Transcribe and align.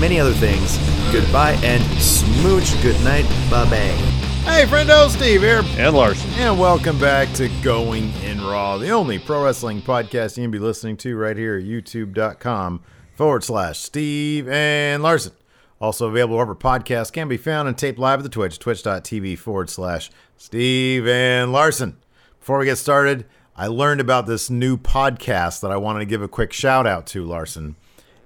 many 0.00 0.18
other 0.20 0.32
things. 0.32 0.76
Goodbye 1.12 1.58
and 1.62 1.82
smooch. 2.00 2.80
Good 2.82 3.02
night. 3.04 3.24
Bye 3.50 3.68
bye. 3.70 4.22
Hey, 4.44 4.64
friendo, 4.64 5.08
Steve 5.08 5.42
here. 5.42 5.62
And 5.76 5.94
Larson. 5.94 6.28
And 6.32 6.58
welcome 6.58 6.98
back 6.98 7.32
to 7.34 7.48
Going 7.62 8.12
in 8.24 8.40
Raw, 8.40 8.76
the 8.76 8.90
only 8.90 9.20
pro 9.20 9.44
wrestling 9.44 9.80
podcast 9.80 10.36
you 10.36 10.42
can 10.42 10.50
be 10.50 10.58
listening 10.58 10.96
to 10.98 11.16
right 11.16 11.36
here 11.36 11.58
at 11.58 11.64
youtube.com 11.64 12.82
forward 13.14 13.44
slash 13.44 13.78
Steve 13.78 14.48
and 14.48 15.02
Larson. 15.02 15.32
Also 15.80 16.08
available 16.08 16.36
wherever 16.36 16.56
podcasts 16.56 17.12
can 17.12 17.28
be 17.28 17.36
found 17.36 17.68
and 17.68 17.78
taped 17.78 17.98
live 17.98 18.18
at 18.18 18.22
the 18.24 18.28
Twitch, 18.28 18.58
twitch.tv 18.58 19.38
forward 19.38 19.70
slash 19.70 20.10
Steve 20.36 21.06
and 21.06 21.52
Larson. 21.52 21.96
Before 22.40 22.58
we 22.58 22.64
get 22.64 22.78
started, 22.78 23.24
I 23.56 23.68
learned 23.68 24.00
about 24.00 24.26
this 24.26 24.50
new 24.50 24.76
podcast 24.76 25.60
that 25.60 25.70
I 25.70 25.76
wanted 25.76 26.00
to 26.00 26.06
give 26.06 26.22
a 26.22 26.26
quick 26.28 26.52
shout 26.52 26.86
out 26.86 27.06
to, 27.08 27.24
Larson. 27.24 27.76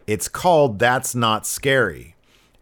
It's 0.07 0.29
called 0.29 0.79
That's 0.79 1.15
Not 1.15 1.47
Scary. 1.47 2.15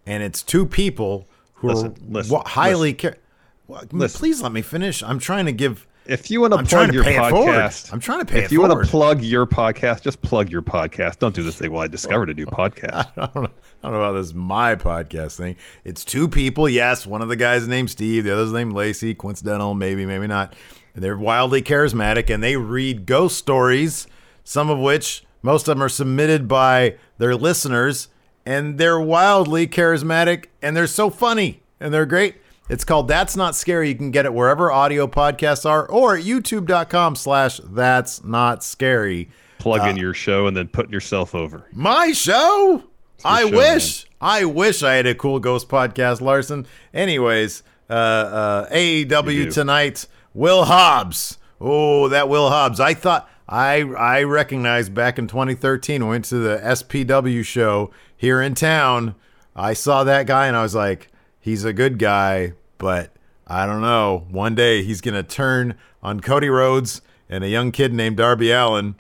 And 0.06 0.22
it's 0.22 0.42
two 0.42 0.66
people 0.66 1.26
who 1.54 1.68
Listen, 1.68 1.86
are 1.92 1.94
listen, 2.10 2.40
highly 2.46 2.92
listen. 2.92 3.12
ca- 3.12 3.18
Well, 3.66 3.82
Listen. 3.92 4.18
Please 4.18 4.42
let 4.42 4.52
me 4.52 4.62
finish. 4.62 5.02
I'm 5.02 5.18
trying 5.18 5.46
to 5.46 5.52
give. 5.52 5.86
If 6.06 6.30
you 6.30 6.42
want 6.42 6.52
to 6.52 6.58
I'm 6.58 6.66
plug 6.66 6.88
to 6.88 6.94
your 6.94 7.04
forward. 7.04 7.54
podcast, 7.54 7.90
I'm 7.90 8.00
trying 8.00 8.18
to 8.18 8.26
pay 8.26 8.40
If 8.40 8.44
it 8.46 8.52
you 8.52 8.60
want 8.60 8.78
to 8.78 8.86
plug 8.90 9.22
your 9.22 9.46
podcast, 9.46 10.02
just 10.02 10.20
plug 10.20 10.50
your 10.50 10.60
podcast. 10.60 11.18
Don't 11.18 11.34
do 11.34 11.42
this 11.42 11.56
thing. 11.56 11.72
Well, 11.72 11.80
I 11.82 11.86
discovered 11.88 12.28
a 12.28 12.34
new 12.34 12.44
podcast. 12.44 13.10
I 13.16 13.24
don't 13.32 13.44
know. 13.44 13.50
I 13.82 13.88
don't 13.88 13.92
know 13.92 14.02
about 14.02 14.12
this 14.20 14.34
my 14.34 14.76
podcast 14.76 15.36
thing. 15.38 15.56
It's 15.84 16.04
two 16.04 16.28
people. 16.28 16.68
Yes, 16.68 17.06
one 17.06 17.22
of 17.22 17.28
the 17.28 17.36
guys 17.36 17.66
named 17.66 17.90
Steve. 17.90 18.24
The 18.24 18.32
other's 18.34 18.52
named 18.52 18.74
Lacey. 18.74 19.14
Coincidental, 19.14 19.72
maybe, 19.72 20.04
maybe 20.04 20.26
not. 20.26 20.54
And 20.94 21.02
they're 21.02 21.16
wildly 21.16 21.62
charismatic, 21.62 22.28
and 22.32 22.42
they 22.42 22.56
read 22.56 23.06
ghost 23.06 23.38
stories. 23.38 24.06
Some 24.44 24.68
of 24.68 24.78
which, 24.78 25.24
most 25.44 25.68
of 25.68 25.76
them, 25.76 25.82
are 25.82 25.88
submitted 25.88 26.48
by 26.48 26.96
their 27.18 27.36
listeners, 27.36 28.08
and 28.46 28.78
they're 28.78 28.98
wildly 29.00 29.66
charismatic, 29.68 30.46
and 30.62 30.76
they're 30.76 30.86
so 30.86 31.10
funny, 31.10 31.62
and 31.78 31.92
they're 31.94 32.06
great. 32.06 32.36
It's 32.70 32.84
called 32.84 33.08
That's 33.08 33.36
Not 33.36 33.54
Scary. 33.54 33.90
You 33.90 33.94
can 33.94 34.10
get 34.10 34.24
it 34.24 34.32
wherever 34.32 34.72
audio 34.72 35.06
podcasts 35.06 35.68
are, 35.68 35.86
or 35.86 36.16
at 36.16 36.24
youtube.com 36.24 37.14
slash 37.14 37.60
That's 37.62 38.24
Not 38.24 38.64
Scary. 38.64 39.28
Plug 39.58 39.82
Uh, 39.82 39.88
in 39.90 39.96
your 39.98 40.14
show 40.14 40.46
and 40.46 40.56
then 40.56 40.68
put 40.68 40.90
yourself 40.90 41.34
over. 41.34 41.66
My 41.72 42.12
show? 42.12 42.82
I 43.24 43.42
show, 43.42 43.56
wish. 43.56 44.06
I 44.20 44.44
wish 44.46 44.82
I 44.82 44.94
had 44.94 45.06
a 45.06 45.14
cool 45.14 45.40
ghost 45.40 45.68
podcast, 45.68 46.20
Larson. 46.22 46.66
Anyways, 46.94 47.62
uh, 47.90 47.92
uh, 47.92 48.68
AEW 48.70 49.52
tonight. 49.52 50.06
Will 50.32 50.64
Hobbs. 50.64 51.38
Oh, 51.60 52.08
that 52.08 52.28
Will 52.28 52.48
Hobbs. 52.50 52.80
I 52.80 52.94
thought 52.94 53.28
I 53.48 53.82
I 53.82 54.22
recognized 54.22 54.94
back 54.94 55.18
in 55.18 55.26
2013. 55.26 56.02
I 56.02 56.06
went 56.06 56.24
to 56.26 56.36
the 56.36 56.58
SPW 56.58 57.44
show 57.44 57.90
here 58.16 58.40
in 58.40 58.54
town. 58.54 59.14
I 59.54 59.72
saw 59.74 60.04
that 60.04 60.26
guy 60.26 60.46
and 60.46 60.56
I 60.56 60.62
was 60.62 60.74
like, 60.74 61.08
he's 61.40 61.64
a 61.64 61.72
good 61.72 61.98
guy, 61.98 62.54
but 62.78 63.10
I 63.46 63.66
don't 63.66 63.82
know. 63.82 64.26
One 64.30 64.54
day 64.54 64.82
he's 64.82 65.00
gonna 65.00 65.22
turn 65.22 65.74
on 66.02 66.20
Cody 66.20 66.48
Rhodes 66.48 67.02
and 67.28 67.44
a 67.44 67.48
young 67.48 67.70
kid 67.72 67.92
named 67.92 68.16
Darby 68.16 68.50
Allin 68.50 68.94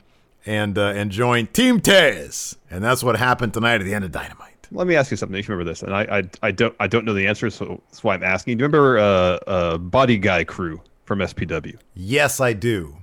and 0.46 0.76
uh, 0.76 0.92
and 0.94 1.10
join 1.10 1.46
Team 1.48 1.80
Taz. 1.80 2.56
And 2.70 2.84
that's 2.84 3.02
what 3.02 3.16
happened 3.16 3.54
tonight 3.54 3.80
at 3.80 3.84
the 3.84 3.94
end 3.94 4.04
of 4.04 4.12
Dynamite. 4.12 4.68
Let 4.70 4.86
me 4.86 4.96
ask 4.96 5.10
you 5.10 5.16
something. 5.16 5.38
If 5.38 5.48
you 5.48 5.54
remember 5.54 5.70
this, 5.70 5.82
and 5.82 5.94
I, 5.94 6.18
I, 6.18 6.22
I 6.42 6.50
don't, 6.50 6.74
I 6.80 6.86
don't 6.86 7.04
know 7.04 7.12
the 7.12 7.26
answer, 7.26 7.48
so 7.50 7.80
that's 7.88 8.02
why 8.02 8.14
I'm 8.14 8.24
asking. 8.24 8.58
Do 8.58 8.62
you 8.62 8.66
remember 8.66 8.98
uh, 8.98 9.02
uh, 9.46 9.78
Body 9.78 10.18
Guy 10.18 10.42
Crew 10.44 10.80
from 11.04 11.20
SPW? 11.20 11.78
Yes, 11.94 12.40
I 12.40 12.54
do. 12.54 12.96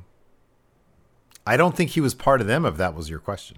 I 1.46 1.58
don't 1.58 1.76
think 1.76 1.92
he 1.92 2.02
was 2.02 2.14
part 2.14 2.42
of 2.42 2.48
them. 2.48 2.66
If 2.66 2.78
that 2.78 2.94
was 2.96 3.10
your 3.10 3.20
question, 3.20 3.58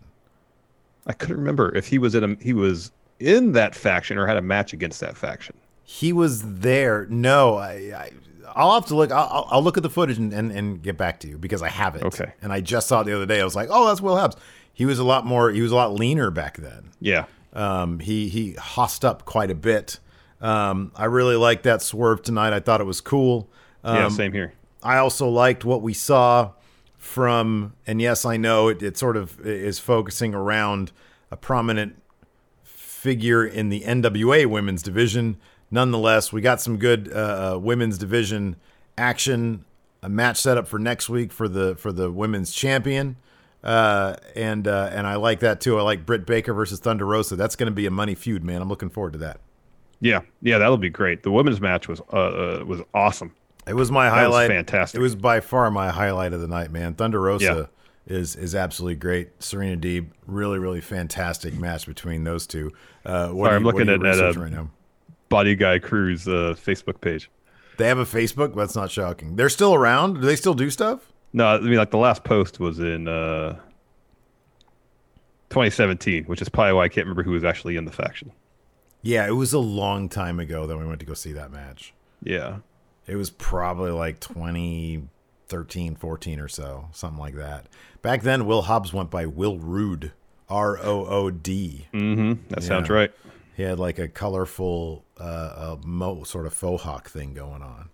I 1.06 1.14
couldn't 1.14 1.38
remember 1.38 1.76
if 1.76 1.88
he 1.88 1.98
was 2.00 2.16
in 2.16 2.24
a, 2.24 2.36
he 2.44 2.54
was 2.54 2.92
in 3.20 3.52
that 3.54 3.76
faction 3.76 4.18
or 4.18 4.26
had 4.28 4.38
a 4.38 4.42
match 4.42 4.74
against 4.74 5.00
that 5.02 5.18
faction. 5.18 5.56
he 5.84 6.14
was 6.14 6.42
there. 6.60 7.06
No, 7.10 7.56
I. 7.58 7.72
I 7.96 8.12
I'll 8.56 8.74
have 8.76 8.86
to 8.88 8.96
look. 8.96 9.12
I'll, 9.12 9.48
I'll- 9.50 9.64
look 9.64 9.78
at 9.78 9.84
the 9.84 9.90
footage 9.90 10.20
and, 10.20 10.32
and, 10.32 10.52
and 10.52 10.80
get 10.84 10.96
back 10.96 11.20
to 11.22 11.28
you 11.28 11.40
because 11.40 11.64
I 11.64 11.70
have 11.70 11.96
it. 11.96 12.04
Okay. 12.04 12.34
And 12.42 12.54
I 12.54 12.60
just 12.62 12.88
saw 12.88 13.02
it 13.02 13.06
the 13.06 13.16
other 13.16 13.26
day. 13.26 13.42
I 13.42 13.44
was 13.44 13.56
like, 13.56 13.70
oh, 13.72 13.88
that's 13.88 14.00
Will 14.00 14.16
Hobbs. 14.16 14.36
He 14.74 14.86
was 14.86 15.00
a 15.00 15.04
lot 15.04 15.26
more. 15.26 15.50
He 15.50 15.62
was 15.62 15.72
a 15.72 15.76
lot 15.76 15.94
leaner 15.96 16.30
back 16.30 16.58
then. 16.58 16.92
Yeah, 17.00 17.26
Um, 17.54 17.98
he 18.00 18.28
he 18.30 18.54
hossed 18.54 19.04
up 19.04 19.26
quite 19.26 19.50
a 19.50 19.56
bit. 19.56 19.98
Um, 20.40 20.92
I 20.96 21.06
really 21.06 21.36
liked 21.36 21.64
that 21.64 21.82
swerve 21.82 22.22
tonight. 22.22 22.54
I 22.54 22.60
thought 22.60 22.80
it 22.80 22.84
was 22.86 23.02
cool. 23.02 23.50
Um, 23.84 23.96
yeah, 23.96 24.10
same 24.10 24.34
here. 24.34 24.54
I 24.84 24.98
also 24.98 25.28
liked 25.30 25.66
what 25.66 25.82
we 25.82 25.94
saw 25.94 26.52
from, 27.04 27.74
and 27.86 28.02
yes, 28.02 28.24
I 28.24 28.38
know 28.38 28.70
it, 28.70 28.82
it 28.82 28.98
sort 28.98 29.18
of 29.18 29.46
is 29.46 29.78
focusing 29.78 30.34
around 30.34 30.94
a 31.30 31.36
prominent 31.36 32.02
figure 32.64 33.46
in 33.46 33.68
the 33.68 33.82
NWA 33.82 34.46
women's 34.46 34.82
division. 34.82 35.36
Nonetheless, 35.70 36.32
we 36.32 36.40
got 36.40 36.62
some 36.62 36.78
good 36.78 37.12
uh, 37.14 37.56
uh, 37.56 37.60
women's 37.60 37.98
division 37.98 38.56
action. 38.98 39.66
A 40.02 40.08
match 40.08 40.38
set 40.38 40.58
up 40.58 40.66
for 40.66 40.80
next 40.80 41.10
week 41.10 41.34
for 41.34 41.50
the 41.50 41.76
for 41.76 41.92
the 41.92 42.10
women's 42.10 42.54
champion, 42.54 43.18
uh, 43.64 44.16
and 44.34 44.66
uh, 44.66 44.90
and 44.94 45.06
I 45.06 45.16
like 45.16 45.42
that 45.42 45.60
too. 45.60 45.78
I 45.78 45.82
like 45.82 46.06
Britt 46.06 46.26
Baker 46.26 46.54
versus 46.54 46.80
Thunder 46.80 47.06
Rosa. 47.06 47.36
That's 47.36 47.58
going 47.58 47.68
to 47.68 47.76
be 47.76 47.86
a 47.86 47.92
money 47.92 48.16
feud, 48.16 48.46
man. 48.46 48.62
I'm 48.62 48.70
looking 48.70 48.90
forward 48.90 49.14
to 49.14 49.20
that. 49.20 49.42
Yeah, 50.00 50.22
yeah, 50.42 50.58
that'll 50.58 50.78
be 50.78 50.90
great. 50.90 51.24
The 51.24 51.32
women's 51.32 51.60
match 51.60 51.90
was 51.90 52.02
uh, 52.14 52.16
uh 52.16 52.64
was 52.66 52.82
awesome. 52.94 53.36
It 53.68 53.74
was 53.76 53.92
my 53.92 54.06
was 54.06 54.14
highlight. 54.14 54.50
fantastic. 54.50 55.00
It 55.00 55.02
was 55.02 55.16
by 55.16 55.40
far 55.40 55.70
my 55.72 55.90
highlight 55.90 56.34
of 56.34 56.42
the 56.42 56.48
night, 56.48 56.72
man. 56.72 56.94
Thunder 56.96 57.20
Rosa 57.22 57.70
is 58.06 58.36
is 58.36 58.54
absolutely 58.56 58.96
great. 58.96 59.42
Serena 59.42 59.78
Deeb, 59.78 60.08
really, 60.28 60.60
really 60.60 60.82
fantastic 60.82 61.54
match 61.56 61.86
between 61.86 62.24
those 62.26 62.46
two. 62.46 62.72
Uh, 63.06 63.30
what 63.30 63.48
Sorry, 63.48 63.56
I'm 63.56 63.62
you- 63.62 63.66
what 63.68 63.76
looking 63.76 63.90
at- 63.90 64.06
at, 64.06 64.20
uh, 64.36 64.40
right 64.40 64.52
now. 64.52 64.70
Body 65.30 65.56
Guy 65.56 65.80
Crew's 65.80 66.28
uh, 66.28 66.54
Facebook 66.58 67.00
page. 67.02 67.30
They 67.78 67.88
have 67.88 67.98
a 67.98 68.06
Facebook. 68.06 68.56
That's 68.56 68.76
not 68.76 68.92
shocking. 68.92 69.36
They're 69.36 69.50
still 69.50 69.74
around. 69.74 70.16
Do 70.16 70.20
they 70.22 70.36
still 70.36 70.54
do 70.54 70.70
stuff? 70.70 71.12
No, 71.32 71.48
I 71.48 71.60
mean 71.60 71.78
like 71.78 71.90
the 71.92 71.98
last 71.98 72.24
post 72.24 72.60
was 72.60 72.80
in 72.80 73.08
uh 73.08 73.58
2017, 75.50 76.26
which 76.26 76.42
is 76.42 76.50
probably 76.50 76.74
why 76.74 76.84
I 76.84 76.90
can't 76.90 77.06
remember 77.06 77.24
who 77.24 77.32
was 77.32 77.44
actually 77.44 77.76
in 77.78 77.86
the 77.86 77.92
faction. 77.92 78.32
Yeah, 79.02 79.28
it 79.28 79.32
was 79.32 79.54
a 79.54 79.60
long 79.60 80.10
time 80.10 80.40
ago 80.40 80.66
that 80.68 80.78
we 80.78 80.86
went 80.86 81.00
to 81.02 81.06
go 81.06 81.14
see 81.14 81.34
that 81.34 81.52
match. 81.52 81.94
Yeah. 82.24 82.58
It 83.08 83.16
was 83.16 83.30
probably 83.30 83.92
like 83.92 84.20
2013, 84.20 85.96
14 85.96 86.40
or 86.40 86.48
so, 86.48 86.90
something 86.94 87.20
like 87.20 87.36
that. 87.36 87.68
Back 88.02 88.22
then, 88.22 88.46
Will 88.46 88.64
Hobbs 88.64 88.94
went 88.94 89.10
by 89.10 89.26
Will 89.26 89.58
Rood, 89.58 90.12
R 90.50 90.78
O 90.78 91.06
O 91.06 91.30
D. 91.30 91.88
Mm-hmm. 91.94 92.48
That 92.50 92.64
sounds 92.64 92.90
right. 92.90 93.12
He 93.56 93.64
had 93.64 93.80
like 93.80 94.00
a 94.00 94.08
colorful, 94.08 95.06
uh, 95.20 95.24
uh, 95.24 95.78
mo- 95.86 96.24
sort 96.24 96.46
of 96.46 96.54
faux 96.54 96.84
hawk 96.84 97.10
thing 97.10 97.34
going 97.34 97.62
on. 97.62 97.90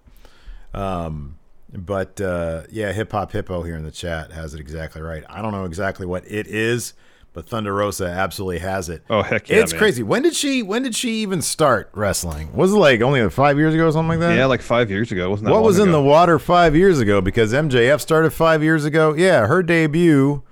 Um, 0.73 1.37
but 1.71 2.19
uh, 2.21 2.63
yeah, 2.71 2.91
hip 2.91 3.11
hop 3.11 3.31
hippo 3.31 3.63
here 3.63 3.75
in 3.75 3.83
the 3.83 3.91
chat 3.91 4.31
has 4.31 4.53
it 4.53 4.59
exactly 4.59 5.01
right. 5.01 5.23
I 5.29 5.41
don't 5.41 5.51
know 5.51 5.65
exactly 5.65 6.05
what 6.05 6.23
it 6.29 6.47
is, 6.47 6.93
but 7.33 7.47
Thunder 7.47 7.73
Rosa 7.73 8.05
absolutely 8.05 8.59
has 8.59 8.89
it. 8.89 9.03
Oh 9.09 9.21
heck 9.21 9.49
yeah, 9.49 9.57
it's 9.57 9.71
man. 9.73 9.79
crazy. 9.79 10.03
When 10.03 10.23
did 10.23 10.35
she? 10.35 10.63
When 10.63 10.83
did 10.83 10.95
she 10.95 11.21
even 11.21 11.41
start 11.41 11.89
wrestling? 11.93 12.53
Was 12.53 12.73
it 12.73 12.77
like 12.77 13.01
only 13.01 13.27
five 13.29 13.57
years 13.57 13.73
ago 13.73 13.87
or 13.87 13.91
something 13.91 14.09
like 14.09 14.19
that? 14.19 14.35
Yeah, 14.35 14.45
like 14.45 14.61
five 14.61 14.89
years 14.89 15.11
ago. 15.11 15.29
Wasn't 15.29 15.49
what 15.49 15.63
was 15.63 15.79
in 15.79 15.91
the 15.91 16.01
water 16.01 16.39
five 16.39 16.75
years 16.75 16.99
ago? 16.99 17.21
Because 17.21 17.53
MJF 17.53 17.99
started 18.01 18.31
five 18.31 18.63
years 18.63 18.85
ago. 18.85 19.13
Yeah, 19.13 19.47
her 19.47 19.63
debut 19.63 20.43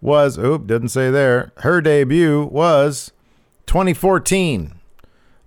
was. 0.00 0.38
Oop, 0.38 0.66
didn't 0.66 0.88
say 0.88 1.10
there. 1.10 1.52
Her 1.58 1.80
debut 1.80 2.44
was 2.44 3.12
2014. 3.66 4.74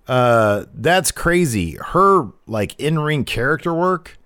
Uh, 0.06 0.64
that's 0.74 1.10
crazy. 1.10 1.78
Her 1.92 2.28
like 2.46 2.78
in 2.78 2.98
ring 2.98 3.24
character 3.24 3.72
work 3.72 4.18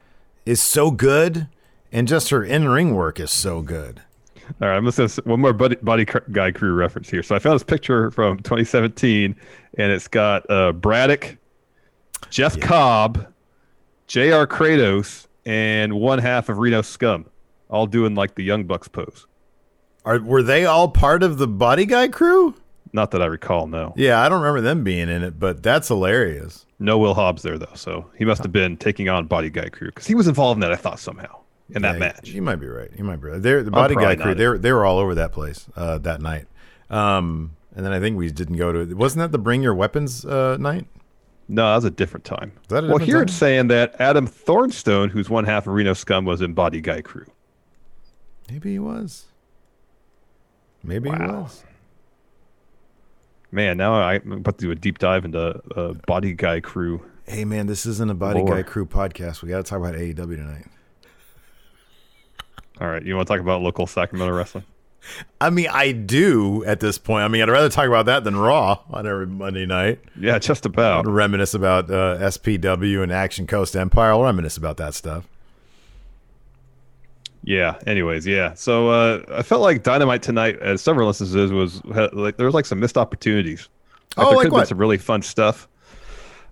is 0.44 0.60
so 0.60 0.90
good, 0.90 1.48
and 1.92 2.08
just 2.08 2.30
her 2.30 2.42
in 2.42 2.68
ring 2.68 2.94
work 2.94 3.20
is 3.20 3.30
so 3.30 3.62
good. 3.62 4.02
All 4.60 4.68
right, 4.68 4.76
I'm 4.76 4.84
gonna 4.84 5.08
say 5.08 5.22
one 5.24 5.40
more 5.40 5.52
cr- 5.54 6.18
guy 6.32 6.50
crew 6.52 6.72
reference 6.72 7.08
here. 7.10 7.22
So 7.22 7.34
I 7.34 7.38
found 7.38 7.54
this 7.54 7.64
picture 7.64 8.10
from 8.10 8.38
2017, 8.38 9.36
and 9.76 9.92
it's 9.92 10.08
got 10.08 10.48
uh, 10.50 10.72
Braddock, 10.72 11.36
Jeff 12.30 12.58
Cobb, 12.60 13.32
J.R. 14.06 14.46
Kratos, 14.46 15.26
and 15.46 15.94
one 15.94 16.18
half 16.18 16.48
of 16.48 16.58
Reno 16.58 16.82
Scum, 16.82 17.26
all 17.68 17.86
doing 17.86 18.14
like 18.14 18.34
the 18.34 18.42
Young 18.44 18.64
Bucks 18.64 18.88
pose. 18.88 19.26
Are 20.04 20.18
were 20.20 20.42
they 20.42 20.64
all 20.64 20.88
part 20.88 21.22
of 21.22 21.38
the 21.38 21.46
body 21.48 21.84
guy 21.86 22.08
crew? 22.08 22.54
Not 22.92 23.10
that 23.10 23.20
I 23.20 23.26
recall. 23.26 23.66
No, 23.66 23.92
Yeah, 23.96 24.20
I 24.22 24.30
don't 24.30 24.40
remember 24.40 24.62
them 24.62 24.82
being 24.82 25.10
in 25.10 25.22
it, 25.22 25.38
but 25.38 25.62
that's 25.62 25.88
hilarious. 25.88 26.64
no 26.78 26.96
Will 26.96 27.12
Hobbs 27.14 27.42
there 27.42 27.58
though, 27.58 27.74
so 27.74 28.10
he 28.16 28.24
must 28.24 28.42
have 28.42 28.52
been 28.52 28.78
taking 28.78 29.10
on 29.10 29.26
body 29.26 29.50
guy 29.50 29.68
crew 29.68 29.88
because 29.88 30.06
he 30.06 30.14
was 30.14 30.26
involved 30.26 30.56
in 30.56 30.60
that. 30.60 30.72
I 30.72 30.76
thought 30.76 30.98
somehow 30.98 31.40
in 31.70 31.82
that 31.82 31.94
Yeah, 31.94 31.98
match. 31.98 32.28
You 32.28 32.42
might 32.42 32.56
be 32.56 32.66
right. 32.66 32.90
You 32.96 33.04
might 33.04 33.20
be 33.20 33.28
right. 33.28 33.42
They're, 33.42 33.62
the 33.62 33.70
body 33.70 33.94
guy 33.94 34.16
crew, 34.16 34.34
they 34.34 34.46
were, 34.46 34.58
they 34.58 34.72
were 34.72 34.84
all 34.84 34.98
over 34.98 35.14
that 35.14 35.32
place 35.32 35.66
uh, 35.76 35.98
that 35.98 36.20
night. 36.20 36.46
Um, 36.90 37.56
and 37.74 37.84
then 37.84 37.92
I 37.92 38.00
think 38.00 38.16
we 38.16 38.30
didn't 38.30 38.56
go 38.56 38.72
to. 38.72 38.80
It. 38.80 38.94
Wasn't 38.96 39.20
that 39.20 39.32
the 39.32 39.38
Bring 39.38 39.62
Your 39.62 39.74
Weapons 39.74 40.24
uh, 40.24 40.56
night? 40.58 40.86
No, 41.48 41.66
that 41.68 41.76
was 41.76 41.84
a 41.84 41.90
different 41.90 42.24
time. 42.24 42.52
that 42.68 42.84
a 42.84 42.88
well, 42.88 42.98
here 42.98 43.16
time? 43.16 43.22
it's 43.24 43.34
saying 43.34 43.68
that 43.68 43.94
Adam 43.98 44.26
Thornstone, 44.26 45.08
who's 45.08 45.30
one 45.30 45.44
half 45.44 45.66
of 45.66 45.72
Reno 45.72 45.94
Scum, 45.94 46.24
was 46.24 46.42
in 46.42 46.52
body 46.52 46.80
guy 46.80 47.00
crew. 47.00 47.26
Maybe 48.50 48.72
he 48.72 48.78
was. 48.78 49.26
Maybe 50.82 51.10
he 51.10 51.16
was. 51.16 51.64
Man, 53.50 53.78
now 53.78 53.94
I'm 53.94 54.32
about 54.32 54.58
to 54.58 54.66
do 54.66 54.70
a 54.70 54.74
deep 54.74 54.98
dive 54.98 55.24
into 55.24 55.62
uh, 55.74 55.94
body 56.06 56.34
guy 56.34 56.60
crew. 56.60 57.02
Hey 57.26 57.44
man, 57.44 57.66
this 57.66 57.86
isn't 57.86 58.10
a 58.10 58.14
body 58.14 58.40
Lore. 58.40 58.56
guy 58.56 58.62
crew 58.62 58.84
podcast. 58.86 59.42
We 59.42 59.48
got 59.48 59.58
to 59.58 59.62
talk 59.62 59.78
about 59.78 59.94
AEW 59.94 60.36
tonight. 60.36 60.66
All 62.80 62.88
right, 62.88 63.02
you 63.02 63.16
want 63.16 63.26
to 63.26 63.34
talk 63.34 63.40
about 63.40 63.62
local 63.62 63.86
Sacramento 63.86 64.34
wrestling? 64.34 64.64
I 65.40 65.50
mean, 65.50 65.68
I 65.70 65.92
do 65.92 66.64
at 66.64 66.80
this 66.80 66.98
point. 66.98 67.24
I 67.24 67.28
mean, 67.28 67.42
I'd 67.42 67.48
rather 67.48 67.68
talk 67.68 67.86
about 67.86 68.06
that 68.06 68.24
than 68.24 68.36
Raw 68.36 68.80
on 68.90 69.06
every 69.06 69.26
Monday 69.26 69.66
night. 69.66 70.00
Yeah, 70.18 70.38
just 70.38 70.66
about. 70.66 71.06
Reminisce 71.06 71.54
about 71.54 71.90
uh, 71.90 72.18
SPW 72.18 73.02
and 73.02 73.12
Action 73.12 73.46
Coast 73.46 73.76
Empire. 73.76 74.10
I'll 74.10 74.22
reminisce 74.22 74.56
about 74.56 74.76
that 74.78 74.94
stuff. 74.94 75.26
Yeah. 77.42 77.78
Anyways, 77.86 78.26
yeah. 78.26 78.54
So 78.54 78.90
uh, 78.90 79.22
I 79.32 79.42
felt 79.42 79.62
like 79.62 79.82
Dynamite 79.82 80.22
tonight, 80.22 80.58
as 80.60 80.82
several 80.82 81.08
instances, 81.08 81.50
was 81.50 81.82
like 81.84 82.36
there 82.36 82.46
was 82.46 82.54
like 82.54 82.66
some 82.66 82.80
missed 82.80 82.98
opportunities. 82.98 83.68
Oh, 84.16 84.28
there 84.28 84.36
like 84.36 84.44
could 84.44 84.52
what? 84.52 84.58
been 84.60 84.66
some 84.66 84.78
really 84.78 84.98
fun 84.98 85.22
stuff. 85.22 85.68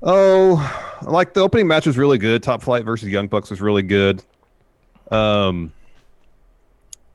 Oh, 0.02 0.98
like 1.02 1.34
the 1.34 1.40
opening 1.40 1.66
match 1.66 1.86
was 1.86 1.98
really 1.98 2.18
good. 2.18 2.42
Top 2.42 2.62
Flight 2.62 2.84
versus 2.84 3.08
Young 3.08 3.28
Bucks 3.28 3.50
was 3.50 3.60
really 3.60 3.82
good. 3.82 4.22
Um, 5.10 5.72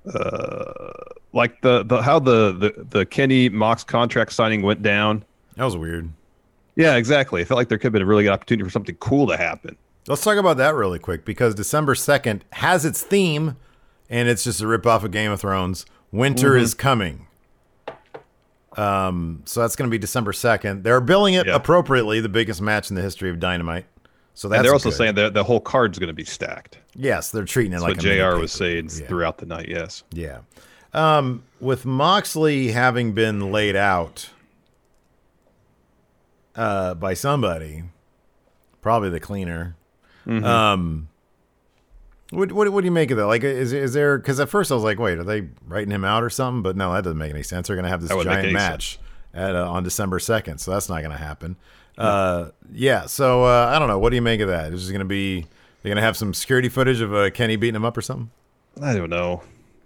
uh, 0.05 0.91
like 1.33 1.61
the 1.61 1.83
the 1.83 2.01
how 2.01 2.19
the 2.19 2.51
the 2.53 2.85
the 2.89 3.05
Kenny 3.05 3.49
Mox 3.49 3.83
contract 3.83 4.33
signing 4.33 4.61
went 4.61 4.81
down. 4.81 5.23
That 5.57 5.65
was 5.65 5.77
weird. 5.77 6.09
Yeah, 6.75 6.95
exactly. 6.95 7.41
I 7.41 7.43
felt 7.45 7.57
like 7.57 7.67
there 7.69 7.77
could 7.77 7.85
have 7.87 7.93
been 7.93 8.01
a 8.01 8.05
really 8.05 8.23
good 8.23 8.31
opportunity 8.31 8.63
for 8.63 8.71
something 8.71 8.95
cool 8.95 9.27
to 9.27 9.37
happen. 9.37 9.75
Let's 10.07 10.23
talk 10.23 10.37
about 10.37 10.57
that 10.57 10.73
really 10.73 10.99
quick 10.99 11.25
because 11.25 11.53
December 11.53 11.93
2nd 11.93 12.41
has 12.53 12.85
its 12.85 13.03
theme 13.03 13.57
and 14.09 14.27
it's 14.29 14.43
just 14.45 14.61
a 14.61 14.63
ripoff 14.65 15.03
of 15.03 15.11
Game 15.11 15.31
of 15.31 15.41
Thrones. 15.41 15.85
Winter 16.11 16.51
Mm-hmm. 16.51 16.63
is 16.63 16.73
coming. 16.73 17.27
Um, 18.77 19.43
so 19.45 19.61
that's 19.61 19.75
going 19.75 19.89
to 19.89 19.91
be 19.91 19.97
December 19.99 20.31
2nd. 20.31 20.83
They're 20.83 21.01
billing 21.01 21.33
it 21.33 21.47
appropriately, 21.47 22.21
the 22.21 22.29
biggest 22.29 22.61
match 22.61 22.89
in 22.89 22.95
the 22.95 23.01
history 23.01 23.29
of 23.29 23.39
Dynamite. 23.39 23.85
So 24.41 24.47
that's 24.47 24.57
and 24.57 24.65
they're 24.65 24.73
also 24.73 24.89
good. 24.89 24.95
saying 24.97 25.15
that 25.15 25.35
the 25.35 25.43
whole 25.43 25.59
card's 25.59 25.99
going 25.99 26.07
to 26.07 26.15
be 26.15 26.23
stacked. 26.23 26.79
yes, 26.95 27.29
they're 27.29 27.45
treating 27.45 27.73
it 27.73 27.75
That's 27.75 27.83
like 27.83 27.97
what 27.97 28.33
Jr. 28.33 28.39
was 28.41 28.51
saying 28.51 28.89
Yeah. 28.91 29.05
throughout 29.07 29.37
the 29.37 29.45
night. 29.45 29.67
Yes. 29.69 30.03
Yeah. 30.11 30.39
Um, 30.95 31.43
with 31.59 31.85
Moxley 31.85 32.71
having 32.71 33.11
been 33.13 33.51
laid 33.51 33.75
out 33.75 34.31
uh, 36.55 36.95
by 36.95 37.13
somebody, 37.13 37.83
probably 38.81 39.09
the 39.11 39.19
cleaner. 39.19 39.75
Um, 40.27 41.07
what, 42.31 42.51
what 42.51 42.69
what 42.71 42.81
do 42.81 42.85
you 42.85 42.91
make 42.91 43.11
of 43.11 43.17
that? 43.17 43.27
Like, 43.27 43.43
is 43.43 43.73
is 43.73 43.93
there? 43.93 44.17
Because 44.17 44.39
at 44.39 44.49
first 44.49 44.71
I 44.71 44.73
was 44.75 44.83
like, 44.83 44.97
wait, 44.97 45.19
are 45.19 45.23
they 45.23 45.49
writing 45.67 45.91
him 45.91 46.03
out 46.03 46.23
or 46.23 46.31
something? 46.31 46.63
But 46.63 46.75
no, 46.75 46.91
that 46.93 47.03
doesn't 47.03 47.17
make 47.17 47.31
any 47.31 47.43
sense. 47.43 47.67
They're 47.67 47.75
gonna 47.75 47.89
have 47.89 48.01
this 48.01 48.09
That 48.09 48.17
wouldn't 48.17 48.35
make 48.35 48.43
giant 48.45 48.53
match 48.53 48.99
at 49.35 49.55
uh, 49.55 49.69
on 49.69 49.83
December 49.83 50.17
second, 50.19 50.57
so 50.59 50.71
that's 50.71 50.89
not 50.89 51.03
gonna 51.03 51.15
happen. 51.17 51.57
Uh, 51.97 52.49
yeah. 52.71 53.05
So 53.05 53.43
uh, 53.43 53.71
I 53.73 53.79
don't 53.79 53.87
know. 53.87 53.99
What 53.99 54.09
do 54.09 54.15
you 54.15 54.21
make 54.21 54.41
of 54.41 54.47
that? 54.47 54.73
Is 54.73 54.89
it 54.89 54.93
gonna 54.93 55.05
be? 55.05 55.45
They're 55.81 55.89
gonna 55.89 56.01
have 56.01 56.17
some 56.17 56.33
security 56.33 56.69
footage 56.69 57.01
of 57.01 57.13
uh, 57.13 57.29
Kenny 57.31 57.55
beating 57.55 57.75
him 57.75 57.85
up 57.85 57.97
or 57.97 58.01
something? 58.01 58.29
I 58.81 58.93
don't 58.95 59.09
know. 59.09 59.41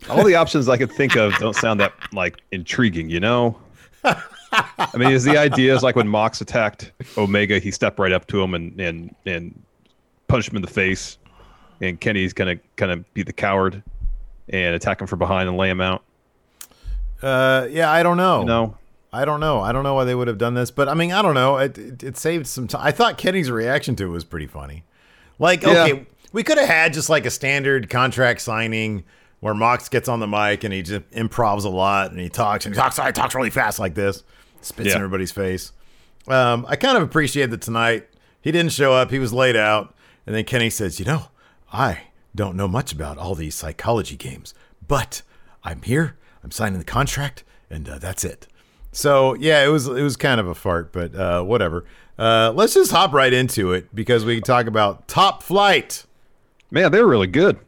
All 0.10 0.24
the 0.24 0.36
options 0.36 0.70
I 0.70 0.78
could 0.78 0.92
think 0.92 1.16
of 1.16 1.34
don't 1.36 1.56
sound 1.56 1.80
that 1.80 1.94
like 2.14 2.38
intriguing, 2.52 3.10
you 3.10 3.20
know. 3.20 3.58
I 4.04 4.98
mean, 4.98 5.12
is 5.12 5.24
the 5.24 5.38
idea 5.38 5.76
is 5.76 5.84
like 5.84 5.96
when 5.96 6.08
Mox 6.08 6.42
attacked 6.42 6.92
Omega, 7.18 7.60
he 7.60 7.72
stepped 7.72 7.98
right 7.98 8.12
up 8.12 8.28
to 8.28 8.42
him 8.42 8.54
and 8.54 8.80
and 8.80 9.16
and 9.26 9.60
punched 10.28 10.50
him 10.50 10.58
in 10.58 10.62
the 10.62 10.68
face, 10.68 11.18
and 11.82 12.00
Kenny's 12.00 12.34
gonna 12.34 12.58
kind 12.76 12.92
of 12.92 13.14
be 13.14 13.24
the 13.24 13.34
coward 13.34 13.82
and 14.50 14.76
attack 14.76 15.02
him 15.02 15.08
from 15.08 15.20
behind 15.20 15.50
and 15.50 15.58
lay 15.58 15.70
him 15.70 15.82
out. 15.82 16.04
Uh, 17.22 17.68
yeah, 17.72 17.92
I 17.92 18.04
don't 18.04 18.18
know. 18.18 18.42
You 18.42 18.46
know, 18.46 18.78
I 19.16 19.26
don't 19.26 19.40
know. 19.40 19.62
I 19.62 19.72
don't 19.72 19.84
know 19.84 19.94
why 19.94 20.04
they 20.04 20.16
would 20.16 20.28
have 20.28 20.38
done 20.38 20.54
this, 20.54 20.72
but 20.72 20.88
I 20.90 20.94
mean, 20.94 21.12
I 21.12 21.22
don't 21.22 21.34
know. 21.34 21.58
It, 21.58 21.78
it, 21.78 22.04
it 22.04 22.18
saved 22.18 22.48
some 22.48 22.68
time. 22.68 22.82
I 22.84 22.92
thought 22.92 23.18
Kenny's 23.18 23.50
reaction 23.50 23.96
to 23.98 24.06
it 24.06 24.10
was 24.10 24.24
pretty 24.24 24.48
funny. 24.48 24.84
Like, 25.40 25.64
Yeah. 25.64 25.84
okay, 25.84 26.06
we 26.32 26.44
could 26.44 26.58
have 26.58 26.68
had 26.68 26.94
just 26.94 27.10
like 27.10 27.26
a 27.26 27.32
standard 27.32 27.90
contract 27.90 28.42
signing 28.42 29.04
where 29.40 29.54
Mox 29.54 29.90
gets 29.90 30.08
on 30.10 30.20
the 30.20 30.28
mic 30.28 30.64
and 30.64 30.74
he 30.74 30.82
just 30.82 31.10
improvs 31.12 31.66
a 31.66 31.70
lot 31.70 32.12
and 32.12 32.20
he 32.20 32.30
talks 32.30 32.66
and 32.66 32.74
he 32.76 32.80
talks, 32.80 32.98
he 32.98 33.12
talks 33.12 33.36
really 33.36 33.50
fast 33.50 33.80
like 33.80 33.96
this, 33.96 34.24
spits 34.62 34.90
in 34.96 34.96
everybody's 35.02 35.32
face. 35.32 35.72
Um, 36.28 36.66
I 36.68 36.76
kind 36.76 36.98
of 36.98 37.04
appreciate 37.04 37.52
that 37.52 37.62
tonight. 37.62 38.08
He 38.42 38.52
didn't 38.52 38.72
show 38.72 38.94
up. 38.94 39.12
He 39.12 39.20
was 39.20 39.32
laid 39.34 39.56
out. 39.56 39.96
And 40.26 40.36
then 40.36 40.44
Kenny 40.46 40.70
says, 40.72 41.00
You 41.00 41.06
know, 41.06 41.28
I 41.72 42.04
don't 42.34 42.56
know 42.56 42.68
much 42.68 42.92
about 42.92 43.18
all 43.18 43.36
these 43.36 43.54
psychology 43.56 44.16
games, 44.16 44.54
but 44.88 45.22
I'm 45.64 45.82
here. 45.84 46.18
I'm 46.44 46.52
signing 46.52 46.80
the 46.80 46.86
contract, 46.86 47.44
and 47.70 47.88
uh, 47.88 47.98
that's 48.00 48.24
it. 48.24 48.48
So 48.96 49.34
yeah, 49.36 49.64
it 49.66 49.68
was 49.68 49.88
it 49.88 50.02
was 50.02 50.16
kind 50.16 50.40
of 50.40 50.48
a 50.48 50.56
fart, 50.56 50.94
but 50.94 51.14
uh, 51.14 51.44
whatever. 51.44 51.84
Uh, 52.18 52.54
let's 52.56 52.74
just 52.74 52.92
hop 52.92 53.12
right 53.12 53.34
into 53.34 53.74
it 53.74 53.94
because 53.94 54.24
we 54.24 54.36
can 54.36 54.44
talk 54.44 54.68
about 54.68 55.10
Top 55.10 55.44
Flight. 55.44 56.06
man, 56.72 56.94
they're 56.94 57.06
really 57.06 57.28
good. 57.28 57.60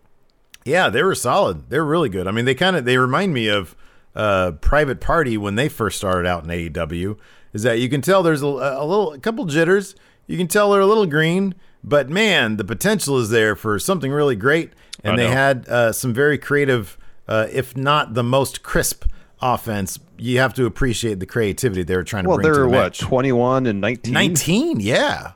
Yeah, 0.64 0.90
they 0.90 1.04
were 1.04 1.16
solid. 1.16 1.70
They 1.70 1.80
were 1.80 1.86
really 1.86 2.08
good. 2.08 2.28
I 2.28 2.32
mean, 2.32 2.46
they 2.46 2.56
kind 2.56 2.78
of 2.78 2.86
they 2.86 2.98
remind 2.98 3.34
me 3.34 3.50
of 3.50 3.76
uh, 4.16 4.52
Private 4.62 5.02
Party 5.02 5.38
when 5.38 5.56
they 5.56 5.68
first 5.68 5.98
started 5.98 6.26
out 6.26 6.46
in 6.46 6.50
AEW. 6.50 7.18
Is 7.52 7.64
that 7.64 7.80
you 7.80 7.90
can 7.90 8.02
tell 8.02 8.24
there's 8.24 8.42
a, 8.42 8.46
a 8.46 8.86
little 8.86 9.12
a 9.12 9.20
couple 9.20 9.44
jitters. 9.46 9.96
You 10.28 10.38
can 10.38 10.48
tell 10.48 10.72
they're 10.72 10.80
a 10.80 10.86
little 10.86 11.08
green, 11.08 11.56
but 11.84 12.10
man, 12.10 12.56
the 12.56 12.64
potential 12.64 13.18
is 13.18 13.30
there 13.32 13.56
for 13.58 13.80
something 13.80 14.14
really 14.14 14.38
great. 14.38 14.72
And 15.04 15.20
they 15.20 15.28
had 15.30 15.68
uh, 15.68 15.92
some 15.92 16.14
very 16.14 16.38
creative, 16.38 16.98
uh, 17.28 17.48
if 17.52 17.76
not 17.78 18.14
the 18.14 18.24
most 18.24 18.64
crisp 18.64 19.06
offense. 19.42 20.00
You 20.20 20.40
have 20.40 20.54
to 20.56 20.66
appreciate 20.66 21.20
the 21.20 21.26
creativity 21.26 21.84
they 21.84 21.96
were 21.96 22.04
trying 22.04 22.24
to 22.24 22.30
Well, 22.30 22.38
bring 22.38 22.48
to 22.48 22.54
they're 22.54 22.64
the 22.64 22.70
what 22.70 22.94
twenty 22.96 23.32
one 23.32 23.66
and 23.66 23.80
nineteen. 23.82 24.14
Nineteen, 24.14 24.80
yeah. 24.80 25.34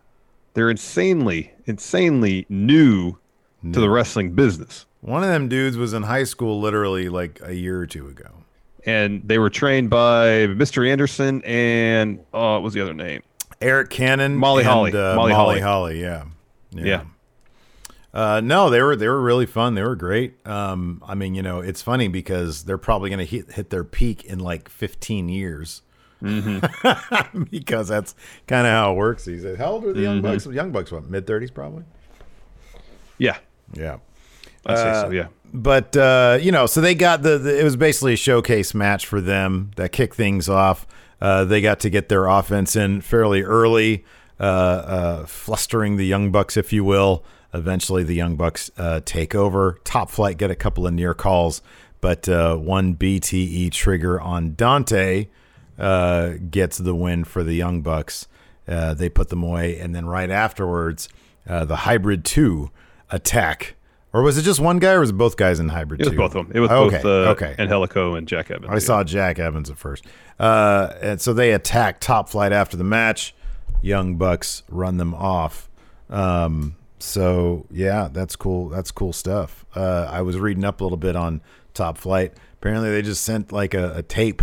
They're 0.53 0.69
insanely, 0.69 1.53
insanely 1.65 2.45
new 2.49 3.17
to 3.71 3.79
the 3.79 3.89
wrestling 3.89 4.33
business. 4.33 4.85
One 5.01 5.23
of 5.23 5.29
them 5.29 5.47
dudes 5.47 5.77
was 5.77 5.93
in 5.93 6.03
high 6.03 6.23
school 6.25 6.59
literally 6.59 7.09
like 7.09 7.39
a 7.43 7.53
year 7.55 7.79
or 7.79 7.87
two 7.87 8.07
ago. 8.07 8.29
and 8.85 9.21
they 9.23 9.37
were 9.37 9.49
trained 9.49 9.89
by 9.89 10.47
Mr. 10.47 10.87
Anderson 10.89 11.41
and 11.43 12.19
uh, 12.33 12.53
what 12.53 12.63
was 12.63 12.73
the 12.73 12.81
other 12.81 12.93
name? 12.95 13.21
Eric 13.61 13.91
Cannon, 13.91 14.35
Molly 14.35 14.63
and, 14.63 14.69
Holly. 14.71 14.91
uh, 14.91 15.15
Molly 15.15 15.31
Molly, 15.33 15.33
Holly. 15.33 15.59
Holly, 15.61 16.01
yeah, 16.01 16.23
Yeah. 16.71 17.03
Uh, 18.13 18.41
no, 18.43 18.69
they 18.69 18.81
were 18.81 18.95
they 18.95 19.07
were 19.07 19.21
really 19.21 19.45
fun. 19.45 19.75
They 19.75 19.83
were 19.83 19.95
great. 19.95 20.45
Um, 20.45 21.01
I 21.07 21.15
mean, 21.15 21.33
you 21.33 21.41
know, 21.41 21.59
it's 21.61 21.81
funny 21.81 22.07
because 22.09 22.63
they're 22.65 22.77
probably 22.77 23.09
going 23.09 23.19
to 23.19 23.25
hit 23.25 23.51
hit 23.53 23.69
their 23.69 23.83
peak 23.85 24.25
in 24.25 24.39
like 24.39 24.67
15 24.69 25.29
years. 25.29 25.81
Mm-hmm. 26.21 27.43
because 27.49 27.87
that's 27.87 28.13
kind 28.47 28.67
of 28.67 28.71
how 28.73 28.91
it 28.91 28.95
works 28.95 29.25
these 29.25 29.43
days. 29.43 29.57
How 29.57 29.71
old 29.71 29.85
are 29.85 29.93
the 29.93 30.01
young 30.01 30.21
Mm-hmm. 30.21 30.27
bucks? 30.33 30.45
Young 30.45 30.71
bucks, 30.71 30.91
what 30.91 31.09
mid 31.09 31.25
30s 31.25 31.53
probably? 31.53 31.83
Yeah, 33.17 33.37
Yeah. 33.73 33.97
I'd 34.65 34.77
say 34.77 34.89
Uh, 34.89 35.01
so. 35.01 35.09
Yeah, 35.11 35.27
But 35.53 35.95
uh, 35.97 36.37
you 36.41 36.51
know, 36.51 36.65
so 36.67 36.81
they 36.81 36.93
got 36.95 37.23
the, 37.23 37.37
the 37.39 37.59
it 37.59 37.63
was 37.63 37.75
basically 37.75 38.13
a 38.13 38.17
showcase 38.17 38.73
match 38.75 39.05
for 39.07 39.19
them 39.21 39.71
that 39.77 39.91
kicked 39.91 40.15
things 40.15 40.47
off. 40.49 40.85
Uh, 41.19 41.45
they 41.45 41.61
got 41.61 41.79
to 41.79 41.89
get 41.89 42.09
their 42.09 42.25
offense 42.27 42.75
in 42.75 43.01
fairly 43.01 43.41
early, 43.41 44.03
uh, 44.39 44.43
uh, 44.43 45.25
flustering 45.25 45.95
the 45.97 46.05
Young 46.05 46.31
Bucks, 46.31 46.57
if 46.57 46.71
you 46.73 46.83
will. 46.83 47.23
Eventually, 47.53 48.03
the 48.03 48.15
Young 48.15 48.35
Bucks 48.35 48.71
uh, 48.77 49.01
take 49.03 49.35
over. 49.35 49.79
Top 49.83 50.09
Flight 50.09 50.37
get 50.37 50.51
a 50.51 50.55
couple 50.55 50.87
of 50.87 50.93
near 50.93 51.13
calls, 51.13 51.61
but 51.99 52.27
uh, 52.29 52.55
one 52.55 52.95
BTE 52.95 53.71
trigger 53.71 54.19
on 54.21 54.55
Dante 54.55 55.27
uh, 55.77 56.33
gets 56.49 56.77
the 56.77 56.95
win 56.95 57.23
for 57.23 57.43
the 57.43 57.53
Young 57.53 57.81
Bucks. 57.81 58.27
Uh, 58.67 58.93
they 58.93 59.09
put 59.09 59.29
them 59.29 59.43
away, 59.43 59.79
and 59.79 59.93
then 59.93 60.05
right 60.05 60.29
afterwards, 60.29 61.09
uh, 61.47 61.65
the 61.65 61.77
Hybrid 61.77 62.23
Two 62.23 62.71
attack. 63.09 63.75
Or 64.13 64.21
was 64.23 64.37
it 64.37 64.41
just 64.41 64.59
one 64.59 64.79
guy, 64.79 64.93
or 64.93 64.99
was 64.99 65.09
it 65.11 65.17
both 65.17 65.37
guys 65.37 65.59
in 65.59 65.69
Hybrid 65.69 66.01
It 66.01 66.05
was 66.05 66.11
Two? 66.11 66.17
both 66.17 66.35
of 66.35 66.47
them. 66.47 66.55
It 66.55 66.59
was 66.59 66.69
okay. 66.69 66.97
both 66.97 67.05
uh, 67.05 67.31
okay. 67.31 67.55
Angelico 67.57 68.15
and 68.15 68.27
Jack 68.27 68.51
Evans. 68.51 68.69
I 68.69 68.79
saw 68.79 69.03
Jack 69.03 69.39
Evans 69.39 69.69
at 69.69 69.77
first. 69.77 70.05
Uh, 70.39 70.93
and 71.01 71.21
so 71.21 71.33
they 71.33 71.53
attack 71.53 71.99
Top 72.01 72.27
Flight 72.29 72.51
after 72.51 72.75
the 72.75 72.83
match. 72.83 73.33
Young 73.81 74.17
Bucks 74.17 74.63
run 74.69 74.97
them 74.97 75.15
off. 75.15 75.69
Um, 76.09 76.75
so 77.01 77.65
yeah, 77.71 78.09
that's 78.11 78.35
cool. 78.35 78.69
That's 78.69 78.91
cool 78.91 79.13
stuff. 79.13 79.65
Uh, 79.75 80.07
I 80.09 80.21
was 80.21 80.37
reading 80.37 80.63
up 80.63 80.81
a 80.81 80.83
little 80.83 80.97
bit 80.97 81.15
on 81.15 81.41
Top 81.73 81.97
Flight. 81.97 82.33
Apparently, 82.53 82.89
they 82.91 83.01
just 83.01 83.23
sent 83.23 83.51
like 83.51 83.73
a, 83.73 83.97
a 83.97 84.03
tape. 84.03 84.41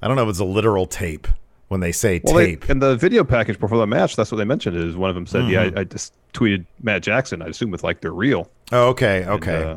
I 0.00 0.06
don't 0.08 0.16
know 0.16 0.22
if 0.24 0.28
it's 0.30 0.38
a 0.38 0.44
literal 0.44 0.86
tape 0.86 1.28
when 1.68 1.80
they 1.80 1.92
say 1.92 2.20
Well, 2.24 2.34
they, 2.36 2.46
tape. 2.56 2.70
in 2.70 2.78
the 2.78 2.96
video 2.96 3.24
package 3.24 3.58
before 3.60 3.78
the 3.78 3.86
match, 3.86 4.16
that's 4.16 4.32
what 4.32 4.38
they 4.38 4.44
mentioned. 4.44 4.76
Is 4.76 4.96
one 4.96 5.10
of 5.10 5.14
them 5.16 5.26
said, 5.26 5.48
"Yeah, 5.50 5.66
Mm-hmm. 5.66 5.78
I, 5.78 5.80
I 5.82 5.84
just 5.84 6.14
tweeted 6.32 6.64
Matt 6.82 7.02
Jackson. 7.02 7.42
I 7.42 7.46
assume 7.48 7.70
with 7.70 7.84
like 7.84 8.00
they're 8.00 8.12
real." 8.12 8.50
oh, 8.72 8.88
okay, 8.88 9.22
And, 9.22 9.30
okay. 9.32 9.62
uh, 9.64 9.76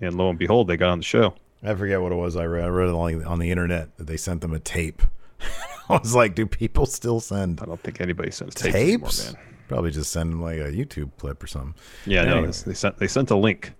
and 0.00 0.16
lo 0.16 0.28
and 0.30 0.38
behold, 0.38 0.68
they 0.68 0.76
got 0.76 0.90
on 0.90 0.98
the 0.98 1.04
show. 1.04 1.34
I 1.62 1.74
forget 1.74 2.02
what 2.02 2.10
it 2.12 2.16
was. 2.16 2.34
I 2.36 2.44
read. 2.44 2.64
I 2.64 2.68
read 2.68 2.88
it 2.88 2.94
on, 2.94 3.24
on 3.24 3.38
the 3.38 3.50
internet 3.50 3.96
that 3.96 4.06
they 4.08 4.16
sent 4.16 4.40
them 4.40 4.52
a 4.52 4.58
tape. 4.58 5.00
I 5.88 5.96
was 5.98 6.14
like, 6.14 6.34
do 6.34 6.46
people 6.46 6.86
still 6.86 7.20
send 7.20 7.60
I 7.60 7.66
don't 7.66 7.80
think 7.80 8.00
anybody 8.00 8.30
sends 8.30 8.54
tapes, 8.56 8.74
anymore, 8.74 9.10
man. 9.44 9.51
Probably 9.72 9.90
just 9.90 10.12
send 10.12 10.30
them 10.32 10.42
like 10.42 10.58
a 10.58 10.70
YouTube 10.70 11.10
clip 11.18 11.42
or 11.42 11.46
something. 11.46 11.74
Yeah, 12.06 12.22
Anyway. 12.22 12.38
it's- 12.40 12.62
they 12.62 12.74
sent 12.74 12.98
they 12.98 13.06
sent 13.08 13.30
a 13.30 13.36
link. 13.36 13.72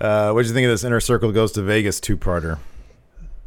Uh, 0.00 0.32
what 0.32 0.42
did 0.42 0.48
you 0.48 0.54
think 0.54 0.66
of 0.66 0.70
this 0.70 0.84
Inner 0.84 1.00
Circle 1.00 1.32
Goes 1.32 1.52
to 1.52 1.62
Vegas 1.62 1.98
two 2.00 2.16
parter? 2.16 2.58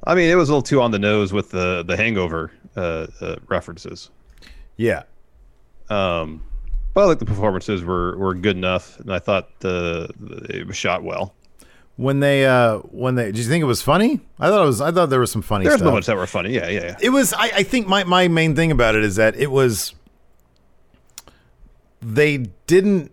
I 0.03 0.15
mean, 0.15 0.29
it 0.29 0.36
was 0.36 0.50
a 0.50 0.53
little 0.53 0.62
too 0.63 0.81
on 0.81 0.91
the 0.91 0.98
nose 1.00 1.31
with 1.34 1.51
the 1.51 1.84
the 1.84 1.96
Hangover 1.98 2.51
uh, 2.75 3.07
uh, 3.22 3.36
references. 3.48 4.10
Yeah. 4.75 5.03
Um, 5.89 6.43
but 6.93 7.01
I 7.01 7.05
like 7.05 7.19
the 7.19 7.25
performances 7.25 7.84
were 7.84 8.17
were 8.17 8.34
good 8.34 8.57
enough, 8.57 9.00
and 9.00 9.13
I 9.13 9.19
thought 9.19 9.60
the, 9.60 10.10
the 10.19 10.60
it 10.62 10.67
was 10.67 10.75
shot 10.77 11.03
well. 11.03 11.34
When 11.96 12.19
they 12.19 12.46
uh 12.46 12.77
when 12.79 13.15
they 13.15 13.25
did 13.25 13.38
you 13.38 13.43
think 13.46 13.62
it 13.62 13.65
was 13.65 13.81
funny? 13.81 14.19
I 14.39 14.50
thought 14.50 14.63
it 14.63 14.65
was 14.65 14.81
I 14.81 14.91
thought 14.91 15.10
there 15.10 15.19
was 15.19 15.31
some 15.31 15.41
funny 15.41 15.65
There's 15.65 15.77
stuff. 15.77 15.86
moments 15.86 16.07
that 16.07 16.15
were 16.15 16.27
funny. 16.27 16.53
Yeah, 16.53 16.69
yeah, 16.69 16.84
yeah. 16.86 16.96
It 17.01 17.10
was 17.10 17.34
I, 17.34 17.51
I 17.57 17.63
think 17.63 17.88
my, 17.88 18.03
my 18.03 18.27
main 18.27 18.55
thing 18.55 18.72
about 18.72 18.96
it 18.96 19.03
is 19.03 19.15
that 19.17 19.36
it 19.36 19.51
was 19.51 19.93
they 22.01 22.37
didn't 22.67 23.11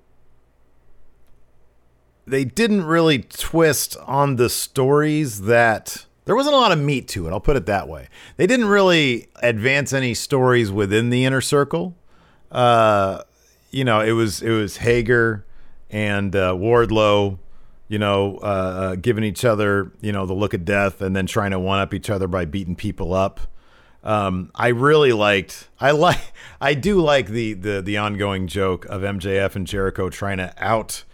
they 2.27 2.45
didn't 2.45 2.85
really 2.85 3.19
twist 3.19 3.97
on 4.07 4.37
the 4.37 4.49
stories 4.49 5.43
that 5.43 6.07
there 6.25 6.35
wasn't 6.35 6.55
a 6.55 6.59
lot 6.59 6.73
of 6.73 6.79
meat 6.79 7.07
to 7.09 7.27
it 7.27 7.31
i'll 7.31 7.41
put 7.41 7.57
it 7.57 7.67
that 7.67 7.89
way. 7.89 8.09
They 8.37 8.47
didn't 8.47 8.67
really 8.67 9.29
advance 9.43 9.93
any 9.93 10.15
stories 10.15 10.71
within 10.73 11.11
the 11.11 11.25
inner 11.25 11.41
circle. 11.41 11.95
Uh 12.51 13.23
you 13.75 13.85
know 13.85 14.01
it 14.01 14.13
was 14.13 14.41
it 14.41 14.51
was 14.51 14.79
hager 14.79 15.45
and 15.91 16.35
uh, 16.35 16.53
wardlow 16.53 17.39
you 17.89 17.99
know 17.99 18.39
uh, 18.43 18.47
uh 18.47 18.95
giving 18.95 19.25
each 19.25 19.45
other 19.45 19.91
you 20.01 20.13
know 20.13 20.25
the 20.27 20.33
look 20.33 20.55
of 20.55 20.65
death 20.65 21.03
and 21.03 21.15
then 21.15 21.27
trying 21.27 21.51
to 21.51 21.59
one 21.59 21.81
up 21.81 21.93
each 21.93 22.09
other 22.09 22.29
by 22.29 22.45
beating 22.45 22.77
people 22.77 23.13
up 23.13 23.41
um, 24.05 24.51
I 24.55 24.69
really 24.69 25.13
liked. 25.13 25.69
I 25.81 25.91
like. 25.91 26.21
I 26.61 26.75
do 26.75 27.01
like 27.01 27.29
the 27.29 27.55
the 27.55 27.83
the 27.83 27.97
ongoing 27.97 28.47
joke 28.47 28.85
of 28.87 29.03
MJF 29.03 29.57
and 29.57 29.67
Jericho 29.67 30.11
trying 30.11 30.39
to 30.39 30.55
out 30.59 31.05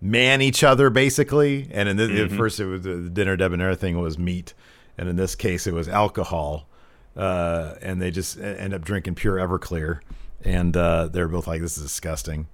man 0.00 0.42
each 0.42 0.64
other, 0.64 0.90
basically. 0.90 1.68
And 1.70 1.88
in 1.88 1.96
this, 1.96 2.10
at 2.10 2.36
first, 2.36 2.60
it 2.60 2.66
was 2.66 2.82
the 2.82 3.08
dinner 3.08 3.36
debonair 3.36 3.74
thing 3.74 3.98
was 4.00 4.18
meat, 4.18 4.54
and 4.98 5.08
in 5.08 5.16
this 5.16 5.34
case, 5.34 5.66
it 5.66 5.72
was 5.72 5.88
alcohol. 5.88 6.68
Uh, 7.16 7.74
and 7.80 8.00
they 8.00 8.10
just 8.10 8.38
end 8.38 8.74
up 8.74 8.82
drinking 8.82 9.14
pure 9.14 9.36
Everclear, 9.36 10.00
and 10.44 10.76
uh, 10.76 11.08
they're 11.08 11.28
both 11.28 11.46
like, 11.46 11.60
"This 11.60 11.76
is 11.76 11.84
disgusting." 11.84 12.48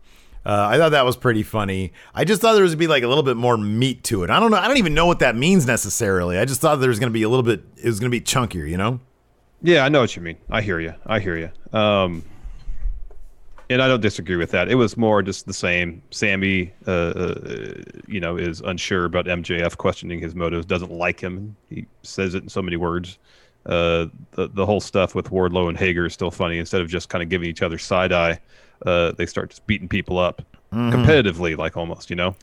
Uh, 0.45 0.67
I 0.71 0.79
thought 0.79 0.91
that 0.91 1.05
was 1.05 1.17
pretty 1.17 1.43
funny. 1.43 1.93
I 2.15 2.25
just 2.25 2.41
thought 2.41 2.55
there 2.55 2.63
was 2.63 2.73
gonna 2.73 2.79
be 2.79 2.87
like 2.87 3.03
a 3.03 3.09
little 3.09 3.23
bit 3.23 3.37
more 3.37 3.57
meat 3.57 4.05
to 4.05 4.25
it. 4.25 4.31
I 4.31 4.41
don't 4.41 4.51
know. 4.51 4.57
I 4.57 4.67
don't 4.69 4.79
even 4.79 4.95
know 4.95 5.07
what 5.07 5.19
that 5.21 5.37
means 5.37 5.67
necessarily. 5.67 6.39
I 6.39 6.45
just 6.45 6.61
thought 6.61 6.77
there 6.77 6.89
was 6.89 6.99
gonna 6.99 7.11
be 7.11 7.23
a 7.23 7.29
little 7.29 7.43
bit. 7.43 7.63
It 7.77 7.87
was 7.87 8.01
gonna 8.01 8.11
be 8.11 8.21
chunkier, 8.21 8.69
you 8.69 8.77
know. 8.77 9.01
Yeah, 9.63 9.85
I 9.85 9.89
know 9.89 10.01
what 10.01 10.15
you 10.17 10.23
mean. 10.23 10.37
I 10.51 10.63
hear 10.63 10.79
you. 10.81 10.95
I 11.07 11.19
hear 11.19 11.37
you. 11.37 11.51
Um, 11.79 12.25
and 13.71 13.83
I 13.83 13.89
don't 13.89 14.01
disagree 14.01 14.37
with 14.37 14.51
that. 14.53 14.69
It 14.71 14.77
was 14.77 14.97
more 14.97 15.21
just 15.23 15.47
the 15.47 15.53
same. 15.53 16.01
Sammy, 16.11 16.73
uh, 16.87 16.91
uh, 16.91 17.75
you 18.07 18.19
know, 18.21 18.37
is 18.37 18.61
unsure 18.63 19.05
about 19.05 19.27
MJF, 19.27 19.77
questioning 19.77 20.21
his 20.21 20.35
motives, 20.35 20.65
doesn't 20.65 20.93
like 20.93 21.21
him. 21.21 21.55
He 21.69 21.87
says 22.03 22.35
it 22.35 22.43
in 22.45 22.49
so 22.49 22.63
many 22.63 22.77
words. 22.77 23.19
Uh, 23.67 24.07
the 24.33 24.49
the 24.55 24.65
whole 24.65 24.81
stuff 24.81 25.15
with 25.15 25.27
Wardlow 25.31 25.69
and 25.69 25.77
Hager 25.77 26.07
is 26.07 26.15
still 26.15 26.31
funny. 26.31 26.59
Instead 26.59 26.81
of 26.81 26.89
just 26.89 27.11
kind 27.11 27.23
of 27.23 27.29
giving 27.29 27.51
each 27.51 27.61
other 27.61 27.77
side 27.77 28.13
eye, 28.13 28.39
uh, 28.87 29.13
they 29.13 29.27
start 29.27 29.51
just 29.51 29.67
beating 29.67 29.89
people 29.89 30.19
up 30.19 30.41
competitively, 30.73 31.57
like 31.57 31.77
almost, 31.77 32.09
you 32.11 32.17
know. 32.17 32.35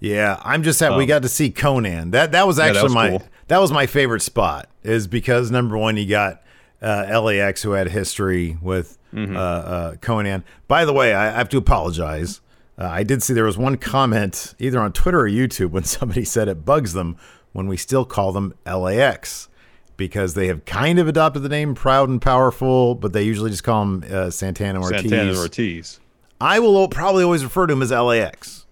Yeah, 0.00 0.40
I'm 0.44 0.62
just 0.62 0.78
happy 0.78 0.96
we 0.96 1.06
got 1.06 1.22
to 1.22 1.28
see 1.28 1.50
Conan. 1.50 2.12
That 2.12 2.30
that 2.32 2.46
was 2.46 2.58
Um, 2.60 2.66
that 2.66 2.68
actually 2.76 2.82
was 2.84 2.94
my 2.94 3.08
cool. 3.10 3.22
that 3.48 3.58
was 3.58 3.72
my 3.72 3.86
favorite 3.86 4.22
spot. 4.22 4.68
Is 4.84 5.08
because 5.08 5.50
number 5.50 5.76
one, 5.76 5.96
you 5.96 6.06
got 6.06 6.42
uh, 6.82 7.20
LAX 7.22 7.62
who 7.62 7.72
had 7.72 7.88
history 7.88 8.56
with 8.62 8.94
Mm-hmm. 9.14 9.36
uh, 9.38 9.40
uh, 9.40 9.94
Conan. 10.02 10.44
By 10.68 10.84
the 10.84 10.92
way, 10.92 11.14
I, 11.14 11.28
I 11.28 11.38
have 11.38 11.48
to 11.48 11.56
apologize. 11.56 12.42
Uh, 12.78 12.84
I 12.84 13.04
did 13.04 13.22
see 13.22 13.32
there 13.32 13.44
was 13.44 13.56
one 13.56 13.78
comment 13.78 14.54
either 14.58 14.78
on 14.78 14.92
Twitter 14.92 15.20
or 15.20 15.28
YouTube 15.30 15.70
when 15.70 15.84
somebody 15.84 16.26
said 16.26 16.46
it 16.46 16.66
bugs 16.66 16.92
them 16.92 17.16
when 17.52 17.68
we 17.68 17.78
still 17.78 18.04
call 18.04 18.32
them 18.32 18.52
LAX 18.66 19.48
because 19.96 20.34
they 20.34 20.46
have 20.48 20.66
kind 20.66 20.98
of 20.98 21.08
adopted 21.08 21.42
the 21.42 21.48
name 21.48 21.74
Proud 21.74 22.10
and 22.10 22.20
Powerful, 22.20 22.94
but 22.96 23.14
they 23.14 23.22
usually 23.22 23.48
just 23.50 23.64
call 23.64 23.80
them 23.86 24.04
uh, 24.12 24.28
Santana 24.28 24.78
Ortiz. 24.78 25.00
Santana 25.00 25.38
Ortiz. 25.38 26.00
I 26.38 26.58
will 26.60 26.86
probably 26.88 27.24
always 27.24 27.42
refer 27.42 27.66
to 27.66 27.72
him 27.72 27.80
as 27.80 27.90
LAX. 27.90 28.66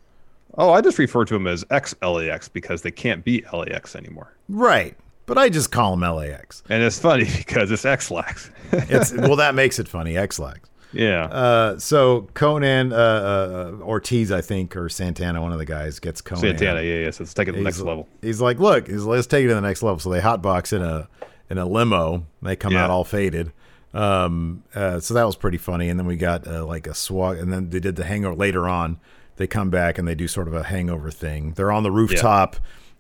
Oh, 0.59 0.71
I 0.71 0.83
just 0.83 0.99
refer 0.99 1.25
to 1.25 1.35
him 1.35 1.47
as 1.47 1.65
ex 1.71 1.95
LAX 2.03 2.47
because 2.51 2.83
they 2.83 2.91
can't 2.91 3.25
be 3.25 3.43
LAX 3.53 3.97
anymore. 3.97 4.35
Right. 4.51 4.99
But 5.27 5.39
I 5.39 5.49
just 5.49 5.71
call 5.73 5.93
him 5.95 6.01
LAX. 6.01 6.63
And 6.69 6.83
it's 6.83 6.99
funny 6.99 7.25
because 7.37 7.71
it's 7.71 7.85
X 7.85 8.11
Lax. 8.11 8.51
It's 8.73 9.13
well, 9.13 9.37
that 9.37 9.55
makes 9.55 9.79
it 9.79 9.87
funny. 9.87 10.17
X-Lax. 10.17 10.69
yeah. 10.93 11.27
Uh, 11.27 11.79
so 11.79 12.23
Conan 12.35 12.93
uh, 12.93 12.97
uh, 12.97 13.83
Ortiz, 13.85 14.33
I 14.33 14.41
think, 14.41 14.77
or 14.77 14.89
Santana, 14.89 15.41
one 15.41 15.53
of 15.53 15.59
the 15.59 15.65
guys 15.65 16.01
gets 16.01 16.21
Conan. 16.21 16.41
Santana, 16.43 16.83
yeah, 16.83 17.05
yeah. 17.05 17.11
So 17.13 17.23
let's 17.23 17.33
take 17.33 17.47
it 17.47 17.53
to 17.53 17.59
the 17.59 17.63
next 17.65 17.81
level. 17.81 18.09
He's 18.23 18.41
like, 18.41 18.59
look, 18.59 18.89
he's, 18.89 19.05
let's 19.05 19.29
take 19.29 19.45
it 19.45 19.49
to 19.49 19.55
the 19.55 19.61
next 19.61 19.85
level. 19.85 20.01
So 20.01 20.11
they 20.11 20.21
hotbox 20.21 20.73
in 20.73 20.83
a 20.83 21.09
in 21.49 21.59
a 21.59 21.65
limo. 21.67 22.27
They 22.43 22.57
come 22.57 22.73
Yeah. 22.73 22.85
out 22.85 22.91
all 22.91 23.05
faded. 23.05 23.53
Um, 23.95 24.65
uh, 24.75 24.99
so 25.01 25.15
that 25.15 25.25
was 25.25 25.37
pretty 25.37 25.59
funny. 25.59 25.89
And 25.89 25.99
then 25.99 26.07
we 26.07 26.17
got 26.17 26.47
uh, 26.47 26.67
like 26.67 26.87
a 26.87 26.95
swag, 26.95 27.39
and 27.39 27.53
then 27.53 27.71
they 27.71 27.81
did 27.81 27.95
the 27.97 28.05
hangover 28.05 28.35
later 28.35 28.69
on. 28.69 28.99
They 29.37 29.47
come 29.47 29.71
back 29.71 29.99
and 29.99 30.09
they 30.09 30.15
do 30.15 30.27
sort 30.27 30.49
of 30.49 30.55
a 30.55 30.65
hangover 30.65 31.11
thing. 31.11 31.53
They're 31.53 31.71
on 31.73 31.83
the 31.83 31.91
rooftop. 31.93 32.57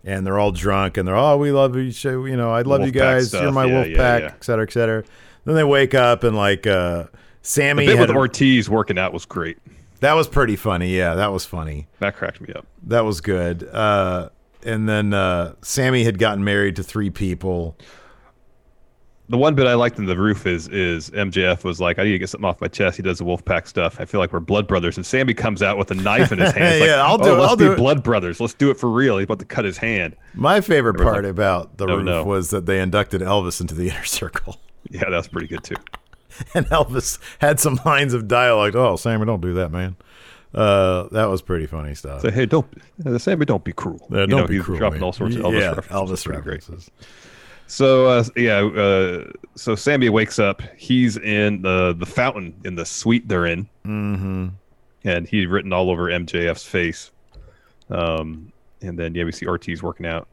And 0.06 0.24
they're 0.26 0.38
all 0.38 0.52
drunk, 0.52 0.96
and 0.96 1.06
they're 1.06 1.16
oh, 1.16 1.36
we 1.36 1.50
love 1.50 1.74
you, 1.76 1.90
so, 1.90 2.24
you 2.26 2.36
know, 2.36 2.52
I 2.52 2.62
love 2.62 2.86
you 2.86 2.92
guys. 2.92 3.32
You're 3.32 3.50
my 3.50 3.64
Yeah, 3.64 3.74
wolf 3.74 3.88
yeah, 3.88 3.96
pack, 3.96 4.22
yeah. 4.22 4.28
et 4.28 4.44
cetera, 4.44 4.64
et 4.64 4.72
cetera. 4.72 5.02
Then 5.44 5.56
they 5.56 5.64
wake 5.64 5.94
up 5.94 6.22
and 6.22 6.36
like 6.36 6.64
uh, 6.66 7.06
Sammy 7.42 7.84
The 7.86 7.92
bit 7.92 7.98
had 7.98 8.08
with 8.08 8.16
a- 8.16 8.18
Ortiz 8.18 8.70
working 8.70 8.98
out 8.98 9.12
was 9.12 9.24
great. 9.26 9.58
that 10.00 10.12
was 10.14 10.28
pretty 10.28 10.54
funny. 10.56 10.96
Yeah, 10.96 11.16
that 11.16 11.32
was 11.32 11.44
funny. 11.44 11.88
That 11.98 12.14
cracked 12.16 12.40
me 12.40 12.52
up. 12.54 12.66
That 12.84 13.04
was 13.04 13.20
good. 13.20 13.64
Uh, 13.68 14.28
and 14.64 14.88
then 14.88 15.12
uh, 15.12 15.54
Sammy 15.62 16.04
had 16.04 16.18
gotten 16.20 16.44
married 16.44 16.76
to 16.76 16.82
three 16.84 17.10
people. 17.10 17.76
The 19.28 19.36
one 19.36 19.56
bit 19.56 19.66
I 19.66 19.74
liked 19.74 19.98
in 19.98 20.04
the 20.06 20.16
roof 20.16 20.46
is 20.46 20.68
is 20.68 21.10
MJF 21.10 21.64
was 21.64 21.80
like, 21.80 21.98
I 21.98 22.04
need 22.04 22.12
to 22.12 22.18
get 22.18 22.28
something 22.28 22.44
off 22.48 22.60
my 22.60 22.68
chest. 22.68 22.96
He 22.96 23.02
does 23.02 23.18
the 23.18 23.24
Wolfpack 23.24 23.66
stuff. 23.66 23.96
I 24.00 24.04
feel 24.04 24.20
like 24.20 24.32
we're 24.32 24.38
blood 24.38 24.68
brothers. 24.68 24.96
And 24.96 25.04
Sammy 25.04 25.34
comes 25.34 25.62
out 25.62 25.78
with 25.78 25.90
a 25.90 25.94
knife 25.96 26.30
in 26.30 26.38
his 26.38 26.52
hand. 26.54 26.78
Like, 26.80 26.88
Yeah, 26.88 27.02
I'll 27.04 27.14
"Oh, 27.20 27.24
do 27.24 27.34
it, 27.34 27.38
Let's 27.38 27.50
I'll 27.50 27.56
be 27.56 27.64
do 27.64 27.72
it." 27.72 27.76
blood 27.76 28.02
brothers. 28.04 28.38
Let's 28.40 28.54
do 28.54 28.70
it 28.70 28.78
for 28.78 28.88
real. 28.88 29.18
He's 29.18 29.24
about 29.24 29.40
to 29.40 29.44
cut 29.44 29.64
his 29.64 29.78
hand. 29.78 30.14
My 30.34 30.60
favorite 30.60 30.96
part 30.98 31.24
like, 31.24 31.30
about 31.30 31.76
the 31.76 31.86
"Oh, 31.86 31.96
roof 31.96 32.04
no." 32.04 32.22
was 32.24 32.50
that 32.50 32.66
they 32.66 32.80
inducted 32.80 33.20
Elvis 33.20 33.60
into 33.60 33.74
the 33.74 33.88
inner 33.90 34.04
circle. 34.04 34.60
Yeah, 34.90 35.00
that 35.10 35.16
was 35.16 35.26
pretty 35.28 35.48
good 35.48 35.64
too. 35.64 35.76
And 36.54 36.66
Elvis 36.66 37.18
had 37.38 37.58
some 37.58 37.80
lines 37.86 38.12
of 38.12 38.28
dialogue. 38.28 38.76
Oh, 38.76 38.96
Sammy, 38.96 39.24
don't 39.24 39.40
do 39.40 39.54
that, 39.54 39.72
man. 39.72 39.96
Uh, 40.54 41.08
that 41.12 41.26
was 41.30 41.40
pretty 41.40 41.64
funny 41.66 41.94
stuff. 41.94 42.20
Say, 42.20 42.30
hey, 42.30 42.44
don't, 42.46 42.66
uh, 43.06 43.16
Sammy, 43.16 43.46
don't 43.46 43.64
be 43.64 43.72
cruel. 43.72 44.06
You 44.10 44.18
don't 44.18 44.28
know, 44.30 44.46
be 44.46 44.56
he's 44.56 44.64
cruel. 44.64 44.78
dropping 44.78 45.00
man. 45.00 45.04
all 45.04 45.12
sorts 45.14 45.34
of 45.36 45.42
Elvis 45.42 45.60
yeah, 45.60 45.68
references. 45.68 45.90
Elvis 45.92 46.12
It's 46.12 46.24
pretty 46.24 46.42
great. 46.42 46.54
references. 46.68 46.90
So 47.68 48.06
uh, 48.06 48.24
yeah, 48.36 48.58
uh, 48.64 49.30
so 49.56 49.74
Sammy 49.74 50.08
wakes 50.08 50.38
up. 50.38 50.62
He's 50.76 51.16
in 51.16 51.62
the 51.62 51.94
the 51.98 52.06
fountain 52.06 52.54
in 52.64 52.76
the 52.76 52.86
suite 52.86 53.26
they're 53.28 53.46
in, 53.46 53.68
mm-hmm. 53.84 54.48
and 55.04 55.28
he's 55.28 55.46
written 55.46 55.72
all 55.72 55.90
over 55.90 56.04
MJF's 56.04 56.64
face. 56.64 57.10
Um, 57.90 58.52
and 58.82 58.98
then 58.98 59.14
yeah, 59.14 59.24
we 59.24 59.32
see 59.32 59.46
Ortiz 59.46 59.82
working 59.82 60.06
out. 60.06 60.28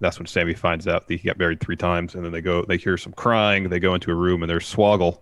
That's 0.00 0.18
when 0.18 0.26
Sammy 0.26 0.54
finds 0.54 0.86
out 0.88 1.06
that 1.08 1.20
he 1.20 1.26
got 1.26 1.38
married 1.38 1.60
three 1.60 1.76
times, 1.76 2.14
and 2.14 2.24
then 2.24 2.32
they 2.32 2.40
go. 2.42 2.64
They 2.64 2.76
hear 2.76 2.98
some 2.98 3.12
crying. 3.14 3.68
They 3.70 3.78
go 3.80 3.94
into 3.94 4.10
a 4.10 4.14
room, 4.14 4.42
and 4.42 4.50
there's 4.50 4.70
Swoggle 4.72 5.18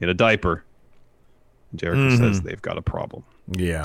in 0.00 0.08
a 0.08 0.14
diaper. 0.14 0.64
Jericho 1.74 2.10
says 2.10 2.38
Mm-hmm. 2.38 2.46
they've 2.48 2.62
got 2.62 2.78
a 2.78 2.82
problem. 2.82 3.24
Yeah. 3.50 3.84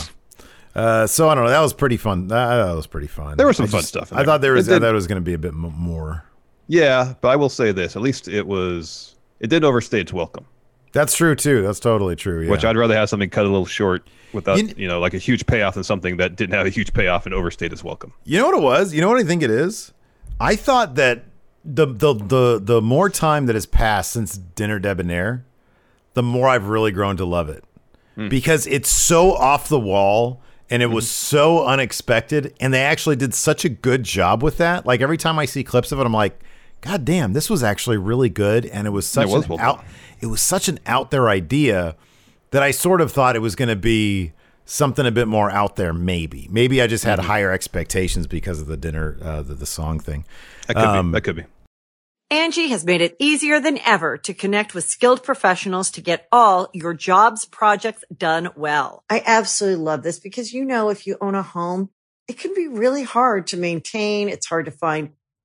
Uh, 0.75 1.07
so 1.07 1.27
I 1.27 1.36
don't 1.36 1.46
know. 1.46 1.50
That 1.50 1.60
was 1.62 1.74
pretty 1.74 1.98
fun. 1.98 2.27
That, 2.27 2.65
that 2.67 2.75
was 2.75 2.86
pretty 2.86 3.07
fun. 3.07 3.36
There 3.38 3.48
was 3.48 3.57
some 3.57 3.65
I 3.65 3.69
fun 3.69 3.81
stuff 3.84 4.12
in 4.12 4.17
I 4.17 4.22
there. 4.22 4.25
thought 4.25 4.41
there 4.41 4.53
was. 4.53 4.67
It 4.67 4.75
I 4.75 4.79
thought 4.79 4.89
it 4.91 4.93
was 4.93 5.07
going 5.07 5.22
to 5.22 5.25
be 5.25 5.34
a 5.34 5.38
bit 5.39 5.53
m- 5.53 5.74
more. 5.75 6.24
Yeah, 6.67 7.13
but 7.21 7.29
I 7.29 7.36
will 7.36 7.50
say 7.50 7.71
this: 7.71 7.95
at 7.95 8.01
least 8.01 8.27
it 8.27 8.45
was. 8.45 9.15
It 9.39 9.47
did 9.47 9.63
overstay 9.63 10.01
its 10.01 10.12
welcome. 10.12 10.45
That's 10.93 11.15
true 11.15 11.36
too. 11.36 11.62
That's 11.62 11.79
totally 11.79 12.15
true. 12.15 12.43
Yeah. 12.43 12.51
Which 12.51 12.65
I'd 12.65 12.75
rather 12.75 12.95
have 12.95 13.09
something 13.09 13.29
cut 13.29 13.45
a 13.45 13.50
little 13.50 13.65
short 13.65 14.07
without, 14.33 14.57
You 14.57 14.74
you, 14.75 14.88
know, 14.88 15.00
like 15.00 15.13
a 15.13 15.19
huge 15.19 15.45
payoff 15.45 15.75
than 15.75 15.83
something 15.83 16.17
that 16.17 16.36
didn't 16.36 16.55
have 16.55 16.65
a 16.65 16.69
huge 16.69 16.93
payoff 16.93 17.25
and 17.25 17.36
overstayed 17.36 17.71
its 17.71 17.83
welcome. 17.83 18.13
You 18.24 18.39
know 18.39 18.47
what 18.47 18.57
it 18.57 18.63
was? 18.63 18.93
You 18.93 19.01
know 19.01 19.09
what 19.09 19.19
I 19.19 19.24
think 19.24 19.43
it 19.43 19.51
is? 19.51 19.93
I 20.39 20.55
thought 20.55 20.95
that 20.95 21.25
the 21.63 21.86
the 21.86 22.13
the 22.13 22.59
the 22.62 22.81
more 22.81 23.09
time 23.09 23.45
that 23.47 23.55
has 23.55 23.65
passed 23.65 24.12
since 24.12 24.38
Dinner 24.38 24.79
Debonair, 24.79 25.45
the 26.13 26.24
more 26.24 26.47
I've 26.47 26.67
really 26.67 26.91
grown 26.91 27.17
to 27.17 27.25
love 27.25 27.50
it. 27.50 27.63
Hmm. 28.15 28.29
Because 28.29 28.65
it's 28.67 28.89
so 28.89 29.33
off 29.33 29.69
the 29.69 29.79
wall 29.79 30.41
and 30.69 30.81
it 30.81 30.88
hmm. 30.88 30.95
was 30.95 31.09
so 31.12 31.65
unexpected 31.65 32.55
and 32.59 32.74
they 32.74 32.81
actually 32.81 33.17
did 33.17 33.33
such 33.33 33.65
a 33.65 33.69
good 33.69 34.03
job 34.03 34.41
with 34.41 34.57
that. 34.57 34.86
Like 34.86 35.01
every 35.01 35.17
time 35.17 35.38
I 35.38 35.45
see 35.45 35.63
clips 35.63 35.91
of 35.91 36.00
it 36.00 36.05
I'm 36.05 36.13
like, 36.13 36.39
god 36.81 37.05
damn, 37.05 37.34
this 37.34 37.50
was 37.50 37.63
actually 37.63 37.98
really 37.98 38.29
good 38.29 38.65
and 38.65 38.88
it 38.88 38.91
was 38.91 39.07
such 39.07 39.27
was 39.27 39.46
an 39.46 39.50
well 39.50 39.60
out 39.60 39.86
it 40.22 40.27
was 40.27 40.41
such 40.41 40.67
an 40.67 40.79
out 40.86 41.12
there 41.12 41.29
idea 41.29 41.96
that 42.51 42.63
I 42.63 42.72
sort 42.72 43.01
of 43.01 43.12
thought 43.12 43.36
it 43.36 43.39
was 43.39 43.55
going 43.55 43.69
to 43.69 43.75
be 43.75 44.31
something 44.65 45.05
a 45.05 45.12
bit 45.12 45.27
more 45.27 45.50
out 45.51 45.75
there. 45.75 45.93
Maybe, 45.93 46.48
maybe 46.51 46.81
I 46.81 46.88
just 46.88 47.03
had 47.03 47.19
Mm-hmm. 47.19 47.27
higher 47.27 47.51
expectations 47.51 48.25
because 48.27 48.60
of 48.62 48.67
the 48.67 48.77
dinner, 48.77 49.17
uh, 49.22 49.41
the, 49.41 49.53
the 49.53 49.65
song 49.65 50.00
thing. 50.00 50.25
That 50.67 50.75
could 50.75 50.86
Um, 50.86 51.12
be. 51.12 51.15
That 51.15 51.22
could 51.22 51.36
be. 51.36 51.43
Angie 52.29 52.67
has 52.67 52.84
made 52.86 53.00
it 53.00 53.15
easier 53.19 53.62
than 53.62 53.79
ever 53.86 54.17
to 54.17 54.34
connect 54.34 54.74
with 54.74 54.84
skilled 54.84 55.24
professionals 55.24 55.89
to 55.91 56.01
get 56.01 56.27
all 56.31 56.69
your 56.74 56.93
jobs 56.93 57.46
projects 57.46 58.03
done 58.15 58.50
well. 58.57 59.03
I 59.10 59.24
absolutely 59.25 59.81
love 59.84 60.03
this 60.03 60.19
because, 60.19 60.51
you 60.53 60.65
know, 60.65 60.89
if 60.89 61.07
you 61.07 61.17
own 61.22 61.36
a 61.36 61.41
home, 61.43 61.89
it 62.27 62.38
can 62.38 62.53
be 62.53 62.67
really 62.67 63.03
hard 63.03 63.48
to 63.48 63.57
maintain. 63.57 64.27
It's 64.27 64.48
hard 64.48 64.65
to 64.65 64.72
find 64.72 65.12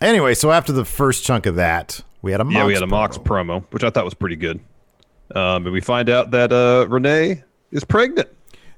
Anyway, 0.00 0.34
so 0.34 0.50
after 0.52 0.72
the 0.72 0.84
first 0.84 1.24
chunk 1.24 1.46
of 1.46 1.56
that, 1.56 2.00
we 2.22 2.32
had 2.32 2.40
a 2.40 2.44
Yeah, 2.44 2.66
we 2.66 2.72
Mox 2.72 2.80
had 2.80 2.82
a 2.82 2.86
Mox 2.86 3.18
promo. 3.18 3.24
promo, 3.60 3.64
which 3.70 3.82
I 3.84 3.90
thought 3.90 4.04
was 4.04 4.14
pretty 4.14 4.36
good. 4.36 4.60
Um, 5.34 5.64
and 5.66 5.72
we 5.72 5.80
find 5.80 6.08
out 6.10 6.30
that 6.32 6.52
uh, 6.52 6.86
Renee 6.88 7.42
is 7.72 7.84
pregnant. 7.84 8.28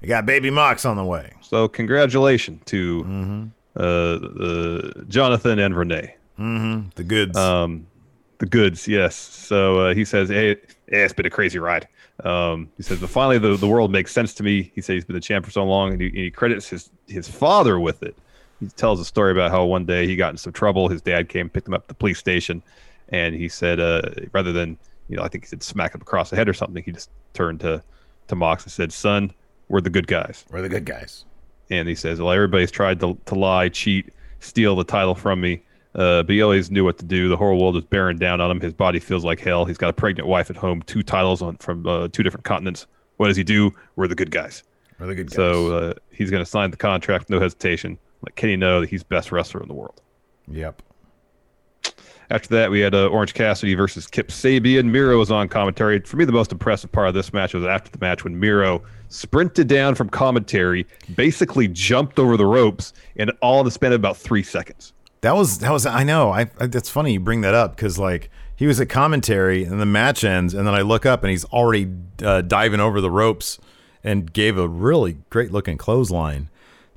We 0.00 0.08
got 0.08 0.26
baby 0.26 0.50
Mox 0.50 0.84
on 0.84 0.96
the 0.96 1.04
way. 1.04 1.32
So 1.40 1.66
congratulations 1.68 2.62
to 2.66 3.02
Mm-hmm. 3.04 3.46
uh, 3.76 3.82
uh, 3.82 5.04
Jonathan 5.08 5.58
and 5.58 5.76
Renee. 5.76 6.14
The 6.38 7.04
goods. 7.04 7.36
Um, 7.36 7.86
the 8.38 8.46
goods, 8.46 8.86
yes. 8.86 9.16
So 9.16 9.80
uh, 9.80 9.94
he 9.94 10.04
says, 10.04 10.28
"Hey, 10.28 10.50
yeah, 10.50 10.54
it's 11.04 11.12
been 11.12 11.26
a 11.26 11.30
crazy 11.30 11.58
ride." 11.58 11.88
Um, 12.22 12.68
he 12.76 12.84
says, 12.84 13.00
"But 13.00 13.10
finally, 13.10 13.38
the, 13.38 13.56
the 13.56 13.66
world 13.66 13.90
makes 13.90 14.12
sense 14.12 14.32
to 14.34 14.44
me." 14.44 14.70
He 14.76 14.80
says 14.80 14.94
he's 14.94 15.04
been 15.04 15.14
the 15.14 15.20
champ 15.20 15.44
for 15.44 15.50
so 15.50 15.64
long, 15.64 15.92
and 15.94 16.00
he, 16.00 16.10
he 16.10 16.30
credits 16.30 16.68
his 16.68 16.90
his 17.08 17.26
father 17.26 17.80
with 17.80 18.04
it. 18.04 18.16
He 18.60 18.66
tells 18.68 19.00
a 19.00 19.04
story 19.04 19.32
about 19.32 19.50
how 19.50 19.64
one 19.64 19.84
day 19.84 20.06
he 20.06 20.16
got 20.16 20.30
in 20.30 20.36
some 20.36 20.52
trouble. 20.52 20.88
His 20.88 21.00
dad 21.00 21.28
came, 21.28 21.48
picked 21.48 21.68
him 21.68 21.74
up 21.74 21.82
at 21.82 21.88
the 21.88 21.94
police 21.94 22.18
station, 22.18 22.62
and 23.10 23.34
he 23.34 23.48
said, 23.48 23.78
uh, 23.78 24.02
rather 24.32 24.52
than 24.52 24.78
you 25.08 25.16
know, 25.16 25.22
I 25.22 25.28
think 25.28 25.44
he 25.44 25.48
said 25.48 25.62
smack 25.62 25.94
him 25.94 26.00
across 26.00 26.30
the 26.30 26.36
head 26.36 26.48
or 26.48 26.52
something, 26.54 26.82
he 26.82 26.92
just 26.92 27.10
turned 27.34 27.60
to 27.60 27.82
to 28.28 28.36
Mox 28.36 28.64
and 28.64 28.72
said, 28.72 28.92
"Son, 28.92 29.32
we're 29.68 29.80
the 29.80 29.90
good 29.90 30.06
guys." 30.06 30.44
We're 30.50 30.62
the 30.62 30.68
good 30.68 30.84
guys. 30.84 31.24
and 31.70 31.88
he 31.88 31.94
says, 31.94 32.20
"Well, 32.20 32.32
everybody's 32.32 32.70
tried 32.70 33.00
to, 33.00 33.18
to 33.26 33.34
lie, 33.34 33.68
cheat, 33.70 34.12
steal 34.40 34.76
the 34.76 34.84
title 34.84 35.14
from 35.14 35.40
me, 35.40 35.62
uh, 35.94 36.22
but 36.24 36.30
he 36.30 36.42
always 36.42 36.70
knew 36.70 36.84
what 36.84 36.98
to 36.98 37.04
do. 37.04 37.28
The 37.28 37.36
whole 37.36 37.58
world 37.58 37.76
is 37.76 37.84
bearing 37.84 38.18
down 38.18 38.40
on 38.40 38.50
him. 38.50 38.60
His 38.60 38.74
body 38.74 39.00
feels 39.00 39.24
like 39.24 39.40
hell. 39.40 39.64
He's 39.64 39.78
got 39.78 39.88
a 39.88 39.94
pregnant 39.94 40.28
wife 40.28 40.50
at 40.50 40.56
home, 40.56 40.82
two 40.82 41.02
titles 41.02 41.40
on 41.42 41.56
from 41.56 41.86
uh, 41.86 42.08
two 42.12 42.22
different 42.22 42.44
continents. 42.44 42.86
What 43.16 43.28
does 43.28 43.36
he 43.36 43.44
do? 43.44 43.74
We're 43.96 44.08
the 44.08 44.14
good 44.14 44.30
guys. 44.30 44.62
We're 44.98 45.06
the 45.06 45.14
good 45.14 45.30
guys. 45.30 45.36
So 45.36 45.72
uh, 45.72 45.94
he's 46.10 46.30
going 46.30 46.44
to 46.44 46.48
sign 46.48 46.70
the 46.70 46.76
contract, 46.76 47.30
no 47.30 47.40
hesitation. 47.40 47.98
Let 48.22 48.36
Kenny 48.36 48.56
know 48.56 48.80
that 48.80 48.90
he's 48.90 49.02
best 49.02 49.32
wrestler 49.32 49.62
in 49.62 49.68
the 49.68 49.74
world." 49.74 50.02
yep. 50.50 50.82
After 52.30 52.48
that, 52.56 52.70
we 52.70 52.80
had 52.80 52.94
uh, 52.94 53.06
Orange 53.06 53.32
Cassidy 53.32 53.74
versus 53.74 54.06
Kip 54.06 54.28
Sabian. 54.28 54.90
Miro 54.90 55.18
was 55.18 55.30
on 55.30 55.48
commentary. 55.48 56.00
For 56.00 56.18
me, 56.18 56.26
the 56.26 56.32
most 56.32 56.52
impressive 56.52 56.92
part 56.92 57.08
of 57.08 57.14
this 57.14 57.32
match 57.32 57.54
was 57.54 57.64
after 57.64 57.90
the 57.90 57.98
match 57.98 58.22
when 58.22 58.38
Miro 58.38 58.82
sprinted 59.08 59.66
down 59.66 59.94
from 59.94 60.10
commentary, 60.10 60.86
basically 61.14 61.68
jumped 61.68 62.18
over 62.18 62.36
the 62.36 62.44
ropes, 62.44 62.92
and 63.16 63.32
all 63.40 63.60
in 63.60 63.64
the 63.64 63.70
span 63.70 63.92
of 63.92 63.96
about 63.96 64.18
three 64.18 64.42
seconds. 64.42 64.92
That 65.22 65.34
was 65.34 65.58
that 65.60 65.72
was 65.72 65.86
I 65.86 66.04
know. 66.04 66.30
I, 66.30 66.50
I 66.60 66.66
that's 66.66 66.90
funny 66.90 67.14
you 67.14 67.20
bring 67.20 67.40
that 67.40 67.54
up 67.54 67.74
because 67.74 67.98
like 67.98 68.30
he 68.54 68.66
was 68.66 68.80
at 68.80 68.88
commentary 68.88 69.64
and 69.64 69.80
the 69.80 69.86
match 69.86 70.22
ends 70.22 70.54
and 70.54 70.66
then 70.66 70.74
I 70.74 70.82
look 70.82 71.06
up 71.06 71.24
and 71.24 71.30
he's 71.30 71.44
already 71.46 71.88
uh, 72.22 72.42
diving 72.42 72.78
over 72.78 73.00
the 73.00 73.10
ropes 73.10 73.58
and 74.04 74.32
gave 74.32 74.58
a 74.58 74.68
really 74.68 75.18
great 75.30 75.50
looking 75.50 75.76
clothesline 75.76 76.50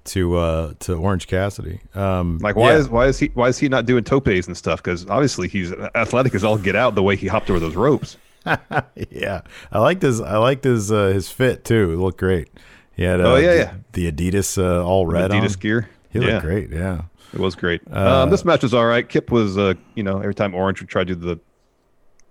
to 0.05 0.35
uh 0.37 0.73
to 0.79 0.93
Orange 0.95 1.27
Cassidy. 1.27 1.79
Um, 1.95 2.37
Like, 2.39 2.55
why 2.55 2.71
yeah. 2.71 2.77
is 2.79 2.89
why 2.89 3.07
is 3.07 3.19
he 3.19 3.31
why 3.33 3.47
is 3.47 3.57
he 3.57 3.69
not 3.69 3.85
doing 3.85 4.03
topes 4.03 4.47
and 4.47 4.57
stuff? 4.57 4.81
Because 4.83 5.07
obviously 5.09 5.47
he's 5.47 5.71
athletic 5.95 6.33
as 6.35 6.43
all 6.43 6.57
get 6.57 6.75
out. 6.75 6.95
The 6.95 7.03
way 7.03 7.15
he 7.15 7.27
hopped 7.27 7.49
over 7.49 7.59
those 7.59 7.75
ropes. 7.75 8.17
yeah, 9.11 9.41
I 9.71 9.79
liked 9.79 10.01
his 10.01 10.19
I 10.19 10.37
liked 10.37 10.63
his 10.63 10.91
uh, 10.91 11.07
his 11.07 11.29
fit 11.29 11.63
too. 11.63 11.91
It 11.93 11.97
looked 11.97 12.17
great. 12.19 12.49
He 12.95 13.03
had 13.03 13.21
uh, 13.21 13.33
Oh, 13.33 13.35
yeah, 13.37 13.49
the, 13.53 13.57
yeah. 13.57 13.73
the 13.93 14.11
Adidas 14.11 14.57
uh, 14.61 14.83
all 14.85 15.05
red 15.07 15.31
Adidas 15.31 15.53
on. 15.55 15.59
gear. 15.59 15.89
He 16.09 16.19
yeah, 16.19 16.25
looked 16.33 16.45
great. 16.45 16.69
Yeah. 16.71 17.03
It 17.33 17.39
was 17.39 17.55
great. 17.55 17.81
um, 17.93 18.29
this 18.29 18.43
match 18.43 18.63
was 18.63 18.73
all 18.73 18.85
right. 18.85 19.07
Kip 19.07 19.31
was, 19.31 19.57
uh, 19.57 19.75
you 19.95 20.03
know, 20.03 20.17
every 20.19 20.35
time 20.35 20.53
Orange 20.53 20.81
would 20.81 20.89
try 20.89 21.05
to 21.05 21.15
do 21.15 21.21
the 21.35 21.39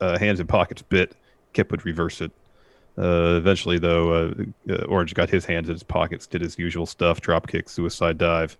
uh, 0.04 0.18
hands 0.18 0.40
in 0.40 0.46
pockets 0.46 0.82
bit, 0.82 1.16
Kip 1.54 1.70
would 1.70 1.86
reverse 1.86 2.20
it. 2.20 2.30
Uh, 3.00 3.36
eventually, 3.36 3.78
though, 3.78 4.12
uh, 4.12 4.34
uh, 4.68 4.84
Orange 4.84 5.14
got 5.14 5.30
his 5.30 5.46
hands 5.46 5.68
in 5.68 5.74
his 5.74 5.82
pockets, 5.82 6.26
did 6.26 6.42
his 6.42 6.58
usual 6.58 6.84
stuff, 6.84 7.22
drop 7.22 7.48
kick, 7.48 7.68
suicide 7.68 8.18
dive. 8.18 8.58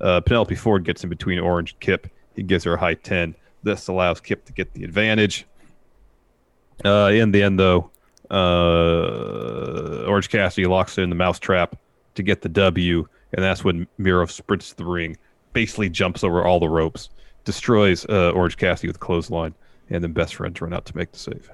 Uh, 0.00 0.20
Penelope 0.20 0.54
Ford 0.54 0.84
gets 0.84 1.02
in 1.02 1.08
between 1.08 1.38
Orange 1.38 1.72
and 1.72 1.80
Kip. 1.80 2.06
He 2.34 2.42
gives 2.42 2.64
her 2.64 2.74
a 2.74 2.78
high 2.78 2.94
10. 2.94 3.34
This 3.62 3.88
allows 3.88 4.20
Kip 4.20 4.44
to 4.46 4.52
get 4.52 4.74
the 4.74 4.84
advantage. 4.84 5.46
In 6.84 7.32
the 7.32 7.42
end, 7.42 7.58
though, 7.58 7.90
Orange 8.30 10.28
Cassidy 10.28 10.66
locks 10.66 10.98
in 10.98 11.08
the 11.08 11.16
mousetrap 11.16 11.76
to 12.14 12.22
get 12.22 12.42
the 12.42 12.48
W, 12.48 13.06
and 13.32 13.42
that's 13.42 13.64
when 13.64 13.86
Miro 13.98 14.26
sprints 14.26 14.72
the 14.74 14.84
ring, 14.84 15.16
basically 15.52 15.88
jumps 15.88 16.22
over 16.22 16.44
all 16.44 16.60
the 16.60 16.68
ropes, 16.68 17.08
destroys 17.44 18.04
uh, 18.06 18.30
Orange 18.30 18.56
Cassidy 18.56 18.88
with 18.88 19.00
clothesline, 19.00 19.54
and 19.88 20.04
then 20.04 20.12
best 20.12 20.34
friends 20.34 20.60
run 20.60 20.72
out 20.74 20.84
to 20.86 20.96
make 20.96 21.12
the 21.12 21.18
save. 21.18 21.50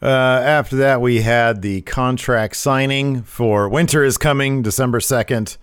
Uh, 0.00 0.06
after 0.06 0.76
that, 0.76 1.00
we 1.00 1.22
had 1.22 1.62
the 1.62 1.80
contract 1.82 2.56
signing 2.56 3.22
for 3.22 3.68
Winter 3.68 4.04
is 4.04 4.16
Coming, 4.16 4.62
December 4.62 5.00
2nd. 5.00 5.56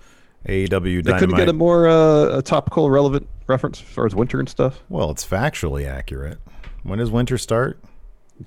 AEW 0.48 1.04
They 1.04 1.14
couldn't 1.14 1.36
get 1.36 1.50
a 1.50 1.54
more 1.54 1.88
uh, 1.88 2.38
a 2.38 2.42
topical, 2.42 2.92
relevant 2.92 3.28
reference 3.48 3.82
as 3.82 3.88
far 3.88 4.06
as 4.06 4.14
winter 4.14 4.40
and 4.40 4.48
stuff. 4.48 4.84
well, 4.90 5.10
it's 5.10 5.26
factually 5.26 5.88
accurate. 5.88 6.38
When 6.84 7.00
does 7.00 7.10
winter 7.10 7.38
start? 7.40 7.80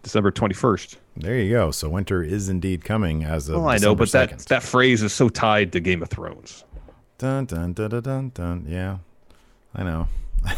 December 0.02 0.30
twenty 0.30 0.54
first. 0.54 0.98
There 1.16 1.36
you 1.38 1.50
go. 1.50 1.70
So 1.72 1.88
winter 1.88 2.22
is 2.22 2.48
indeed 2.48 2.84
coming 2.84 3.24
as 3.24 3.48
of 3.48 3.56
Well, 3.56 3.68
I 3.68 3.78
know, 3.78 3.94
December 3.96 3.96
but 3.96 4.12
that 4.12 4.38
that 4.46 4.62
phrase 4.62 5.02
is 5.02 5.12
so 5.12 5.28
tied 5.28 5.72
to 5.72 5.80
Game 5.80 6.02
of 6.02 6.10
Thrones. 6.10 6.64
Dun, 7.16 7.46
dun, 7.46 7.72
dun, 7.72 7.90
dun, 7.90 8.02
dun, 8.02 8.30
dun. 8.34 8.66
Yeah, 8.68 8.98
I 9.74 9.82
know. 9.82 10.08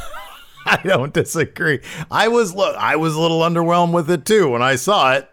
I 0.79 0.81
don't 0.85 1.13
disagree. 1.13 1.81
I 2.11 2.29
was 2.29 2.55
look, 2.55 2.77
I 2.77 2.97
was 2.97 3.15
a 3.15 3.21
little 3.21 3.41
underwhelmed 3.41 3.93
with 3.93 4.09
it 4.09 4.25
too 4.25 4.49
when 4.51 4.63
I 4.63 4.77
saw 4.77 5.15
it, 5.15 5.29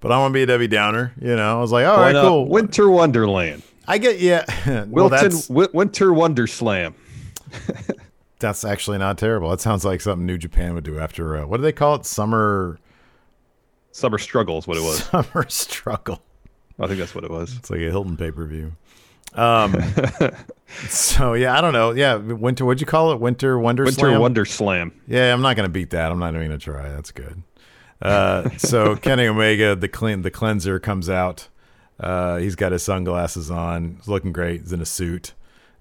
but 0.00 0.10
I 0.10 0.18
want 0.18 0.32
to 0.32 0.34
be 0.34 0.42
a 0.42 0.46
Debbie 0.46 0.66
Downer. 0.66 1.12
You 1.20 1.36
know, 1.36 1.58
I 1.58 1.60
was 1.60 1.72
like, 1.72 1.86
all 1.86 1.98
right, 1.98 2.12
not? 2.12 2.22
cool. 2.22 2.48
Winter 2.48 2.88
Wonderland. 2.88 3.62
I 3.86 3.98
get 3.98 4.18
yeah. 4.18 4.44
well, 4.66 5.10
Wilton 5.10 5.30
that's 5.30 5.48
Winter 5.50 6.12
Wonder 6.12 6.46
Slam. 6.46 6.94
that's 8.38 8.64
actually 8.64 8.98
not 8.98 9.18
terrible. 9.18 9.50
That 9.50 9.60
sounds 9.60 9.84
like 9.84 10.00
something 10.00 10.24
New 10.24 10.38
Japan 10.38 10.74
would 10.74 10.84
do 10.84 10.98
after 10.98 11.36
uh, 11.36 11.46
what 11.46 11.58
do 11.58 11.62
they 11.62 11.72
call 11.72 11.96
it? 11.96 12.06
Summer 12.06 12.78
Summer 13.92 14.18
Struggle 14.18 14.58
is 14.58 14.66
what 14.66 14.78
it 14.78 14.82
was. 14.82 15.04
Summer 15.04 15.46
Struggle. 15.48 16.22
I 16.80 16.86
think 16.86 16.98
that's 16.98 17.14
what 17.14 17.24
it 17.24 17.30
was. 17.30 17.56
It's 17.56 17.70
like 17.70 17.80
a 17.80 17.90
Hilton 17.90 18.16
pay 18.16 18.30
per 18.30 18.46
view. 18.46 18.72
Um, 19.34 19.76
so 20.88 21.34
yeah, 21.34 21.56
I 21.56 21.60
don't 21.60 21.72
know. 21.72 21.92
Yeah, 21.92 22.16
winter. 22.16 22.64
What'd 22.64 22.80
you 22.80 22.86
call 22.86 23.12
it? 23.12 23.20
Winter 23.20 23.58
Wonder 23.58 23.84
Winter 23.84 24.00
Slam? 24.00 24.20
Wonder 24.20 24.44
Slam. 24.44 24.92
Yeah, 25.06 25.32
I'm 25.32 25.42
not 25.42 25.56
gonna 25.56 25.68
beat 25.68 25.90
that. 25.90 26.10
I'm 26.10 26.18
not 26.18 26.34
even 26.34 26.46
gonna 26.46 26.58
try. 26.58 26.88
That's 26.88 27.10
good. 27.10 27.42
Uh, 28.00 28.48
so 28.58 28.96
Kenny 29.02 29.26
Omega, 29.26 29.74
the 29.74 29.88
clean, 29.88 30.22
the 30.22 30.30
cleanser 30.30 30.78
comes 30.78 31.08
out. 31.08 31.48
Uh, 31.98 32.36
he's 32.36 32.54
got 32.54 32.72
his 32.72 32.82
sunglasses 32.82 33.50
on. 33.50 33.96
He's 33.96 34.08
looking 34.08 34.32
great. 34.32 34.60
He's 34.60 34.72
in 34.72 34.80
a 34.80 34.86
suit. 34.86 35.34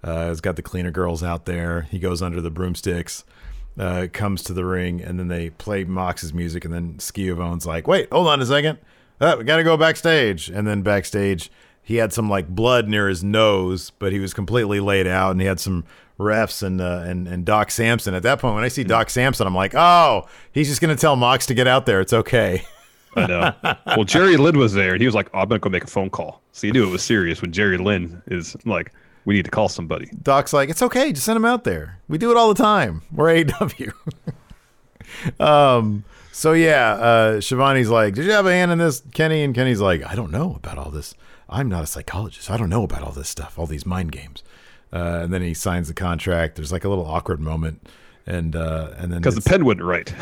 Uh, 0.04 0.30
he's 0.30 0.42
got 0.42 0.56
the 0.56 0.62
cleaner 0.62 0.92
girls 0.92 1.24
out 1.24 1.46
there. 1.46 1.82
He 1.84 2.00
goes 2.00 2.22
under 2.22 2.42
the 2.42 2.50
broomsticks. 2.50 3.24
Uh, 3.78 4.08
comes 4.12 4.42
to 4.42 4.54
the 4.54 4.66
ring, 4.66 5.02
and 5.02 5.20
then 5.20 5.28
they 5.28 5.52
play 5.52 5.84
Mox's 5.84 6.34
music, 6.34 6.66
and 6.66 6.74
then 6.74 6.98
Schiavone's 6.98 7.68
like, 7.68 7.88
"Wait, 7.88 8.12
hold 8.12 8.28
on 8.28 8.42
a 8.42 8.46
second. 8.46 8.80
Uh, 9.22 9.36
we 9.38 9.44
got 9.44 9.58
to 9.58 9.64
go 9.64 9.78
backstage." 9.78 10.50
And 10.50 10.66
then 10.66 10.82
backstage, 10.82 11.52
he 11.88 11.96
had 11.96 12.12
some 12.12 12.30
like 12.30 12.50
blood 12.50 12.90
near 12.90 13.08
his 13.08 13.24
nose, 13.24 13.92
but 13.92 14.12
he 14.12 14.20
was 14.20 14.34
completely 14.34 14.82
laid 14.82 15.08
out, 15.08 15.32
and 15.32 15.40
he 15.40 15.48
had 15.48 15.58
some 15.58 15.86
refs 16.20 16.62
and 16.62 16.82
uh, 16.82 17.04
and 17.06 17.30
and 17.30 17.46
Doc 17.46 17.72
Sampson. 17.72 18.14
At 18.14 18.24
that 18.24 18.40
point, 18.40 18.56
when 18.56 18.66
I 18.66 18.68
see 18.68 18.84
Doc 18.84 19.10
Sampson, 19.10 19.48
I'm 19.48 19.56
like, 19.56 19.74
"Oh, 19.74 20.28
he's 20.52 20.68
just 20.68 20.82
gonna 20.82 20.98
tell 20.98 21.16
Mox 21.16 21.46
to 21.46 21.54
get 21.54 21.66
out 21.66 21.86
there. 21.86 22.02
It's 22.02 22.12
okay." 22.12 22.66
I 23.16 23.26
know. 23.26 23.54
well, 23.86 24.04
Jerry 24.04 24.36
Lynn 24.36 24.58
was 24.60 24.74
there, 24.74 24.92
and 24.92 25.02
he 25.02 25.08
was 25.08 25.16
like, 25.16 25.30
oh, 25.34 25.40
"I'm 25.40 25.48
gonna 25.48 25.60
go 25.60 25.70
make 25.70 25.86
a 25.86 25.88
phone 25.88 26.10
call." 26.10 26.42
So 26.52 26.68
you 26.68 26.74
knew 26.74 26.86
it 26.86 26.92
was 26.92 27.04
serious 27.04 27.42
when 27.42 27.54
Jerry 27.54 27.78
Lynn 27.78 28.22
is 28.28 28.58
like, 28.66 28.92
"We 29.24 29.36
need 29.36 29.46
to 29.46 29.52
call 29.52 29.70
somebody." 29.70 30.12
Doc's 30.24 30.52
like, 30.52 30.70
it's 30.70 30.82
okay, 30.82 31.14
just 31.14 31.26
send 31.26 31.38
him 31.38 31.46
out 31.46 31.64
there. 31.64 32.00
We 32.10 32.18
do 32.18 32.32
it 32.32 32.36
all 32.36 32.54
the 32.54 32.62
time. 32.62 33.02
We're 33.14 33.46
AW. 33.46 33.70
um. 35.40 36.04
So 36.34 36.52
yeah, 36.52 36.92
uh, 36.92 37.40
Schiavone's 37.40 37.90
like, 37.90 38.14
did 38.14 38.26
you 38.26 38.32
have 38.32 38.46
a 38.46 38.52
hand 38.52 38.72
in 38.72 38.78
this, 38.78 39.02
Kenny? 39.14 39.44
And 39.44 39.56
Kenny's 39.56 39.80
like, 39.80 40.06
I 40.06 40.16
don't 40.16 40.32
know 40.32 40.54
about 40.56 40.78
all 40.78 40.92
this. 40.92 41.16
I'm 41.50 41.70
not 41.70 41.84
a 41.84 41.88
psychologist. 41.88 42.52
I 42.52 42.58
don't 42.58 42.70
know 42.70 42.84
about 42.84 43.04
all 43.04 43.12
this 43.12 43.30
stuff, 43.30 43.58
all 43.58 43.66
these 43.68 43.86
mind 43.86 44.12
games. 44.12 44.44
Uh, 44.92 45.20
and 45.24 45.34
then 45.34 45.42
he 45.42 45.54
signs 45.54 45.88
the 45.88 45.94
contract. 45.94 46.56
There's 46.56 46.72
like 46.72 46.84
a 46.86 46.90
little 46.90 47.06
awkward 47.06 47.40
moment, 47.40 47.88
and 48.26 48.56
uh, 48.56 48.92
and 48.98 49.12
then 49.12 49.20
Because 49.20 49.36
the 49.36 49.42
pen 49.42 49.66
wouldn't 49.66 49.86
write. 49.86 50.14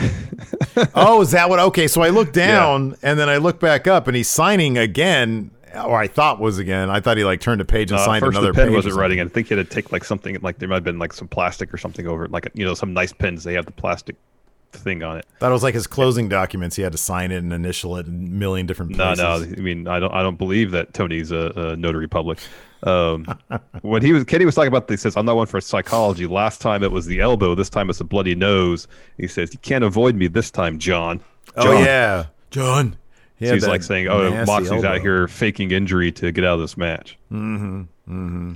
oh, 0.95 1.21
is 1.21 1.31
that 1.31 1.49
what? 1.49 1.59
Okay, 1.59 1.88
so 1.88 2.01
I 2.01 2.09
look 2.09 2.33
down 2.33 2.95
and 3.03 3.19
then 3.19 3.29
I 3.29 3.38
look 3.38 3.59
back 3.59 3.88
up, 3.88 4.07
and 4.07 4.15
he's 4.15 4.27
signing 4.29 4.77
again, 4.77 5.51
or 5.75 5.95
I 5.99 6.07
thought 6.07 6.39
was 6.39 6.57
again. 6.57 6.89
I 6.89 6.99
thought 6.99 7.17
he 7.17 7.23
like 7.23 7.41
turned 7.41 7.61
a 7.61 7.65
page 7.65 7.91
and 7.91 7.99
Uh, 7.99 8.05
signed 8.05 8.25
first, 8.25 8.35
another 8.38 8.51
the 8.53 8.57
pen 8.57 8.67
page. 8.69 8.75
wasn't 8.75 8.95
writing. 8.95 9.19
I 9.21 9.27
think 9.27 9.49
he 9.49 9.55
had 9.55 9.69
to 9.69 9.71
take 9.75 9.91
like 9.91 10.03
something 10.03 10.35
like 10.41 10.57
there 10.57 10.67
might 10.67 10.75
have 10.75 10.83
been 10.83 10.99
like 10.99 11.13
some 11.13 11.27
plastic 11.27 11.71
or 11.73 11.77
something 11.77 12.07
over 12.07 12.25
it, 12.25 12.31
like 12.31 12.49
you 12.55 12.65
know 12.65 12.73
some 12.73 12.93
nice 12.93 13.13
pens. 13.13 13.43
They 13.43 13.53
have 13.53 13.65
the 13.65 13.71
plastic 13.71 14.15
thing 14.75 15.03
on 15.03 15.17
it. 15.17 15.25
That 15.39 15.49
was 15.49 15.63
like 15.63 15.73
his 15.73 15.88
closing 15.88 16.29
documents. 16.29 16.75
He 16.75 16.81
had 16.81 16.91
to 16.91 16.97
sign 16.97 17.31
it 17.31 17.38
and 17.38 17.51
initial 17.53 17.97
it 17.97 18.07
in 18.07 18.13
a 18.13 18.29
million 18.29 18.65
different 18.65 18.95
places. 18.95 19.17
no. 19.17 19.39
no. 19.39 19.43
I 19.43 19.61
mean, 19.61 19.88
I 19.88 19.99
don't. 19.99 20.13
I 20.13 20.23
don't 20.23 20.38
believe 20.38 20.71
that 20.71 20.93
Tony's 20.93 21.31
a, 21.31 21.51
a 21.55 21.75
notary 21.75 22.07
public. 22.07 22.39
Um, 22.83 23.25
when 23.81 24.01
he 24.01 24.13
was 24.13 24.23
Kenny 24.23 24.45
was 24.45 24.55
talking 24.55 24.67
about, 24.67 24.89
he 24.89 24.97
says, 24.97 25.17
"I'm 25.17 25.25
not 25.25 25.35
one 25.35 25.47
for 25.47 25.59
psychology." 25.61 26.27
Last 26.27 26.61
time 26.61 26.83
it 26.83 26.91
was 26.91 27.05
the 27.05 27.19
elbow. 27.19 27.55
This 27.55 27.69
time 27.69 27.89
it's 27.89 27.99
a 27.99 28.03
bloody 28.05 28.35
nose. 28.35 28.88
He 29.17 29.27
says, 29.27 29.53
"You 29.53 29.59
can't 29.59 29.83
avoid 29.83 30.15
me 30.15 30.27
this 30.27 30.51
time, 30.51 30.79
John." 30.79 31.21
Oh 31.55 31.71
yeah, 31.71 32.25
John. 32.51 32.97
He 33.38 33.47
So 33.47 33.53
he's 33.53 33.67
like 33.67 33.83
saying, 33.83 34.07
"Oh, 34.07 34.45
Moxley's 34.45 34.83
out 34.83 35.01
here 35.01 35.27
faking 35.27 35.71
injury 35.71 36.11
to 36.13 36.31
get 36.31 36.43
out 36.43 36.55
of 36.55 36.61
this 36.61 36.77
match." 36.77 37.17
Mm-hmm. 37.31 37.81
Mm-hmm. 37.81 38.53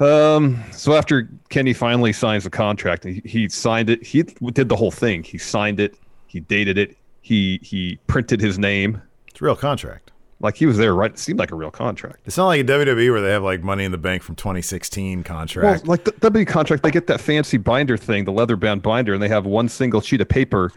Um. 0.00 0.62
So 0.72 0.94
after 0.94 1.28
Kenny 1.48 1.72
finally 1.72 2.12
signs 2.12 2.44
the 2.44 2.50
contract, 2.50 3.04
he, 3.04 3.20
he 3.24 3.48
signed 3.48 3.90
it. 3.90 4.04
He 4.04 4.22
did 4.22 4.68
the 4.68 4.76
whole 4.76 4.90
thing. 4.92 5.22
He 5.24 5.38
signed 5.38 5.80
it. 5.80 5.96
He 6.26 6.40
dated 6.40 6.78
it. 6.78 6.96
He 7.22 7.58
he 7.62 7.98
printed 8.06 8.40
his 8.40 8.58
name. 8.58 9.02
It's 9.28 9.40
a 9.40 9.44
real 9.44 9.56
contract. 9.56 10.12
Like 10.40 10.56
he 10.56 10.66
was 10.66 10.76
there. 10.76 10.94
Right. 10.94 11.10
It 11.10 11.18
seemed 11.18 11.40
like 11.40 11.50
a 11.50 11.56
real 11.56 11.72
contract. 11.72 12.20
It's 12.24 12.36
not 12.36 12.46
like 12.46 12.60
a 12.60 12.64
WWE 12.64 13.10
where 13.10 13.20
they 13.20 13.30
have 13.30 13.42
like 13.42 13.62
Money 13.64 13.84
in 13.84 13.90
the 13.90 13.98
Bank 13.98 14.22
from 14.22 14.36
2016 14.36 15.18
Well, 15.18 15.24
contract. 15.24 15.88
like 15.88 16.04
the 16.04 16.12
W 16.12 16.44
contract, 16.44 16.84
they 16.84 16.92
get 16.92 17.08
that 17.08 17.20
fancy 17.20 17.56
binder 17.56 17.96
thing, 17.96 18.24
the 18.24 18.30
leather 18.32 18.54
bound 18.56 18.82
binder, 18.82 19.14
and 19.14 19.22
they 19.22 19.28
have 19.28 19.46
one 19.46 19.68
single 19.68 20.00
sheet 20.00 20.20
of 20.20 20.28
paper. 20.28 20.70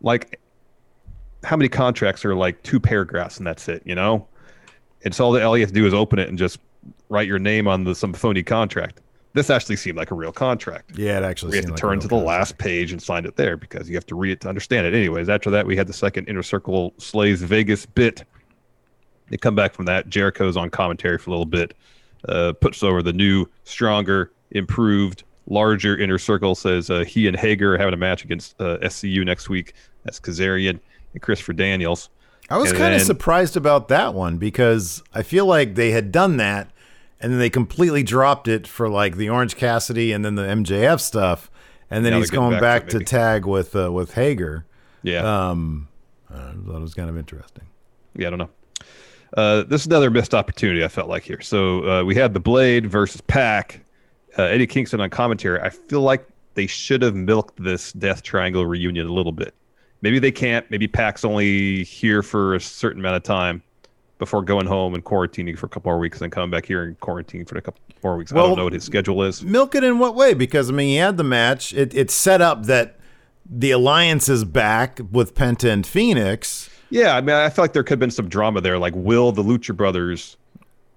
Like, 0.00 0.40
how 1.44 1.56
many 1.56 1.68
contracts 1.68 2.24
are 2.24 2.34
like 2.34 2.62
two 2.62 2.80
paragraphs 2.80 3.36
and 3.36 3.46
that's 3.46 3.68
it? 3.68 3.82
You 3.84 3.94
know, 3.94 4.26
it's 5.02 5.20
all 5.20 5.32
that 5.32 5.42
all 5.42 5.58
you 5.58 5.62
have 5.62 5.70
to 5.70 5.74
do 5.74 5.86
is 5.86 5.92
open 5.92 6.18
it 6.18 6.30
and 6.30 6.38
just 6.38 6.58
write 7.08 7.26
your 7.26 7.38
name 7.38 7.68
on 7.68 7.84
the 7.84 7.94
some 7.94 8.12
phony 8.12 8.42
contract. 8.42 9.00
This 9.32 9.50
actually 9.50 9.76
seemed 9.76 9.98
like 9.98 10.10
a 10.10 10.14
real 10.14 10.32
contract. 10.32 10.92
yeah, 10.96 11.18
it 11.18 11.22
actually. 11.22 11.50
We 11.50 11.56
have 11.58 11.66
to 11.66 11.72
like 11.72 11.80
turn 11.80 12.00
to 12.00 12.08
the 12.08 12.16
contract. 12.16 12.26
last 12.26 12.58
page 12.58 12.92
and 12.92 13.02
sign 13.02 13.26
it 13.26 13.36
there 13.36 13.56
because 13.56 13.88
you 13.88 13.94
have 13.94 14.06
to 14.06 14.14
read 14.14 14.32
it 14.32 14.40
to 14.42 14.48
understand 14.48 14.86
it. 14.86 14.94
Anyways, 14.94 15.28
after 15.28 15.50
that, 15.50 15.66
we 15.66 15.76
had 15.76 15.86
the 15.86 15.92
second 15.92 16.26
Inner 16.26 16.42
Circle 16.42 16.94
Slays 16.98 17.42
Vegas 17.42 17.84
bit. 17.84 18.24
They 19.28 19.36
come 19.36 19.54
back 19.54 19.74
from 19.74 19.84
that. 19.86 20.08
Jericho's 20.08 20.56
on 20.56 20.70
commentary 20.70 21.18
for 21.18 21.30
a 21.30 21.32
little 21.32 21.44
bit, 21.44 21.74
uh, 22.28 22.54
puts 22.54 22.82
over 22.82 23.02
the 23.02 23.12
new, 23.12 23.44
stronger, 23.64 24.32
improved, 24.52 25.24
larger 25.48 25.98
Inner 25.98 26.18
Circle. 26.18 26.54
Says 26.54 26.88
uh, 26.88 27.04
he 27.04 27.26
and 27.26 27.36
Hager 27.36 27.74
are 27.74 27.78
having 27.78 27.94
a 27.94 27.98
match 27.98 28.24
against 28.24 28.58
uh, 28.58 28.78
SCU 28.78 29.24
next 29.24 29.50
week. 29.50 29.74
That's 30.04 30.18
Kazarian 30.18 30.80
and 31.12 31.22
Christopher 31.22 31.52
Daniels. 31.52 32.08
I 32.48 32.58
was 32.58 32.72
kind 32.72 32.94
of 32.94 33.02
surprised 33.02 33.56
about 33.56 33.88
that 33.88 34.14
one 34.14 34.38
because 34.38 35.02
I 35.12 35.22
feel 35.22 35.46
like 35.46 35.74
they 35.74 35.90
had 35.90 36.12
done 36.12 36.36
that 36.36 36.70
and 37.20 37.32
then 37.32 37.38
they 37.38 37.50
completely 37.50 38.02
dropped 38.02 38.48
it 38.48 38.66
for 38.66 38.88
like 38.88 39.16
the 39.16 39.28
Orange 39.28 39.56
Cassidy 39.56 40.12
and 40.12 40.24
then 40.24 40.34
the 40.34 40.42
MJF 40.42 41.00
stuff, 41.00 41.50
and 41.90 42.04
then 42.04 42.12
Now 42.12 42.18
he's 42.18 42.30
going 42.30 42.52
back 42.52 42.60
back 42.60 42.88
to 42.88 42.98
to, 42.98 43.04
tag 43.04 43.46
with 43.46 43.74
uh, 43.74 43.90
with 43.90 44.14
Hager. 44.14 44.66
Yeah. 45.02 45.48
Um, 45.50 45.88
I 46.30 46.34
thought 46.34 46.76
it 46.76 46.80
was 46.80 46.94
kind 46.94 47.08
of 47.08 47.16
interesting. 47.16 47.64
Yeah, 48.14 48.28
I 48.28 48.30
don't 48.30 48.38
know. 48.38 48.50
Uh, 49.36 49.62
this 49.64 49.82
is 49.82 49.86
another 49.86 50.10
missed 50.10 50.34
opportunity. 50.34 50.84
I 50.84 50.88
felt 50.88 51.08
like 51.08 51.22
here. 51.22 51.40
So 51.40 51.88
uh, 51.88 52.04
we 52.04 52.14
had 52.14 52.34
the 52.34 52.40
Blade 52.40 52.86
versus 52.86 53.20
PAC. 53.20 53.80
Uh, 54.38 54.42
Eddie 54.42 54.66
Kingston 54.66 55.00
on 55.00 55.10
commentary. 55.10 55.60
I 55.60 55.70
feel 55.70 56.02
like 56.02 56.26
they 56.54 56.66
should 56.66 57.02
have 57.02 57.14
milked 57.14 57.62
this 57.62 57.92
Death 57.92 58.22
Triangle 58.22 58.66
reunion 58.66 59.06
a 59.06 59.12
little 59.12 59.32
bit. 59.32 59.54
Maybe 60.02 60.18
they 60.18 60.32
can't. 60.32 60.68
Maybe 60.70 60.86
PAC's 60.88 61.24
only 61.24 61.84
here 61.84 62.22
for 62.22 62.54
a 62.54 62.60
certain 62.60 63.00
amount 63.00 63.16
of 63.16 63.22
time 63.22 63.62
before 64.18 64.42
going 64.42 64.66
home 64.66 64.94
and 64.94 65.04
quarantining 65.04 65.58
for 65.58 65.66
a 65.66 65.68
couple 65.68 65.90
more 65.90 65.98
weeks, 65.98 66.20
and 66.20 66.32
coming 66.32 66.50
back 66.50 66.66
here 66.66 66.82
and 66.84 66.98
quarantining 67.00 67.48
for 67.48 67.56
a 67.58 67.62
couple 67.62 67.80
more 68.02 68.16
weeks. 68.16 68.32
I 68.32 68.36
don't 68.36 68.56
know 68.56 68.64
what 68.64 68.72
his 68.72 68.84
schedule 68.84 69.22
is. 69.22 69.42
Milk 69.42 69.74
it 69.74 69.84
in 69.84 69.98
what 69.98 70.14
way? 70.14 70.34
Because 70.34 70.70
I 70.70 70.72
mean, 70.72 70.88
he 70.88 70.96
had 70.96 71.16
the 71.16 71.24
match. 71.24 71.74
It, 71.74 71.94
it's 71.94 72.14
set 72.14 72.40
up 72.40 72.64
that 72.66 72.98
the 73.48 73.70
alliance 73.70 74.28
is 74.28 74.44
back 74.44 75.00
with 75.12 75.34
Penta 75.34 75.70
and 75.70 75.86
Fenix. 75.86 76.70
Yeah, 76.90 77.16
I 77.16 77.20
mean, 77.20 77.34
I 77.36 77.48
feel 77.50 77.64
like 77.64 77.72
there 77.72 77.82
could 77.82 77.92
have 77.92 78.00
been 78.00 78.10
some 78.10 78.28
drama 78.28 78.60
there. 78.60 78.78
Like, 78.78 78.94
will 78.94 79.32
the 79.32 79.42
Lucha 79.42 79.76
Brothers? 79.76 80.36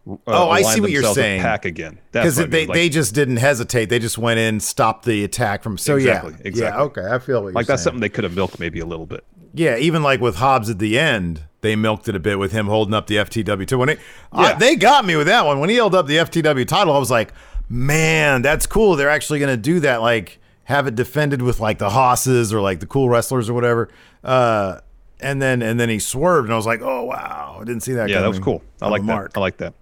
Uh, 0.09 0.15
Oh, 0.27 0.49
I 0.49 0.61
see 0.61 0.81
what 0.81 0.91
you're 0.91 1.03
saying. 1.13 1.41
PAC 1.41 1.65
again. 1.65 1.99
Because 2.11 2.37
what 2.37 2.43
I 2.43 2.45
mean. 2.45 2.51
they, 2.51 2.65
Like- 2.67 2.75
they 2.75 2.89
just 2.89 3.13
didn't 3.13 3.37
hesitate. 3.37 3.85
They 3.89 3.99
just 3.99 4.17
went 4.17 4.39
in, 4.39 4.59
stopped 4.59 5.05
the 5.05 5.23
attack 5.23 5.61
from. 5.61 5.77
So 5.77 5.95
Exactly, 5.97 6.31
yeah, 6.31 6.37
exactly. 6.45 6.79
Yeah, 6.79 6.83
okay, 6.85 7.15
I 7.15 7.19
feel 7.19 7.41
what 7.41 7.47
you're 7.49 7.53
like 7.53 7.67
that's 7.67 7.81
saying. 7.81 7.85
something 7.93 8.01
they 8.01 8.09
could 8.09 8.23
have 8.23 8.35
milked 8.35 8.59
maybe 8.59 8.79
a 8.79 8.85
little 8.85 9.05
bit. 9.05 9.23
Yeah, 9.53 9.77
even 9.77 10.03
like 10.03 10.21
with 10.21 10.35
Hobbs 10.35 10.69
at 10.69 10.79
the 10.79 10.97
end, 10.99 11.43
they 11.61 11.75
milked 11.75 12.07
it 12.07 12.15
a 12.15 12.19
bit 12.19 12.39
with 12.39 12.51
him 12.51 12.67
holding 12.67 12.93
up 12.93 13.07
the 13.07 13.15
FTW 13.17 13.67
too. 13.67 13.77
When 13.77 13.89
it, 13.89 13.99
I- 14.31 14.53
they 14.53 14.75
got 14.75 15.05
me 15.05 15.15
with 15.15 15.27
that 15.27 15.45
one. 15.45 15.59
When 15.59 15.69
he 15.69 15.75
held 15.75 15.95
up 15.95 16.07
the 16.07 16.17
FTW 16.17 16.67
title, 16.67 16.93
I 16.95 16.99
was 16.99 17.11
like, 17.11 17.33
man, 17.69 18.41
that's 18.41 18.65
cool. 18.65 18.95
They're 18.95 19.09
actually 19.09 19.39
going 19.39 19.55
to 19.55 19.61
do 19.61 19.79
that. 19.81 20.01
Like 20.01 20.39
have 20.65 20.85
it 20.87 20.95
defended 20.95 21.41
with 21.41 21.59
like 21.59 21.79
the 21.79 21.89
Hosses 21.89 22.53
or 22.53 22.61
like 22.61 22.79
the 22.79 22.85
cool 22.85 23.09
wrestlers 23.09 23.49
or 23.49 23.53
whatever. 23.53 23.89
Uh, 24.23 24.79
and 25.19 25.41
then 25.41 25.61
and 25.61 25.79
then 25.79 25.89
he 25.89 25.99
swerved, 25.99 26.45
and 26.45 26.53
I 26.53 26.57
was 26.57 26.65
like, 26.65 26.81
oh 26.81 27.03
wow, 27.03 27.57
I 27.59 27.63
didn't 27.65 27.81
see 27.83 27.93
that. 27.93 28.09
Yeah, 28.09 28.21
that 28.21 28.27
was 28.29 28.39
cool. 28.39 28.63
I 28.81 28.87
like 28.87 29.01
that. 29.01 29.07
mark. 29.07 29.31
I 29.35 29.39
like 29.39 29.57
that. 29.57 29.73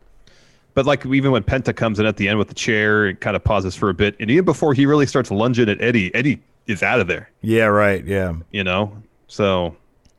But 0.73 0.85
like 0.85 1.05
even 1.05 1.31
when 1.31 1.43
Penta 1.43 1.75
comes 1.75 1.99
in 1.99 2.05
at 2.05 2.17
the 2.17 2.27
end 2.27 2.37
with 2.39 2.47
the 2.47 2.53
chair, 2.55 3.07
it 3.07 3.19
kind 3.19 3.35
of 3.35 3.43
pauses 3.43 3.75
for 3.75 3.89
a 3.89 3.93
bit, 3.93 4.15
and 4.19 4.31
even 4.31 4.45
before 4.45 4.73
he 4.73 4.85
really 4.85 5.05
starts 5.05 5.29
lunging 5.29 5.69
at 5.69 5.81
Eddie, 5.81 6.13
Eddie 6.15 6.41
is 6.67 6.81
out 6.83 6.99
of 6.99 7.07
there. 7.07 7.29
Yeah, 7.41 7.65
right. 7.65 8.03
Yeah. 8.05 8.33
You 8.51 8.63
know, 8.63 8.95
so 9.27 9.75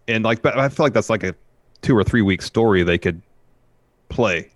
and 0.07 0.25
like, 0.25 0.43
but 0.43 0.59
I 0.59 0.69
feel 0.69 0.85
like 0.87 0.93
that's 0.93 1.11
like 1.11 1.23
a 1.23 1.35
two 1.83 1.97
or 1.97 2.05
three 2.05 2.23
week 2.23 2.43
story 2.43 2.83
they 2.83 2.99
could 2.99 3.23
play 4.09 4.51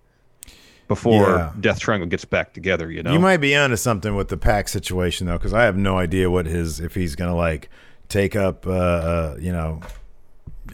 before 0.88 1.28
Yeah. 1.36 1.52
Death 1.60 1.78
Triangle 1.80 2.08
gets 2.08 2.24
back 2.24 2.52
together. 2.52 2.90
You 2.90 3.02
know, 3.02 3.12
You 3.12 3.18
might 3.18 3.38
be 3.38 3.54
onto 3.56 3.76
something 3.76 4.14
with 4.14 4.28
the 4.28 4.36
PAC 4.36 4.68
situation 4.68 5.26
though, 5.26 5.38
because 5.38 5.54
I 5.54 5.64
have 5.64 5.76
no 5.76 5.98
idea 5.98 6.30
what 6.30 6.46
his 6.46 6.80
if 6.80 6.94
he's 6.94 7.14
gonna 7.16 7.36
like 7.36 7.70
take 8.08 8.36
up, 8.36 8.66
uh, 8.66 8.70
uh, 8.70 9.36
you 9.40 9.52
know, 9.52 9.80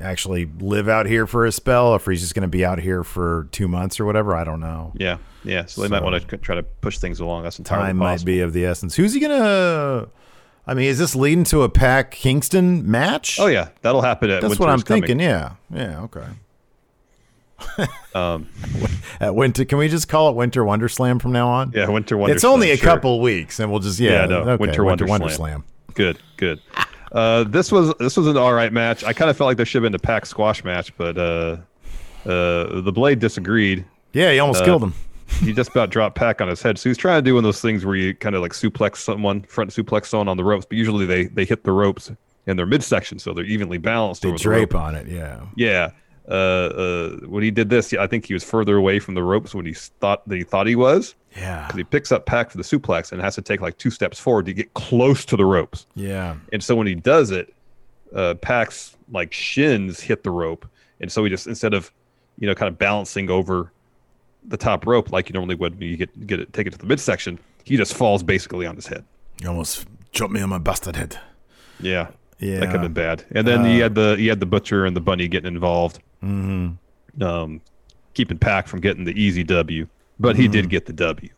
actually 0.00 0.48
live 0.60 0.88
out 0.88 1.06
here 1.06 1.26
for 1.26 1.46
a 1.46 1.52
spell, 1.52 1.94
if 1.94 2.04
he's 2.04 2.20
just 2.20 2.34
gonna 2.34 2.48
be 2.48 2.64
out 2.64 2.78
here 2.80 3.04
for 3.04 3.48
two 3.52 3.68
months 3.68 4.00
or 4.00 4.04
whatever. 4.04 4.34
I 4.34 4.44
don't 4.44 4.60
know. 4.60 4.92
yeah, 4.96 5.18
yeah. 5.44 5.66
So 5.66 5.82
they 5.82 5.88
might 5.88 6.02
want 6.02 6.28
to 6.28 6.36
try 6.38 6.54
to 6.54 6.62
push 6.62 6.98
things 6.98 7.20
along. 7.20 7.44
That's 7.44 7.58
entirely 7.58 7.86
Time 7.88 7.96
might 7.96 8.24
be 8.24 8.40
of 8.40 8.52
the 8.52 8.64
essence. 8.64 8.94
Who's 8.96 9.12
he 9.14 9.20
gonna? 9.20 10.08
I 10.68 10.74
mean, 10.74 10.84
is 10.86 10.98
this 10.98 11.16
leading 11.16 11.44
to 11.44 11.62
a 11.62 11.68
PAC 11.68 12.10
Kingston 12.12 12.88
match? 12.88 13.40
Oh 13.40 13.46
yeah, 13.46 13.70
that'll 13.82 14.02
happen. 14.02 14.30
At 14.30 14.42
that's 14.42 14.58
what 14.58 14.68
I'm 14.68 14.82
Coming. 14.82 15.02
thinking. 15.02 15.20
Yeah, 15.20 15.54
yeah, 15.72 16.02
okay. 16.02 16.26
Um, 18.14 18.48
At 19.20 19.34
winter, 19.34 19.64
can 19.64 19.78
we 19.78 19.88
just 19.88 20.08
call 20.08 20.28
it 20.30 20.34
Winter 20.34 20.64
Wonder 20.64 20.88
Slam 20.88 21.18
from 21.18 21.32
now 21.32 21.48
on? 21.48 21.72
yeah, 21.74 21.88
Winter 21.88 22.16
Wonder. 22.16 22.34
it's 22.34 22.42
only 22.44 22.70
a 22.72 22.76
sure. 22.76 22.84
couple 22.84 23.20
weeks, 23.20 23.60
and 23.60 23.70
we'll 23.70 23.80
just 23.80 23.98
yeah, 24.00 24.22
Yeah, 24.22 24.26
no, 24.26 24.36
okay, 24.42 24.56
Winter 24.56 24.84
Wonder 24.84 25.06
Wonder 25.06 25.28
Slam. 25.28 25.36
Slam. 25.62 25.64
Good, 25.94 26.18
good. 26.36 26.60
Uh, 27.12 27.44
this 27.44 27.70
was 27.70 27.94
this 27.98 28.16
was 28.16 28.26
an 28.26 28.36
all 28.36 28.52
right 28.52 28.72
match. 28.72 29.04
I 29.04 29.12
kind 29.12 29.30
of 29.30 29.36
felt 29.36 29.46
like 29.48 29.56
there 29.56 29.66
should 29.66 29.82
have 29.82 29.90
been 29.90 29.94
a 29.94 29.98
PAC 30.02 30.26
squash 30.26 30.64
match, 30.64 30.96
but 30.96 31.16
uh, 31.16 31.56
uh, 32.26 32.80
the 32.80 32.92
Blade 32.92 33.18
disagreed. 33.20 33.84
Yeah, 34.12 34.32
he 34.32 34.38
almost 34.40 34.62
Uh, 34.62 34.64
killed 34.64 34.82
him. 34.82 34.94
He 35.40 35.52
just 35.52 35.70
about 35.70 35.90
dropped 35.90 36.16
PAC 36.16 36.40
on 36.40 36.48
his 36.48 36.62
head. 36.62 36.78
So 36.78 36.88
he's 36.88 36.96
trying 36.96 37.18
to 37.18 37.22
do 37.22 37.34
one 37.34 37.44
of 37.44 37.48
those 37.48 37.60
things 37.60 37.84
where 37.84 37.94
you 37.94 38.14
kind 38.14 38.34
of 38.34 38.42
like 38.42 38.52
suplex 38.52 38.96
someone, 38.96 39.42
front 39.42 39.70
suplex 39.70 40.06
someone 40.06 40.28
on 40.28 40.36
the 40.36 40.44
ropes, 40.44 40.64
but 40.66 40.76
usually 40.78 41.06
they 41.06 41.24
they 41.26 41.44
hit 41.44 41.64
the 41.64 41.72
ropes 41.72 42.10
in 42.46 42.56
their 42.56 42.66
midsection, 42.66 43.18
so 43.18 43.34
they're 43.34 43.44
evenly 43.44 43.78
balanced. 43.78 44.22
They 44.22 44.28
over 44.28 44.38
the 44.38 44.42
drape 44.42 44.72
rope. 44.72 44.82
on 44.82 44.94
it. 44.94 45.06
Yeah. 45.06 45.44
Yeah. 45.54 45.90
Uh, 46.28 46.32
uh, 46.32 47.10
when 47.26 47.42
he 47.42 47.50
did 47.50 47.70
this, 47.70 47.92
I 47.94 48.06
think 48.06 48.26
he 48.26 48.34
was 48.34 48.44
further 48.44 48.76
away 48.76 48.98
from 48.98 49.14
the 49.14 49.22
ropes 49.22 49.54
when 49.54 49.64
he 49.64 49.72
thought 49.74 50.26
that 50.28 50.36
he 50.36 50.44
thought 50.44 50.66
he 50.66 50.76
was. 50.76 51.14
Yeah. 51.36 51.66
'Cause 51.68 51.76
he 51.76 51.84
picks 51.84 52.10
up 52.12 52.26
PAC 52.26 52.50
for 52.50 52.56
the 52.58 52.62
suplex 52.64 53.12
and 53.12 53.20
has 53.22 53.34
to 53.36 53.42
take 53.42 53.60
like 53.60 53.78
two 53.78 53.90
steps 53.90 54.18
forward 54.18 54.46
to 54.46 54.52
get 54.52 54.72
close 54.74 55.24
to 55.26 55.36
the 55.36 55.44
ropes. 55.46 55.86
Yeah. 55.94 56.36
And 56.52 56.62
so 56.62 56.74
when 56.74 56.86
he 56.86 56.94
does 56.94 57.30
it, 57.30 57.54
uh, 58.14 58.34
PAC's 58.34 58.96
like 59.12 59.32
shins 59.32 60.00
hit 60.00 60.22
the 60.24 60.30
rope, 60.30 60.66
and 61.00 61.10
so 61.12 61.22
he 61.24 61.30
just 61.30 61.46
instead 61.46 61.74
of, 61.74 61.90
you 62.38 62.46
know, 62.46 62.54
kind 62.54 62.68
of 62.68 62.78
balancing 62.78 63.30
over 63.30 63.72
the 64.46 64.56
top 64.56 64.86
rope 64.86 65.12
like 65.12 65.28
you 65.28 65.32
normally 65.34 65.54
would 65.56 65.78
when 65.78 65.88
you 65.88 65.96
get 65.96 66.26
get 66.26 66.40
it 66.40 66.52
take 66.52 66.66
it 66.66 66.70
to 66.70 66.78
the 66.78 66.86
midsection, 66.86 67.38
he 67.64 67.76
just 67.76 67.94
falls 67.94 68.22
basically 68.22 68.66
on 68.66 68.76
his 68.76 68.86
head. 68.86 69.04
You 69.42 69.48
almost 69.48 69.86
jumped 70.12 70.34
me 70.34 70.40
on 70.40 70.48
my 70.48 70.58
busted 70.58 70.96
head. 70.96 71.18
Yeah, 71.80 72.08
Yeah. 72.40 72.60
that 72.60 72.66
could 72.66 72.80
have 72.80 72.82
been 72.82 72.92
bad. 72.92 73.24
And 73.30 73.46
then 73.46 73.64
he 73.64 73.78
had 73.78 73.94
the 73.94 74.16
he 74.16 74.26
had 74.26 74.40
the 74.40 74.46
butcher 74.46 74.84
and 74.86 74.96
the 74.96 75.00
bunny 75.00 75.28
getting 75.28 75.52
involved, 75.54 76.00
Mm-hmm. 76.24 77.22
um, 77.22 77.60
keeping 78.14 78.38
PAC 78.38 78.66
from 78.68 78.80
getting 78.80 79.04
the 79.04 79.12
easy 79.20 79.44
W, 79.44 79.86
but 80.18 80.34
he 80.36 80.48
did 80.48 80.68
get 80.70 80.86
the 80.86 80.92
W. 80.92 81.30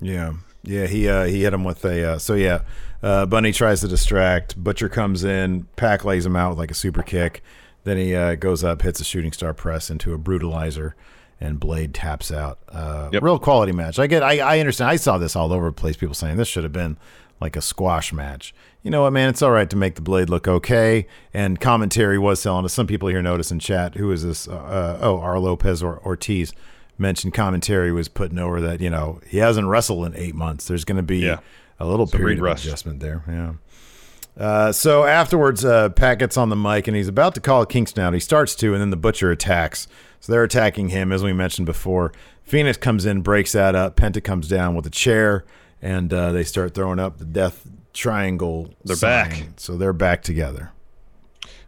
Yeah, 0.00 0.32
yeah. 0.62 0.86
He 0.86 1.08
uh, 1.08 1.24
he 1.24 1.42
hit 1.42 1.52
him 1.54 1.64
with 1.64 1.84
a. 1.84 2.12
Uh, 2.12 2.18
so 2.18 2.34
yeah, 2.34 2.60
uh, 3.02 3.26
Bunny 3.26 3.52
tries 3.52 3.80
to 3.80 3.88
distract. 3.88 4.62
Butcher 4.62 4.88
comes 4.88 5.24
in. 5.24 5.64
PAC 5.76 6.04
lays 6.04 6.26
him 6.26 6.36
out 6.36 6.50
with 6.50 6.58
like 6.58 6.70
a 6.70 6.74
super 6.74 7.02
kick. 7.02 7.42
Then 7.84 7.96
he 7.96 8.14
uh, 8.14 8.36
goes 8.36 8.62
up, 8.62 8.82
hits 8.82 9.00
a 9.00 9.04
shooting 9.04 9.32
star 9.32 9.52
press 9.54 9.90
into 9.90 10.12
a 10.14 10.18
brutalizer, 10.18 10.92
and 11.42 11.58
Blade 11.60 11.92
taps 11.92 12.30
out. 12.32 12.58
Uh, 12.68 13.08
Yep. 13.12 13.22
Real 13.22 13.38
quality 13.38 13.72
match. 13.72 13.98
I 13.98 14.06
get. 14.06 14.22
I, 14.22 14.38
I 14.38 14.60
understand. 14.60 14.88
I 14.90 14.96
saw 14.96 15.18
this 15.18 15.34
all 15.36 15.52
over 15.52 15.66
the 15.66 15.72
place. 15.72 15.96
People 15.96 16.14
saying 16.14 16.36
this 16.36 16.48
should 16.48 16.62
have 16.64 16.72
been 16.72 16.96
like 17.40 17.56
a 17.56 17.60
squash 17.62 18.12
match. 18.12 18.54
You 18.82 18.90
know 18.90 19.02
what, 19.02 19.12
man? 19.12 19.28
It's 19.28 19.42
all 19.42 19.50
right 19.50 19.68
to 19.70 19.76
make 19.76 19.94
the 19.96 20.00
Blade 20.02 20.28
look 20.30 20.46
okay. 20.48 21.06
And 21.34 21.60
commentary 21.60 22.18
was 22.18 22.40
selling 22.40 22.64
us. 22.64 22.72
Some 22.72 22.86
people 22.86 23.08
here 23.08 23.22
notice 23.22 23.50
in 23.50 23.58
chat. 23.58 23.94
Who 23.96 24.10
is 24.12 24.22
this? 24.24 24.48
Uh, 24.48 24.52
uh, 24.54 24.98
oh, 25.02 25.18
R. 25.20 25.38
Lopez 25.38 25.82
or 25.82 26.00
Ortiz 26.06 26.52
mentioned 26.98 27.34
commentary 27.34 27.90
was 27.92 28.08
putting 28.08 28.38
over 28.38 28.60
that 28.60 28.80
you 28.80 28.90
know 28.90 29.20
he 29.26 29.38
hasn't 29.38 29.66
wrestled 29.66 30.06
in 30.06 30.16
eight 30.16 30.34
months. 30.34 30.66
There's 30.68 30.84
going 30.84 30.96
to 30.98 31.02
be 31.02 31.18
Yeah. 31.18 31.38
a 31.80 31.86
little 31.86 32.06
period 32.06 32.38
of 32.38 32.44
adjustment 32.46 33.00
there. 33.00 33.24
Yeah. 33.28 33.52
Uh, 34.38 34.72
so 34.72 35.04
afterwards, 35.04 35.64
uh, 35.64 35.90
PAC 35.90 36.20
gets 36.20 36.36
on 36.36 36.48
the 36.48 36.56
mic 36.56 36.86
and 36.88 36.96
he's 36.96 37.08
about 37.08 37.34
to 37.34 37.40
call 37.40 37.62
a 37.62 37.66
Kingston 37.66 38.02
out. 38.02 38.14
He 38.14 38.20
starts 38.20 38.54
to, 38.56 38.72
and 38.72 38.80
then 38.80 38.90
the 38.90 38.96
butcher 38.96 39.30
attacks. 39.30 39.86
So 40.22 40.30
they're 40.30 40.44
attacking 40.44 40.90
him, 40.90 41.10
as 41.10 41.24
we 41.24 41.32
mentioned 41.32 41.66
before. 41.66 42.12
Fenix 42.44 42.78
comes 42.78 43.06
in, 43.06 43.22
breaks 43.22 43.50
that 43.52 43.74
up. 43.74 43.96
Penta 43.96 44.22
comes 44.22 44.46
down 44.46 44.76
with 44.76 44.86
a 44.86 44.90
chair, 44.90 45.44
and 45.82 46.12
uh, 46.14 46.30
they 46.30 46.44
start 46.44 46.74
throwing 46.74 47.00
up 47.00 47.18
the 47.18 47.24
death 47.24 47.68
triangle. 47.92 48.72
They're 48.84 48.94
sign. 48.94 49.30
back. 49.30 49.42
So 49.56 49.76
they're 49.76 49.92
back 49.92 50.22
together. 50.22 50.70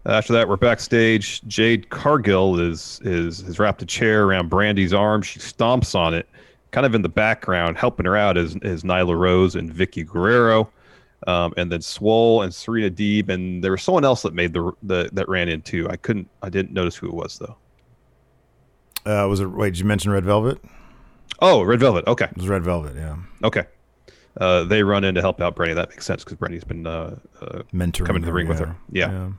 After 0.06 0.32
that, 0.34 0.48
we're 0.48 0.56
backstage. 0.56 1.42
Jade 1.48 1.90
Cargill 1.90 2.60
is 2.60 3.00
is 3.02 3.40
has 3.40 3.58
wrapped 3.58 3.82
a 3.82 3.86
chair 3.86 4.24
around 4.24 4.50
Brandi's 4.50 4.94
arm. 4.94 5.22
She 5.22 5.40
stomps 5.40 5.96
on 5.96 6.14
it. 6.14 6.28
Kind 6.70 6.86
of 6.86 6.94
in 6.94 7.02
the 7.02 7.08
background, 7.08 7.76
helping 7.76 8.06
her 8.06 8.16
out 8.16 8.36
is 8.36 8.54
is 8.62 8.84
Nyla 8.84 9.18
Rose 9.18 9.56
and 9.56 9.68
Vickie 9.68 10.06
Guerrero, 10.06 10.70
um, 11.26 11.54
and 11.56 11.72
then 11.72 11.82
Swole 11.82 12.42
and 12.42 12.54
Serena 12.54 12.90
Deeb, 12.90 13.30
and 13.30 13.64
there 13.64 13.72
was 13.72 13.82
someone 13.82 14.04
else 14.04 14.22
that 14.22 14.32
made 14.32 14.52
the 14.52 14.70
the 14.84 15.10
that 15.12 15.28
ran 15.28 15.48
in 15.48 15.60
too. 15.60 15.88
I 15.90 15.96
couldn't, 15.96 16.28
I 16.40 16.50
didn't 16.50 16.72
notice 16.72 16.94
who 16.94 17.08
it 17.08 17.14
was 17.14 17.36
though. 17.38 17.56
Uh, 19.06 19.26
was 19.28 19.40
it? 19.40 19.46
Wait, 19.46 19.70
did 19.70 19.78
you 19.78 19.84
mention 19.84 20.10
Red 20.10 20.24
Velvet? 20.24 20.60
Oh, 21.40 21.62
Red 21.62 21.80
Velvet. 21.80 22.06
Okay, 22.06 22.26
it 22.26 22.36
was 22.36 22.48
Red 22.48 22.62
Velvet. 22.62 22.96
Yeah, 22.96 23.16
okay. 23.42 23.64
Uh, 24.40 24.64
they 24.64 24.82
run 24.82 25.04
in 25.04 25.14
to 25.14 25.20
help 25.20 25.40
out 25.40 25.54
Brandi. 25.54 25.74
That 25.74 25.90
makes 25.90 26.04
sense 26.04 26.24
because 26.24 26.38
Brandi's 26.38 26.64
been 26.64 26.86
uh, 26.86 27.16
uh, 27.40 27.62
mentoring. 27.72 28.06
Coming 28.06 28.22
to 28.22 28.26
the 28.26 28.32
ring 28.32 28.48
with 28.48 28.60
yeah. 28.90 29.08
her. 29.08 29.32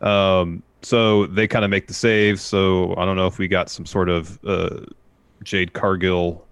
Yeah. 0.00 0.40
Um, 0.40 0.62
so 0.82 1.26
they 1.26 1.48
kind 1.48 1.64
of 1.64 1.70
make 1.70 1.86
the 1.88 1.94
save. 1.94 2.40
So 2.40 2.94
I 2.96 3.04
don't 3.04 3.16
know 3.16 3.26
if 3.26 3.38
we 3.38 3.48
got 3.48 3.70
some 3.70 3.86
sort 3.86 4.08
of 4.08 4.38
uh, 4.44 4.80
Jade 5.42 5.72
Cargill, 5.72 6.46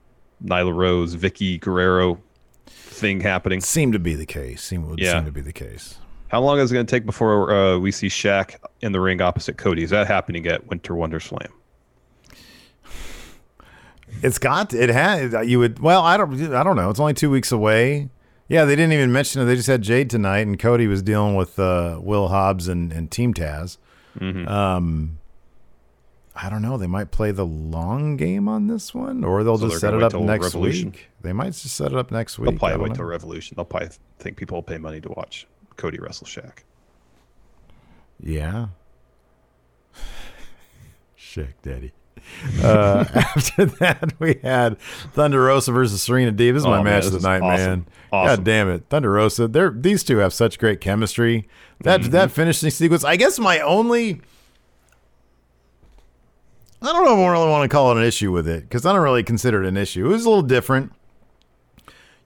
Nyla 0.45 0.75
Rose, 0.75 1.17
Vickie 1.17 1.61
Guerrero 1.61 2.21
thing 2.67 3.21
happening. 3.21 3.61
Seemed 3.61 3.93
to 3.93 3.99
be 3.99 4.15
the 4.15 4.27
case. 4.27 4.63
Seemed 4.63 4.87
would 4.87 4.99
Yeah. 4.99 5.13
seem 5.13 5.27
to 5.27 5.33
be 5.33 5.41
the 5.41 5.53
case. 5.53 5.97
How 6.29 6.41
long 6.41 6.59
is 6.61 6.71
it 6.71 6.75
going 6.75 6.87
to 6.87 6.91
take 6.91 7.07
before 7.07 7.53
uh, 7.53 7.79
we 7.79 7.91
see 7.91 8.07
Shaq 8.07 8.57
in 8.83 8.93
the 8.93 9.01
ring 9.01 9.21
opposite 9.21 9.57
Cody? 9.57 9.83
Is 9.83 9.91
that 9.91 10.07
happening 10.07 10.47
at 10.47 10.67
Winter 10.69 10.95
Wonder 10.95 11.19
Slam? 11.19 11.53
It's 14.23 14.39
got 14.39 14.73
it 14.75 14.91
had 14.91 15.49
you 15.49 15.59
would 15.59 15.79
well 15.79 16.03
I 16.03 16.17
don't 16.17 16.55
I 16.55 16.63
don't 16.63 16.77
know 16.77 16.91
it's 16.91 17.01
only 17.01 17.15
two 17.15 17.31
weeks 17.31 17.51
away. 17.53 18.11
Yeah, 18.49 18.65
they 18.65 18.75
didn't 18.75 18.93
even 18.93 19.13
mention 19.13 19.41
it. 19.41 19.45
They 19.45 19.55
just 19.55 19.69
had 19.69 19.81
Jade 19.83 20.11
tonight, 20.11 20.41
and 20.41 20.59
Cody 20.59 20.89
was 20.89 21.03
dealing 21.03 21.37
with 21.37 21.57
uh, 21.61 22.01
Will 22.03 22.27
Hobbs 22.29 22.67
and, 22.67 22.93
and 22.93 23.09
Team 23.09 23.33
Taz. 23.33 23.79
Um, 24.21 25.19
I 26.35 26.51
don't 26.51 26.61
know. 26.61 26.77
They 26.77 26.89
might 26.89 27.13
play 27.13 27.31
the 27.31 27.47
long 27.47 28.17
game 28.17 28.49
on 28.49 28.67
this 28.67 28.93
one, 28.93 29.23
or 29.23 29.45
they'll 29.45 29.57
So 29.57 29.69
just 29.69 29.81
set 29.81 29.95
it 29.95 30.03
up 30.03 30.15
next 30.15 30.47
Revolution? 30.47 30.91
week. 30.91 31.11
They 31.23 31.33
might 31.33 31.53
just 31.53 31.77
set 31.77 31.93
it 31.93 31.97
up 31.97 32.11
next 32.11 32.41
week. 32.41 32.51
They'll 32.51 32.59
probably 32.59 32.79
wait 32.79 32.89
know. 32.89 32.95
till 32.97 33.05
Revolution. 33.05 33.55
They'll 33.55 33.65
probably 33.65 33.91
think 34.19 34.37
people 34.37 34.57
will 34.57 34.63
pay 34.65 34.79
money 34.79 35.01
to 35.01 35.09
watch 35.11 35.47
Cody 35.77 36.01
wrestle 36.01 36.27
Shaq. 36.27 36.65
Yeah. 38.19 38.67
Shake 41.15 41.63
Daddy. 41.63 41.93
Uh, 42.65 43.05
after 43.15 43.67
that, 43.67 44.15
we 44.19 44.39
had 44.43 44.79
Thunder 45.13 45.43
Rosa 45.45 45.73
versus 45.73 46.03
Serena 46.03 46.33
Deeb. 46.33 46.55
This 46.55 46.63
is 46.63 46.67
Oh, 46.67 46.71
my 46.71 46.77
man, 46.83 46.85
match 46.85 47.05
of 47.07 47.13
the 47.13 47.21
night, 47.21 47.43
awesome. 47.43 47.67
man. 47.67 47.87
Awesome. 48.13 48.37
God 48.37 48.45
damn 48.45 48.69
it, 48.71 48.85
Thunder 48.89 49.11
Rosa. 49.13 49.47
They're 49.47 49.71
these 49.71 50.03
two 50.03 50.19
have 50.19 50.33
such 50.33 50.59
great 50.59 50.81
chemistry. 50.81 51.47
That 51.83 52.01
Mm-hmm. 52.01 52.11
that 52.13 52.31
finishing 52.31 52.71
sequence. 52.71 53.05
I 53.05 53.17
guess 53.17 53.39
my 53.39 53.61
only. 53.61 54.21
I 56.83 56.93
don't 56.93 57.05
know 57.05 57.13
if 57.13 57.19
I 57.19 57.31
really 57.31 57.51
want 57.51 57.71
to 57.71 57.75
call 57.75 57.93
it 57.93 57.99
an 57.99 58.05
issue 58.05 58.33
with 58.33 58.49
it 58.49 58.63
because 58.63 58.87
I 58.87 58.93
don't 58.95 59.03
really 59.03 59.23
consider 59.23 59.63
it 59.63 59.69
an 59.69 59.77
issue. 59.77 60.07
It 60.07 60.09
was 60.09 60.25
a 60.25 60.29
little 60.29 60.43
different. 60.43 60.93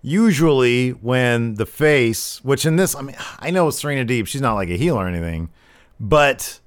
Usually, 0.01 0.91
when 0.91 1.55
the 1.55 1.67
face, 1.67 2.45
which 2.45 2.65
in 2.67 2.77
this, 2.77 2.95
I 2.95 3.01
mean, 3.03 3.17
I 3.41 3.51
know 3.51 3.71
Serena 3.71 4.05
Deeb, 4.05 4.27
she's 4.27 4.43
not 4.43 4.55
like 4.55 4.69
a 4.69 4.77
heel 4.77 4.97
or 4.97 5.09
anything, 5.09 5.49
but 5.99 6.61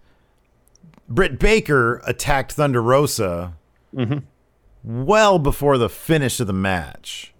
Britt 1.09 1.39
Baker 1.39 2.01
attacked 2.05 2.53
Thunder 2.53 2.81
Rosa 2.81 3.53
well 4.83 5.39
before 5.39 5.77
the 5.77 5.89
finish 5.89 6.39
of 6.39 6.47
the 6.47 6.53
match. 6.53 7.33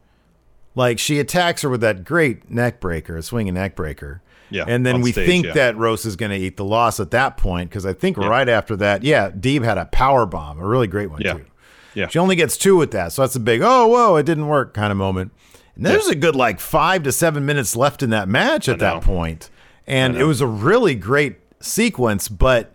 Like 0.76 1.00
she 1.00 1.20
attacks 1.20 1.64
her 1.64 1.70
with 1.70 1.82
that 1.82 2.04
great 2.04 2.50
neck 2.52 2.80
breaker, 2.80 3.18
a 3.18 3.24
swinging 3.24 3.56
neck 3.56 3.76
breaker. 3.76 4.22
Yeah, 4.50 4.64
And 4.66 4.86
then 4.86 5.02
we 5.02 5.12
stage, 5.12 5.28
think 5.28 5.46
yeah. 5.48 5.54
that 5.54 5.76
is 6.06 6.16
going 6.16 6.32
to 6.32 6.38
eat 6.38 6.56
the 6.56 6.64
loss 6.64 7.02
at 7.02 7.12
that 7.12 7.36
point 7.36 7.70
because 7.70 7.86
I 7.86 7.92
think 7.92 8.18
right 8.18 8.48
after 8.48 8.78
that, 8.78 9.04
yeah, 9.04 9.30
Deeb 9.30 9.64
had 9.66 9.78
a 9.78 9.86
power 9.88 10.26
bomb, 10.26 10.58
a 10.60 10.66
really 10.66 10.88
great 10.88 11.10
one 11.12 11.20
Yeah. 11.22 11.34
too. 11.34 11.46
Yeah. 11.94 12.08
She 12.08 12.20
only 12.20 12.38
gets 12.38 12.56
two 12.56 12.78
with 12.78 12.92
that. 12.92 13.12
So 13.12 13.24
that's 13.24 13.36
a 13.36 13.40
big, 13.42 13.62
oh, 13.62 13.88
whoa, 13.88 14.16
it 14.16 14.24
didn't 14.26 14.48
work 14.48 14.74
kind 14.74 14.92
of 14.92 14.98
moment. 14.98 15.32
And 15.76 15.86
there's 15.86 16.08
a 16.08 16.16
good 16.16 16.36
like 16.36 16.60
five 16.62 17.04
to 17.04 17.12
seven 17.12 17.46
minutes 17.46 17.76
left 17.76 18.02
in 18.02 18.12
that 18.12 18.30
match 18.30 18.70
at 18.70 18.80
that. 18.80 19.04
And 19.86 20.16
it 20.16 20.24
was 20.24 20.40
a 20.40 20.48
really 20.48 20.96
great 20.96 21.38
sequence, 21.60 22.30
but 22.30 22.74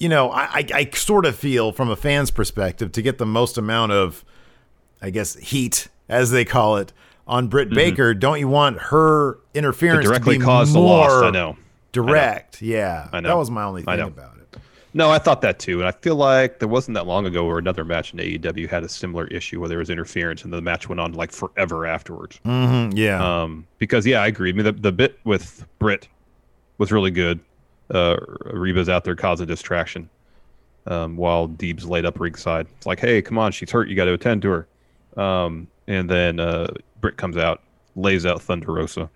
you 0.00 0.08
know, 0.08 0.30
I, 0.30 0.42
I, 0.44 0.66
I 0.74 0.90
sort 0.94 1.24
of 1.26 1.36
feel 1.36 1.70
from 1.72 1.90
a 1.90 1.96
fan's 1.96 2.30
perspective 2.32 2.90
to 2.92 3.02
get 3.02 3.18
the 3.18 3.26
most 3.26 3.56
amount 3.58 3.92
of, 3.92 4.24
I 5.00 5.10
guess, 5.10 5.36
heat, 5.36 5.88
as 6.08 6.30
they 6.32 6.44
call 6.44 6.78
it, 6.78 6.92
on 7.26 7.46
Britt 7.46 7.70
Baker, 7.70 8.12
don't 8.14 8.40
you 8.40 8.48
want 8.48 8.78
her 8.78 9.38
interference 9.54 9.98
Mm-hmm. 10.04 10.12
To 10.12 10.18
directly 10.18 10.38
to 10.38 10.44
cause 10.44 10.72
the 10.72 10.80
loss. 10.80 11.22
I 11.22 11.30
know. 11.30 11.56
direct? 11.92 12.60
Yeah. 12.60 13.08
I 13.12 13.20
know. 13.20 13.28
That 13.28 13.36
was 13.36 13.50
my 13.50 13.62
only 13.62 13.82
I 13.86 13.92
thing 13.96 13.98
know. 13.98 14.06
about 14.08 14.36
it. 14.38 14.58
No, 14.92 15.08
I 15.10 15.18
thought 15.18 15.40
that 15.42 15.60
too, 15.60 15.78
and 15.78 15.86
I 15.86 15.92
feel 15.92 16.16
like 16.16 16.58
there 16.58 16.66
wasn't 16.66 16.96
that 16.96 17.06
long 17.06 17.24
ago 17.24 17.46
where 17.46 17.58
another 17.58 17.84
match 17.84 18.12
in 18.12 18.18
AEW 18.18 18.68
had 18.68 18.82
a 18.82 18.88
similar 18.88 19.28
issue 19.28 19.60
where 19.60 19.68
there 19.68 19.78
was 19.78 19.88
interference, 19.88 20.42
and 20.42 20.52
the 20.52 20.60
match 20.60 20.88
went 20.88 20.98
on 20.98 21.12
like 21.12 21.30
forever 21.30 21.86
afterwards. 21.86 22.40
Mm, 22.44 22.94
yeah. 22.96 23.42
Um, 23.42 23.68
because 23.78 24.04
yeah, 24.04 24.20
I 24.20 24.26
agree. 24.26 24.48
I 24.48 24.52
mean, 24.52 24.64
the, 24.64 24.72
the 24.72 24.90
bit 24.90 25.20
with 25.22 25.64
Britt 25.78 26.08
was 26.78 26.90
really 26.90 27.12
good. 27.12 27.38
Uh, 27.90 28.16
Reba's 28.52 28.88
out 28.88 29.04
there 29.04 29.16
causing 29.16 29.46
distraction, 29.46 30.08
um, 30.86 31.16
while 31.16 31.48
Deeb's 31.48 31.86
laid 31.86 32.04
up 32.06 32.20
ringside. 32.20 32.66
It's 32.76 32.86
like, 32.86 33.00
hey, 33.00 33.20
come 33.22 33.36
on, 33.38 33.52
she's 33.52 33.70
hurt. 33.70 33.88
You 33.88 33.96
got 33.96 34.04
to 34.04 34.12
attend 34.12 34.42
to 34.42 34.50
her. 34.50 35.22
Um, 35.22 35.66
and 35.88 36.08
then 36.08 36.38
uh, 36.38 36.68
Britt 37.00 37.16
comes 37.16 37.36
out, 37.36 37.62
lays 37.96 38.24
out 38.24 38.40
Thunder 38.42 38.72
Rosa 38.72 39.10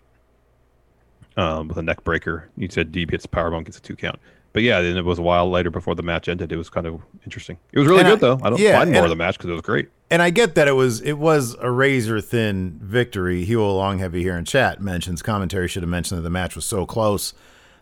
um, 1.37 1.69
with 1.69 1.77
a 1.79 1.83
neck 1.83 2.03
breaker. 2.05 2.49
You 2.57 2.69
said 2.71 2.93
Deeb 2.93 3.11
hits 3.11 3.27
powerbomb, 3.27 3.65
gets 3.65 3.79
a 3.79 3.83
two 3.83 3.97
count. 3.97 4.19
But 4.53 4.63
yeah, 4.63 4.81
then 4.83 4.97
it 4.97 5.05
was 5.05 5.19
a 5.19 5.23
while 5.23 5.51
later 5.51 5.69
before 5.71 5.97
the 5.97 6.03
match 6.05 6.29
ended. 6.29 6.53
It 6.53 6.57
was 6.57 6.71
kind 6.71 6.87
of 6.87 7.01
interesting. 7.25 7.59
It 7.73 7.79
was 7.81 7.89
really 7.89 8.01
And 8.03 8.09
good 8.21 8.25
I- 8.25 8.35
though. 8.37 8.41
I 8.47 8.51
don't 8.51 8.61
yeah, 8.61 8.79
mind 8.79 8.91
more 8.93 8.99
and- 8.99 9.07
of 9.07 9.11
the 9.11 9.17
match 9.17 9.37
because 9.37 9.51
it 9.51 9.53
was 9.55 9.63
great. 9.63 9.89
and 10.11 10.23
I 10.23 10.31
get 10.31 10.55
that 10.55 10.69
it 10.69 10.73
was 10.73 11.01
it 11.01 11.15
was 11.19 11.57
a 11.61 11.71
razor 11.73 12.21
thin 12.21 12.79
victory. 12.81 13.45
He 13.45 13.57
will 13.57 13.75
long 13.77 13.99
heavy 13.99 14.23
here 14.23 14.37
in 14.37 14.45
chat 14.45 14.81
mentions 14.81 15.23
commentary 15.23 15.67
should 15.67 15.83
have 15.83 15.91
mentioned 15.91 16.19
that 16.19 16.23
the 16.23 16.31
match 16.31 16.55
was 16.55 16.65
so 16.65 16.87
close 16.87 17.35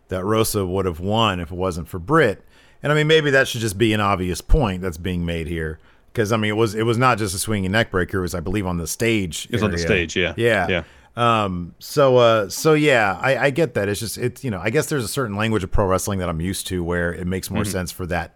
that 0.09 0.25
Rosa 0.25 0.67
would 0.67 0.85
have 0.87 1.01
won 1.01 1.41
if 1.41 1.51
it 1.51 1.57
wasn't 1.57 1.89
for 1.89 1.99
Britt. 1.99 2.45
And 2.83 2.91
I 2.93 2.95
mean, 2.95 3.07
maybe 3.07 3.31
that 3.31 3.49
should 3.49 3.61
just 3.61 3.79
be 3.79 3.93
an 3.93 4.01
obvious 4.01 4.41
point 4.41 4.83
that's 4.83 4.99
being 4.99 5.25
made 5.25 5.47
here 5.47 5.79
because 6.13 6.33
I 6.33 6.37
mean, 6.37 6.51
it 6.51 6.57
was 6.57 6.75
it 6.75 6.83
was 6.85 6.99
not 6.99 7.19
just 7.19 7.35
a 7.35 7.39
swinging 7.39 7.71
neck 7.73 7.91
breaker. 7.91 8.19
It 8.19 8.23
was, 8.23 8.35
I 8.35 8.41
believe, 8.41 8.67
on 8.67 8.77
the 8.79 8.87
stage. 8.87 9.47
It 9.47 9.53
was 9.53 9.63
on 9.63 9.71
the 9.71 9.79
stage, 9.79 10.17
yeah. 10.17 10.35
yeah, 10.37 10.69
Yeah. 10.69 10.83
Um. 11.17 11.75
So, 11.79 12.17
uh. 12.17 12.49
So 12.49 12.75
yeah, 12.75 13.19
I, 13.21 13.37
I 13.37 13.51
get 13.51 13.75
that. 13.75 13.89
It's 13.89 14.01
just 14.01 14.19
it's 14.19 14.43
you 14.43 14.51
know 14.51 14.59
I 14.61 14.71
guess 14.71 14.87
there's 14.87 15.05
a 15.05 15.09
certain 15.09 15.37
language 15.37 15.63
of 15.63 15.71
pro 15.71 15.87
wrestling 15.87 16.19
that 16.21 16.29
I'm 16.29 16.41
used 16.41 16.67
to 16.69 16.83
where 16.83 17.13
it 17.13 17.27
makes 17.27 17.47
Mm-hmm. 17.49 17.55
more 17.57 17.65
sense 17.65 17.93
for 17.93 18.07
that 18.07 18.35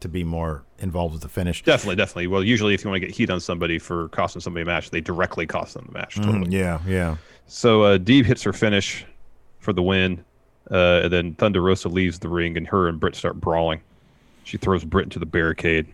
to 0.00 0.08
be 0.08 0.22
more 0.22 0.62
involved 0.78 1.12
with 1.14 1.22
the 1.22 1.28
finish. 1.28 1.64
Definitely, 1.64 1.96
definitely. 1.96 2.28
Well, 2.28 2.44
usually 2.44 2.72
if 2.74 2.84
you 2.84 2.90
want 2.90 3.00
to 3.00 3.06
get 3.08 3.16
heat 3.16 3.30
on 3.30 3.40
somebody 3.40 3.80
for 3.80 4.08
costing 4.10 4.40
somebody 4.40 4.62
a 4.62 4.66
match, 4.66 4.90
they 4.90 5.00
directly 5.00 5.44
cost 5.46 5.74
them 5.74 5.86
the 5.90 5.92
match. 5.98 6.14
Totally. 6.16 6.46
Mm, 6.46 6.52
yeah. 6.52 6.78
Yeah. 6.86 7.16
So 7.48 7.82
uh, 7.82 7.98
Deeb 7.98 8.24
hits 8.24 8.42
her 8.44 8.52
finish 8.52 9.04
for 9.58 9.72
the 9.72 9.82
win, 9.82 10.24
uh, 10.70 11.00
and 11.04 11.12
then 11.12 11.34
Thunder 11.34 11.60
Rosa 11.62 11.88
leaves 11.88 12.18
the 12.18 12.28
ring, 12.28 12.56
and 12.56 12.66
her 12.68 12.88
and 12.88 12.98
Britt 13.00 13.14
start 13.14 13.40
brawling. 13.40 13.80
She 14.44 14.56
throws 14.56 14.84
Britt 14.84 15.04
into 15.04 15.18
the 15.18 15.26
barricade. 15.26 15.86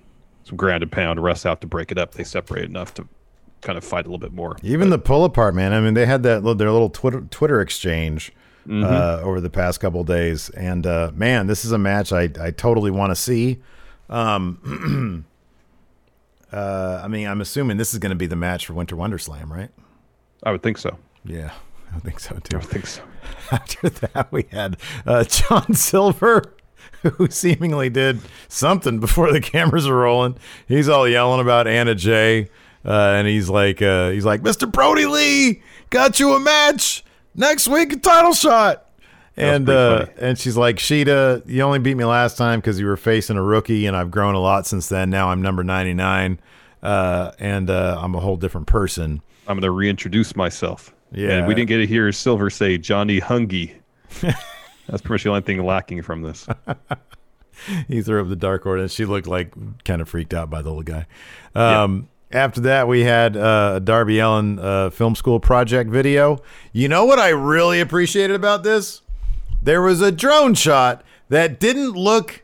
Some 0.45 0.57
ground 0.57 0.83
and 0.83 0.93
pound. 0.93 1.23
Russ 1.23 1.47
out 1.47 1.61
to 1.63 1.67
break 1.67 1.91
it 1.91 1.99
up. 1.99 2.13
They 2.13 2.25
separate 2.25 2.65
enough 2.67 2.93
to 2.95 3.09
kind 3.63 3.79
of 3.79 3.85
fight 3.85 4.05
a 4.05 4.09
little 4.09 4.19
bit 4.19 4.33
more. 4.33 4.57
Even 4.63 4.91
the 4.91 4.99
pull 4.99 5.25
apart, 5.25 5.55
man. 5.55 5.73
I 5.73 5.81
mean, 5.81 5.95
they 5.95 6.05
had 6.07 6.23
that 6.25 6.43
their 6.43 6.71
little 6.71 6.91
Twitter 6.91 7.23
Twitter 7.31 7.61
exchange 7.61 8.33
Mm-hmm. 8.67 8.83
uh, 8.83 9.21
over 9.23 9.43
the 9.43 9.51
past 9.51 9.79
couple 9.79 10.03
days, 10.05 10.49
and 10.49 10.87
uh, 10.87 11.11
man, 11.15 11.49
this 11.49 11.67
is 11.67 11.73
a 11.73 11.77
match 11.77 12.15
I 12.15 12.31
I 12.41 12.51
totally 12.51 12.91
want 12.91 13.11
to 13.11 13.15
see. 13.15 13.61
Um, 14.09 15.27
uh, 16.53 17.01
I 17.05 17.09
mean, 17.09 17.27
I'm 17.29 17.43
assuming 17.43 17.77
this 17.77 17.93
is 17.93 17.99
going 17.99 18.09
to 18.09 18.17
be 18.17 18.27
the 18.27 18.37
match 18.37 18.65
for 18.67 18.73
Winter 18.73 18.97
Wonder 18.97 19.19
Slam, 19.19 19.53
right? 19.53 19.69
I 20.43 20.51
would 20.51 20.63
think 20.63 20.79
so. 20.79 20.97
Yeah, 21.27 21.51
I 21.95 21.99
think 22.01 22.21
so 22.21 22.35
I 22.37 22.39
too. 22.41 22.57
would 22.59 22.67
think 22.67 22.87
so. 22.87 23.03
After 23.53 23.89
that, 23.89 24.29
we 24.33 24.47
had 24.51 24.77
uh, 25.07 25.25
John 25.25 25.75
Silver, 25.75 26.43
who 27.03 27.29
seemingly 27.29 27.91
did 27.91 28.21
something 28.49 29.01
before 29.01 29.33
the 29.33 29.41
cameras 29.41 29.87
are 29.87 29.97
rolling. 29.97 30.37
He's 30.67 30.89
all 30.89 31.09
yelling 31.09 31.41
about 31.41 31.67
Anna 31.67 31.95
Jay, 31.95 32.49
uh, 32.85 32.91
and 33.17 33.29
he's 33.29 33.49
like, 33.49 33.81
uh, 33.83 34.11
he's 34.11 34.25
like, 34.25 34.43
Mr. 34.43 34.71
Brody 34.71 35.07
Lee, 35.07 35.63
got 35.91 36.19
you 36.21 36.35
a 36.35 36.41
match 36.41 37.05
next 37.35 37.69
week, 37.69 37.93
a 37.93 37.97
title 37.97 38.33
shot. 38.33 38.81
And 39.37 39.69
uh, 39.69 40.07
and 40.19 40.39
she's 40.39 40.57
like, 40.57 40.79
Sheeta, 40.79 41.43
you 41.45 41.63
only 41.63 41.81
beat 41.81 41.97
me 41.97 42.05
last 42.05 42.37
time 42.39 42.61
because 42.61 42.79
you 42.79 42.87
were 42.87 42.97
facing 42.97 43.37
a 43.37 43.43
rookie, 43.43 43.87
and 43.87 43.97
I've 43.97 44.13
grown 44.13 44.37
a 44.37 44.41
lot 44.41 44.65
since 44.65 44.89
then. 44.89 45.11
Now 45.11 45.31
I'm 45.31 45.43
number 45.43 45.65
99, 45.65 46.39
uh, 46.85 47.33
and 47.41 47.69
uh, 47.69 47.99
I'm 48.01 48.15
a 48.15 48.21
whole 48.21 48.37
different 48.37 48.69
person. 48.69 49.23
I'm 49.49 49.57
going 49.57 49.63
to 49.63 49.73
reintroduce 49.73 50.37
myself. 50.37 50.94
Yeah. 51.15 51.39
And 51.39 51.47
we 51.47 51.55
didn't 51.55 51.69
get 51.69 51.79
to 51.79 51.87
hear 51.87 52.11
Silver 52.13 52.51
say 52.51 52.79
Johnny 52.79 53.21
Hungy. 53.21 53.75
That's 54.21 55.01
pretty 55.01 55.15
much 55.15 55.23
the 55.23 55.31
only 55.31 55.41
thing 55.43 55.65
lacking 55.65 56.03
from 56.03 56.23
this. 56.23 56.47
he 57.89 58.03
threw 58.03 58.21
up 58.21 58.29
the 58.29 58.37
dark 58.37 58.67
order 58.67 58.83
and 58.83 58.91
she 58.91 59.05
looked 59.05 59.27
like 59.27 59.53
kind 59.85 60.01
of 60.01 60.09
freaked 60.09 60.35
out 60.35 60.51
by 60.51 60.63
the 60.63 60.69
little 60.69 60.83
guy 60.83 61.07
um, 61.55 62.09
after 62.31 62.61
that 62.61 62.89
we 62.89 63.05
had 63.05 63.37
uh, 63.37 63.75
a 63.77 63.81
darby 63.81 64.19
allin 64.19 64.59
uh, 64.59 64.91
film 64.91 65.15
school 65.15 65.41
project 65.41 65.91
video 65.91 66.41
you 66.73 66.89
know 66.89 67.05
what 67.05 67.19
i 67.19 67.29
really 67.29 67.81
appreciated 67.81 68.35
about 68.35 68.63
this 68.63 69.03
there 69.63 69.81
was 69.81 70.01
a 70.01 70.13
drone 70.13 70.55
shot 70.55 71.03
that 71.29 71.59
didn't 71.59 71.93
look 71.93 72.43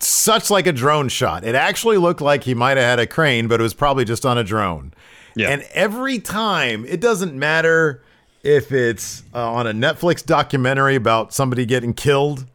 such 0.00 0.50
like 0.50 0.66
a 0.66 0.72
drone 0.72 1.08
shot 1.08 1.44
it 1.44 1.54
actually 1.54 1.96
looked 1.96 2.20
like 2.20 2.44
he 2.44 2.54
might 2.54 2.76
have 2.76 2.86
had 2.86 3.00
a 3.00 3.06
crane 3.06 3.48
but 3.48 3.60
it 3.60 3.62
was 3.62 3.74
probably 3.74 4.04
just 4.04 4.26
on 4.26 4.36
a 4.36 4.44
drone 4.44 4.92
Yeah. 5.38 5.50
and 5.50 5.62
every 5.72 6.18
time 6.18 6.84
it 6.86 7.00
doesn't 7.00 7.34
matter 7.34 8.02
if 8.42 8.72
it's 8.72 9.22
uh, 9.34 9.52
on 9.52 9.66
a 9.66 9.72
netflix 9.72 10.24
documentary 10.24 10.94
about 10.96 11.32
somebody 11.32 11.64
getting 11.66 11.92
killed 11.94 12.46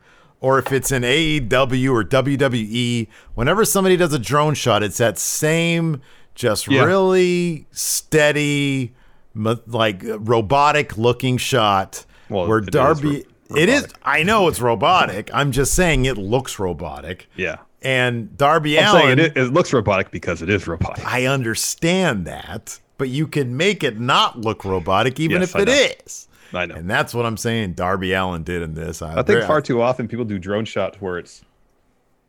or 0.41 0.59
if 0.59 0.71
it's 0.73 0.91
in 0.91 1.03
AEW 1.03 1.91
or 1.93 2.03
WWE, 2.03 3.07
whenever 3.35 3.63
somebody 3.63 3.95
does 3.95 4.11
a 4.13 4.19
drone 4.19 4.53
shot, 4.55 4.83
it's 4.83 4.97
that 4.97 5.17
same 5.17 6.01
just 6.35 6.67
Yeah. 6.67 6.83
really 6.83 7.65
steady, 7.71 8.93
like 9.35 10.03
robotic 10.05 10.97
looking 10.97 11.37
shot 11.37 12.05
Well, 12.29 12.47
where 12.47 12.57
it 12.59 12.63
is 12.65 12.69
Darby. 12.71 13.23
ro- 13.49 13.57
it 13.57 13.69
is. 13.69 13.87
I 14.03 14.23
know 14.23 14.47
it's 14.47 14.59
robotic. 14.59 15.29
I'm 15.33 15.51
just 15.51 15.73
saying 15.73 16.05
it 16.05 16.17
looks 16.17 16.59
robotic. 16.59 17.29
Yeah. 17.35 17.57
And 17.83 18.35
Darby 18.37 18.79
I'm 18.79 18.91
saying 18.91 19.05
Allin. 19.05 19.19
it, 19.19 19.37
it 19.37 19.53
looks 19.53 19.73
robotic 19.73 20.11
because 20.11 20.41
it 20.41 20.49
is 20.49 20.67
robotic. 20.67 21.05
I 21.05 21.25
understand 21.25 22.25
that, 22.27 22.79
but 22.97 23.09
you 23.09 23.27
can 23.27 23.57
make 23.57 23.83
it 23.83 23.99
not 23.99 24.39
look 24.39 24.63
robotic 24.65 25.19
even 25.19 25.41
Yes, 25.41 25.49
if 25.49 25.55
I 25.55 25.59
it 25.61 25.65
know. 25.67 25.87
is. 26.05 26.27
I 26.53 26.65
know. 26.67 26.75
And 26.75 26.89
that's 26.89 27.13
what 27.13 27.25
I'm 27.25 27.35
saying. 27.37 27.73
Darby 27.73 28.13
Allin 28.13 28.43
did 28.43 28.61
in 28.61 28.73
this. 28.75 29.01
I 29.01 29.21
think 29.23 29.43
far 29.45 29.61
too 29.61 29.81
often 29.81 30.07
people 30.07 30.23
do 30.25 30.37
drone 30.39 30.65
shots 30.65 31.01
where 31.01 31.17
it's 31.17 31.43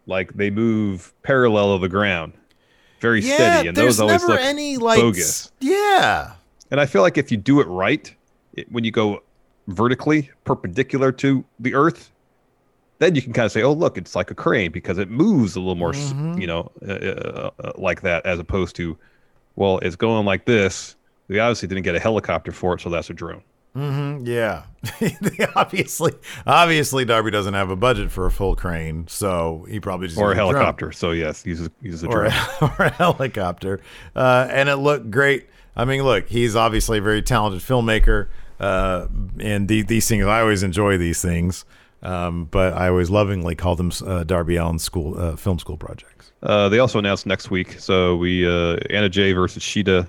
like 0.07 0.33
they 0.35 0.51
move 0.51 1.13
parallel 1.23 1.77
to 1.77 1.83
the 1.83 1.89
ground, 1.89 2.33
very 3.01 3.21
yeah, 3.21 3.35
steady, 3.35 3.69
and 3.69 3.77
those 3.77 4.01
always 4.01 4.23
never 4.23 4.33
look 4.33 4.41
any 4.41 4.77
like 4.77 4.99
bogus. 4.99 5.53
Yeah, 5.61 6.33
And 6.71 6.81
I 6.81 6.87
feel 6.87 7.03
like 7.03 7.17
if 7.19 7.31
you 7.31 7.37
do 7.37 7.61
it 7.61 7.67
right, 7.67 8.13
it, 8.55 8.71
when 8.73 8.83
you 8.85 8.91
go 8.91 9.23
vertically 9.69 10.31
perpendicular 10.45 11.13
to 11.13 11.45
the 11.61 11.75
earth, 11.75 12.11
then 12.99 13.15
you 13.15 13.23
can 13.23 13.33
kind 13.33 13.47
of 13.47 13.53
say, 13.53 13.63
"Oh, 13.63 13.73
look, 13.73 13.99
it's 13.99 14.15
like 14.15 14.31
a 14.31 14.35
crane 14.35 14.71
because 14.73 14.99
it 14.99 15.11
moves 15.11 15.57
a 15.57 15.61
little 15.61 15.75
more, 15.75 15.93
Mm-hmm. 15.93 16.39
you 16.41 16.47
know, 16.47 16.71
uh, 16.87 16.93
uh, 16.93 17.51
uh, 17.63 17.73
like 17.77 18.03
that, 18.03 18.25
as 18.27 18.39
opposed 18.39 18.77
to, 18.77 18.97
well, 19.57 19.79
it's 19.81 19.97
going 19.97 20.25
like 20.25 20.45
this. 20.47 20.97
We 21.29 21.39
obviously 21.39 21.69
didn't 21.69 21.85
get 21.85 21.95
a 21.95 22.01
helicopter 22.01 22.53
for 22.53 22.75
it, 22.75 22.81
so 22.81 22.91
that's 22.91 23.11
a 23.11 23.15
drone. 23.15 23.43
yeah. 24.25 24.65
They 25.01 25.47
obviously, 25.57 26.13
obviously, 26.47 27.05
Darby 27.05 27.31
doesn't 27.33 27.55
have 27.55 27.71
a 27.71 27.77
budget 27.77 28.11
for 28.13 28.27
a 28.27 28.31
full 28.31 28.55
crane, 28.55 29.07
so 29.09 29.67
he 29.69 29.81
probably 29.81 30.07
just 30.09 30.19
Or 30.21 30.33
a 30.33 30.35
helicopter. 30.37 30.93
So 30.93 31.11
yes, 31.11 31.45
uses 31.47 31.71
uses 31.83 32.05
a 32.05 32.07
or 32.09 32.29
drone. 32.29 32.33
a, 32.33 32.65
or 32.79 32.85
a 32.87 32.91
helicopter, 32.91 33.81
uh, 34.15 34.47
and 34.51 34.69
it 34.69 34.77
looked 34.77 35.11
great. 35.11 35.49
I 35.77 35.85
mean, 35.85 36.03
look, 36.05 36.29
he's 36.29 36.55
obviously 36.55 36.99
a 36.99 37.03
very 37.03 37.21
talented 37.23 37.61
filmmaker, 37.63 38.29
uh, 38.61 39.09
and 39.41 39.67
the, 39.67 39.83
these 39.83 40.07
things. 40.07 40.25
I 40.27 40.41
always 40.41 40.63
enjoy 40.63 40.97
these 40.99 41.21
things, 41.21 41.65
um, 42.05 42.45
but 42.47 42.75
I 42.75 42.89
always 42.89 43.11
lovingly 43.11 43.55
call 43.55 43.77
them 43.77 43.91
uh, 44.07 44.25
Darby 44.25 44.57
Allin 44.57 44.79
School 44.79 45.19
uh, 45.19 45.37
Film 45.37 45.59
School 45.59 45.77
projects. 45.77 46.33
Uh, 46.43 46.69
they 46.69 46.79
also 46.79 46.99
announced 46.99 47.27
next 47.27 47.51
week. 47.51 47.81
So 47.81 48.17
we 48.17 48.47
uh, 48.47 48.77
Anna 48.91 49.09
Jay 49.09 49.33
versus 49.33 49.63
Sheeta, 49.63 50.07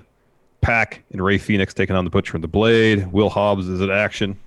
PAC 0.60 1.02
and 1.10 1.24
Rey 1.24 1.38
Fenix 1.38 1.72
taking 1.72 1.96
on 1.96 2.04
the 2.04 2.10
Butcher 2.10 2.36
and 2.36 2.44
the 2.44 2.48
Blade. 2.48 3.10
Will 3.12 3.30
Hobbs 3.30 3.68
is 3.68 3.80
in 3.80 3.90
action, 3.90 4.38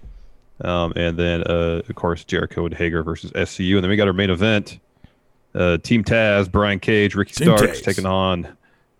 um, 0.62 0.94
and 0.96 1.18
then 1.18 1.44
uh, 1.44 1.82
of 1.90 1.96
course 1.96 2.24
Jericho 2.24 2.66
and 2.66 2.74
Hager 2.74 3.04
versus 3.04 3.32
SCU. 3.32 3.76
And 3.76 3.84
then 3.84 3.90
we 3.90 3.96
got 3.96 4.08
our 4.08 4.14
main 4.14 4.30
event: 4.30 4.80
uh, 5.56 5.78
Team 5.78 6.04
Taz, 6.04 6.52
Brian 6.52 6.80
Cage, 6.80 7.16
Ricky 7.16 7.34
Team 7.34 7.58
Starks 7.58 7.80
Taz. 7.80 7.84
taking 7.84 8.06
on 8.06 8.56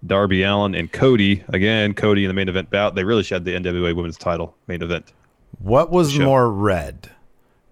Darby 0.06 0.44
Allin 0.44 0.74
and 0.74 0.92
Cody. 0.92 1.44
Again, 1.50 1.94
Cody 1.94 2.24
in 2.24 2.30
the 2.30 2.34
main 2.34 2.50
event 2.50 2.72
bout. 2.72 2.96
They 2.96 3.04
really 3.04 3.22
should 3.24 3.36
have 3.36 3.44
the 3.44 3.54
NWA 3.54 3.96
Women's 3.96 4.18
Title 4.18 4.56
main 4.68 4.82
event. 4.82 5.14
What 5.60 5.92
was 5.92 6.18
more 6.18 6.52
red, 6.52 7.10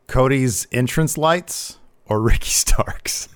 Cody's 0.08 0.68
entrance 0.72 1.18
lights 1.18 1.78
or 2.06 2.22
Ricky 2.22 2.50
Starks? 2.50 3.30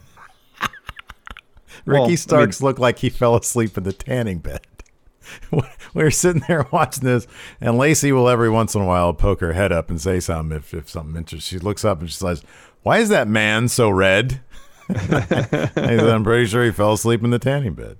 Ricky 1.86 1.94
Well, 2.00 2.04
I 2.04 2.08
mean- 2.08 2.18
Starks 2.18 2.62
looked 2.62 2.80
like 2.80 3.00
he 3.00 3.10
fell 3.10 3.36
asleep 3.36 3.78
in 3.78 3.84
the 3.84 3.94
tanning 3.94 4.40
bed. 4.40 4.62
we 5.52 5.62
were 5.94 6.12
sitting 6.12 6.44
there 6.48 6.68
watching 6.72 7.04
this, 7.04 7.28
and 7.60 7.78
Lacey 7.78 8.12
will 8.12 8.28
every 8.30 8.50
once 8.50 8.76
in 8.76 8.82
a 8.82 8.86
while 8.86 9.14
poke 9.14 9.40
her 9.42 9.54
head 9.54 9.72
up 9.72 9.90
and 9.90 10.00
say 10.02 10.20
something 10.20 10.58
if, 10.58 10.74
if 10.74 10.90
something 10.90 11.16
interesting. 11.16 11.60
She 11.60 11.64
looks 11.64 11.86
up 11.86 12.00
and 12.00 12.10
she 12.10 12.16
says, 12.18 12.44
Why 12.84 12.98
is 13.00 13.10
that 13.10 13.28
man 13.28 13.68
so 13.68 13.90
red? 13.90 14.42
Said, 14.92 15.78
I'm 15.78 16.24
pretty 16.24 16.48
sure 16.48 16.66
he 16.66 16.72
fell 16.72 16.94
asleep 16.94 17.24
in 17.24 17.30
the 17.30 17.40
tanning 17.40 17.74
bed. 17.76 18.00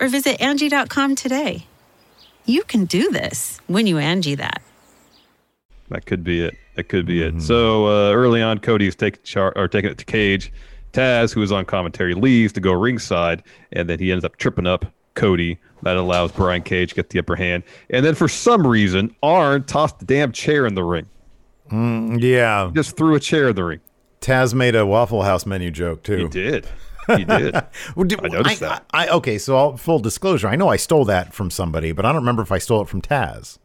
or 0.00 0.08
visit 0.08 0.38
Angi.com 0.38 1.14
today. 1.14 1.66
You 2.44 2.62
can 2.62 2.84
do 2.84 3.10
this 3.10 3.60
when 3.66 3.86
you 3.86 3.96
Angi 3.96 4.36
that. 4.36 4.62
That 5.88 6.06
could 6.06 6.24
be 6.24 6.42
it. 6.44 6.56
That 6.74 6.84
could 6.84 7.06
be 7.06 7.22
it. 7.22 7.40
So 7.40 7.86
uh, 7.86 8.12
early 8.12 8.42
on, 8.42 8.58
Cody 8.58 8.86
is 8.86 8.94
taking 8.96 9.22
char- 9.22 9.52
or 9.56 9.68
taking 9.68 9.90
it 9.90 9.98
to 9.98 10.04
Cage. 10.04 10.52
Taz, 10.92 11.32
who 11.32 11.42
is 11.42 11.52
on 11.52 11.64
commentary, 11.64 12.14
leaves 12.14 12.52
to 12.54 12.60
go 12.60 12.72
ringside, 12.72 13.42
and 13.72 13.88
then 13.88 13.98
he 13.98 14.10
ends 14.10 14.24
up 14.24 14.36
tripping 14.36 14.66
up 14.66 14.84
Cody. 15.14 15.58
That 15.82 15.96
allows 15.96 16.32
Brian 16.32 16.62
Cage 16.62 16.90
to 16.90 16.94
get 16.94 17.10
the 17.10 17.18
upper 17.18 17.36
hand. 17.36 17.62
And 17.90 18.04
then 18.04 18.14
for 18.14 18.28
some 18.28 18.66
reason, 18.66 19.14
Arn 19.22 19.64
tossed 19.64 19.98
the 19.98 20.06
damn 20.06 20.32
chair 20.32 20.66
in 20.66 20.74
the 20.74 20.82
ring. 20.82 21.06
Mm, 21.70 22.20
yeah. 22.22 22.70
Just 22.74 22.96
threw 22.96 23.14
a 23.14 23.20
chair 23.20 23.50
in 23.50 23.56
the 23.56 23.64
ring. 23.64 23.80
Taz 24.20 24.54
made 24.54 24.74
a 24.74 24.86
Waffle 24.86 25.22
House 25.22 25.46
menu 25.46 25.70
joke 25.70 26.02
too. 26.02 26.16
He 26.16 26.28
did. 26.28 26.66
He 27.08 27.24
did. 27.24 27.54
Well, 27.96 28.06
did- 28.06 28.24
I 28.24 28.28
noticed 28.28 28.60
that. 28.60 28.84
I, 28.92 29.08
okay, 29.08 29.38
so 29.38 29.56
I'll, 29.56 29.76
full 29.76 29.98
disclosure, 29.98 30.48
I 30.48 30.56
know 30.56 30.68
I 30.68 30.76
stole 30.76 31.04
that 31.06 31.32
from 31.32 31.50
somebody, 31.50 31.92
but 31.92 32.04
I 32.04 32.08
don't 32.12 32.22
remember 32.22 32.42
if 32.42 32.50
I 32.52 32.58
stole 32.58 32.82
it 32.82 32.88
from 32.88 33.02
Taz. 33.02 33.58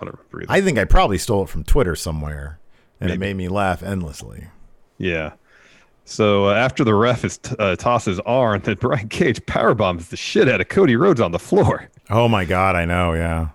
I 0.00 0.04
don't 0.04 0.14
remember 0.14 0.42
either. 0.42 0.52
I 0.52 0.60
think 0.60 0.78
I 0.78 0.84
probably 0.84 1.18
stole 1.18 1.42
it 1.44 1.48
from 1.48 1.64
Twitter 1.64 1.94
somewhere, 1.96 2.58
and 3.00 3.10
it 3.10 3.18
made 3.18 3.36
me 3.36 3.48
laugh 3.48 3.82
endlessly. 3.82 4.48
Yeah. 4.98 5.32
So 6.06 6.48
uh, 6.50 6.54
after 6.54 6.84
the 6.84 6.94
ref 6.94 7.24
is 7.24 7.38
t- 7.38 7.56
uh, 7.58 7.76
tosses 7.76 8.20
Arn, 8.20 8.60
then 8.60 8.76
Brian 8.80 9.08
Cage 9.08 9.40
powerbombs 9.46 10.08
the 10.10 10.16
shit 10.16 10.48
out 10.48 10.60
of 10.60 10.68
Cody 10.68 10.96
Rhodes 10.96 11.20
on 11.20 11.32
the 11.32 11.38
floor. 11.38 11.88
Oh 12.10 12.28
my 12.28 12.44
god, 12.44 12.76
I 12.76 12.84
know, 12.84 13.14
yeah. 13.14 13.48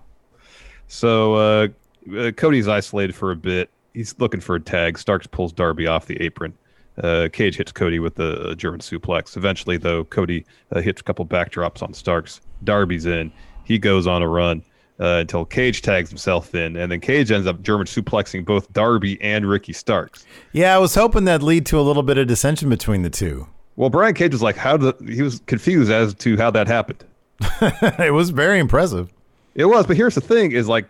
So 0.88 1.34
uh, 1.34 1.68
uh, 2.16 2.32
Cody's 2.32 2.66
isolated 2.68 3.14
for 3.14 3.30
a 3.30 3.36
bit. 3.36 3.70
He's 3.94 4.14
looking 4.18 4.40
for 4.40 4.56
a 4.56 4.60
tag. 4.60 4.98
Starks 4.98 5.26
pulls 5.26 5.52
Darby 5.52 5.86
off 5.86 6.06
the 6.06 6.20
apron. 6.22 6.54
Uh, 7.02 7.28
Cage 7.32 7.56
hits 7.56 7.72
Cody 7.72 7.98
with 7.98 8.16
the 8.16 8.54
German 8.56 8.80
suplex. 8.80 9.36
Eventually, 9.36 9.76
though, 9.76 10.04
Cody 10.04 10.44
uh, 10.72 10.80
hits 10.80 11.00
a 11.00 11.04
couple 11.04 11.24
backdrops 11.24 11.82
on 11.82 11.94
Starks. 11.94 12.40
Darby's 12.64 13.06
in. 13.06 13.32
He 13.64 13.78
goes 13.78 14.06
on 14.06 14.22
a 14.22 14.28
run 14.28 14.62
uh, 15.00 15.18
until 15.20 15.44
Cage 15.44 15.82
tags 15.82 16.10
himself 16.10 16.54
in, 16.54 16.76
and 16.76 16.92
then 16.92 17.00
Cage 17.00 17.30
ends 17.30 17.46
up 17.46 17.62
German 17.62 17.86
suplexing 17.86 18.44
both 18.44 18.70
Darby 18.72 19.20
and 19.22 19.48
Ricky 19.48 19.72
Starks. 19.72 20.26
Yeah, 20.52 20.74
I 20.74 20.78
was 20.78 20.94
hoping 20.94 21.24
that'd 21.24 21.42
lead 21.42 21.66
to 21.66 21.80
a 21.80 21.82
little 21.82 22.02
bit 22.02 22.18
of 22.18 22.26
dissension 22.26 22.68
between 22.68 23.02
the 23.02 23.10
two. 23.10 23.48
Well, 23.76 23.88
Brian 23.88 24.14
Cage 24.14 24.32
was 24.32 24.42
like, 24.42 24.56
"How 24.56 24.76
did?" 24.76 24.94
He 25.08 25.22
was 25.22 25.40
confused 25.46 25.90
as 25.90 26.12
to 26.14 26.36
how 26.36 26.50
that 26.50 26.66
happened. 26.66 27.04
it 27.40 28.12
was 28.12 28.30
very 28.30 28.58
impressive. 28.58 29.10
It 29.54 29.64
was, 29.64 29.86
but 29.86 29.96
here's 29.96 30.14
the 30.14 30.20
thing: 30.20 30.52
is 30.52 30.68
like, 30.68 30.86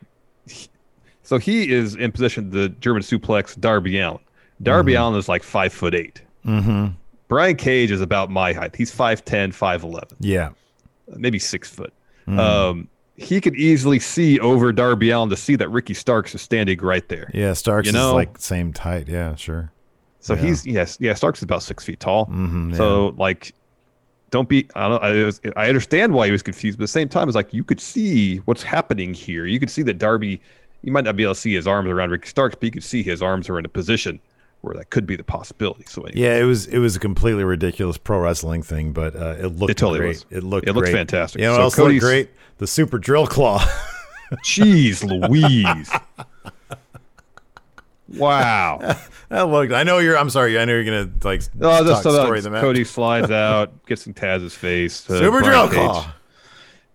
so 1.22 1.38
he 1.38 1.70
is 1.70 1.94
in 1.94 2.11
position 2.11 2.50
to 2.50 2.70
German 2.70 3.02
suplex 3.02 3.58
Darby 3.61 4.00
Allin. 4.00 4.18
Darby 4.62 4.94
Allin 4.94 5.18
is 5.18 5.28
like 5.28 5.42
five 5.42 5.72
foot 5.72 5.94
eight. 5.94 6.22
Mm-hmm. 6.46 6.88
Brian 7.28 7.56
Cage 7.56 7.90
is 7.90 8.00
about 8.00 8.30
my 8.30 8.52
height. 8.52 8.74
He's 8.74 8.90
5'10", 8.94 9.52
5'11", 9.54 10.02
Yeah. 10.18 10.50
maybe 11.16 11.38
six 11.38 11.68
foot. 11.70 11.92
Mhm. 12.26 12.38
Um, 12.38 12.88
he 13.16 13.40
could 13.40 13.54
easily 13.54 13.98
see 14.00 14.40
over 14.40 14.72
Darby 14.72 15.11
Allin 15.11 15.30
to 15.30 15.36
see 15.36 15.54
that 15.56 15.68
Ricky 15.68 15.94
Starks 15.94 16.34
is 16.34 16.40
standing 16.42 16.78
right 16.80 17.08
there. 17.08 17.30
Yeah, 17.34 17.52
Starks 17.52 17.86
You 17.86 17.92
know? 17.92 18.08
is 18.08 18.14
like 18.14 18.38
same 18.38 18.72
height. 18.74 19.08
Yeah, 19.08 19.34
sure. 19.36 19.70
So 20.20 20.34
Yeah. 20.34 20.40
he's 20.42 20.66
yes, 20.66 20.96
yeah. 21.00 21.14
Starks 21.14 21.38
is 21.38 21.44
about 21.44 21.62
six 21.62 21.84
feet 21.84 22.00
tall. 22.00 22.26
Mhm, 22.26 22.76
So 22.76 23.14
like, 23.18 23.52
don't 24.30 24.48
be. 24.48 24.66
I 24.74 24.88
don't. 24.88 25.02
I, 25.02 25.24
was, 25.24 25.40
I 25.56 25.68
understand 25.68 26.12
why 26.14 26.26
he 26.26 26.32
was 26.32 26.42
confused, 26.42 26.78
but 26.78 26.82
at 26.84 26.84
the 26.84 26.88
same 26.92 27.08
time, 27.08 27.28
it's 27.28 27.34
like 27.36 27.52
you 27.54 27.64
could 27.64 27.80
see 27.80 28.36
what's 28.38 28.62
happening 28.62 29.12
here. 29.14 29.44
You 29.46 29.58
could 29.61 29.70
see 29.70 29.82
that 29.82 29.98
Darby. 29.98 30.40
You 30.82 30.92
might 30.92 31.04
not 31.04 31.14
be 31.16 31.24
able 31.24 31.34
to 31.34 31.40
see 31.40 31.52
his 31.54 31.66
arms 31.66 31.90
around 31.90 32.11
Ricky 32.11 32.28
Starks, 32.28 32.54
but 32.54 32.64
you 32.64 32.70
could 32.70 32.84
see 32.84 33.02
his 33.02 33.20
arms 33.22 33.48
are 33.50 33.58
in 33.58 33.64
a 33.66 33.68
position 33.68 34.18
where 34.62 34.74
that 34.76 34.90
could 34.90 35.06
be 35.06 35.16
the 35.16 35.24
possibility. 35.24 35.84
So 35.86 36.02
anyway, 36.02 36.20
Yeah, 36.20 36.36
it 36.36 36.44
was 36.44 36.66
it 36.66 36.78
was 36.78 36.96
a 36.96 37.00
completely 37.00 37.44
ridiculous 37.44 37.96
pro 37.98 38.18
wrestling 38.18 38.62
thing, 38.62 38.92
but 38.92 39.16
uh, 39.16 39.36
it 39.38 39.46
looked 39.56 39.70
It 39.70 39.76
totally 39.76 40.00
great. 40.00 40.08
was. 40.08 40.26
It 40.30 40.42
looked 40.44 40.68
It 40.68 40.72
looked 40.74 40.86
great. 40.86 40.94
fantastic. 40.94 41.40
You 41.40 41.46
know, 41.46 41.52
what 41.52 41.56
So 41.58 41.62
else 41.62 41.78
looked 41.78 42.00
great? 42.00 42.30
The 42.58 42.66
super 42.66 42.98
drill 42.98 43.26
claw. 43.26 43.58
Jeez 44.44 45.02
Louise. 45.02 45.90
wow. 48.08 48.78
that 49.28 49.42
looked. 49.48 49.72
I 49.72 49.82
know 49.82 49.98
you're. 49.98 50.16
I'm 50.18 50.30
sorry. 50.30 50.58
I 50.58 50.64
know 50.64 50.74
you're 50.74 50.84
gonna 50.84 51.11
like 51.24 51.42
Oh, 51.61 51.84
so 52.02 52.11
story 52.12 52.40
the 52.40 52.50
match. 52.50 52.61
Cody 52.61 52.84
slides 52.84 53.30
out, 53.30 53.86
gets 53.86 54.06
in 54.06 54.14
Taz's 54.14 54.54
face. 54.54 55.08
uh, 55.08 55.18
Super 55.18 55.40
Brian 55.40 55.44
drill 55.44 55.68
Cage 55.68 55.74
claw. 55.76 56.12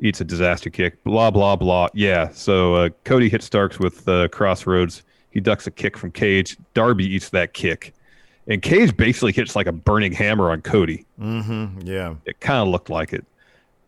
Eats 0.01 0.20
a 0.22 0.26
disaster 0.26 0.70
kick. 0.70 1.03
Blah 1.03 1.32
blah 1.32 1.55
blah. 1.55 1.88
Yeah. 1.93 2.30
So 2.34 2.76
uh, 2.76 2.89
Cody 3.05 3.30
hits 3.30 3.45
Starks 3.45 3.80
with 3.80 4.07
uh, 4.07 4.28
crossroads. 4.30 5.03
He 5.36 5.41
ducks 5.41 5.67
a 5.67 5.71
kick 5.71 5.97
from 5.97 6.11
Cage. 6.11 6.57
Darby 6.73 7.05
eats 7.05 7.29
that 7.31 7.53
kick, 7.53 7.93
and 8.47 8.61
Cage 8.61 8.95
basically 8.95 9.33
hits 9.33 9.53
like 9.53 9.67
a 9.67 9.73
burning 9.73 10.13
hammer 10.13 10.49
on 10.49 10.61
Cody. 10.61 11.05
Mm-hmm. 11.19 11.81
Yeah. 11.86 12.15
It 12.25 12.39
kind 12.39 12.59
of 12.59 12.69
looked 12.69 12.89
like 12.89 13.11
it. 13.11 13.25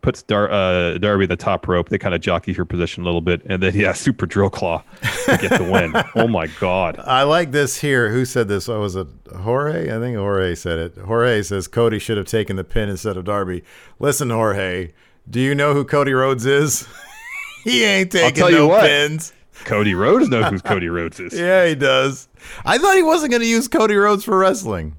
Puts 0.01 0.23
Dar- 0.23 0.51
uh, 0.51 0.97
Darby 0.97 1.25
the 1.25 1.37
top 1.37 1.65
rope. 1.69 1.87
They 1.87 1.97
kind 1.97 2.13
of 2.13 2.19
jockey 2.19 2.53
for 2.53 2.65
position 2.65 3.03
a 3.03 3.05
little 3.05 3.21
bit, 3.21 3.41
and 3.45 3.63
then 3.63 3.73
yeah, 3.75 3.93
super 3.93 4.25
drill 4.25 4.49
claw 4.49 4.83
to 5.25 5.37
get 5.37 5.57
the 5.57 5.63
win. 5.63 5.93
oh 6.15 6.27
my 6.27 6.47
god. 6.59 6.99
I 6.99 7.23
like 7.23 7.51
this 7.51 7.79
here. 7.79 8.09
Who 8.11 8.25
said 8.25 8.49
this? 8.49 8.67
Oh, 8.67 8.81
was 8.81 8.97
it 8.97 9.07
Jorge? 9.33 9.89
I 9.95 9.99
think 9.99 10.17
Jorge 10.17 10.53
said 10.53 10.79
it. 10.79 10.97
Jorge 10.97 11.43
says 11.43 11.69
Cody 11.69 11.97
should 11.97 12.17
have 12.17 12.27
taken 12.27 12.57
the 12.57 12.65
pin 12.65 12.89
instead 12.89 13.15
of 13.15 13.23
Darby. 13.23 13.63
Listen, 13.99 14.29
Jorge, 14.31 14.91
do 15.29 15.39
you 15.39 15.55
know 15.55 15.73
who 15.73 15.85
Cody 15.85 16.11
Rhodes 16.11 16.45
is? 16.45 16.85
he 17.63 17.85
ain't 17.85 18.11
taking 18.11 18.51
no 18.51 18.67
what. 18.67 18.83
pins. 18.83 19.31
Cody 19.65 19.93
Rhodes 19.95 20.29
knows 20.29 20.45
who 20.49 20.59
Cody 20.59 20.87
Rhodes 20.89 21.19
is. 21.19 21.33
Yeah, 21.37 21.67
he 21.67 21.75
does. 21.75 22.27
I 22.65 22.77
thought 22.77 22.95
he 22.95 23.03
wasn't 23.03 23.31
going 23.31 23.41
to 23.41 23.47
use 23.47 23.67
Cody 23.67 23.95
Rhodes 23.95 24.23
for 24.23 24.37
wrestling. 24.37 24.95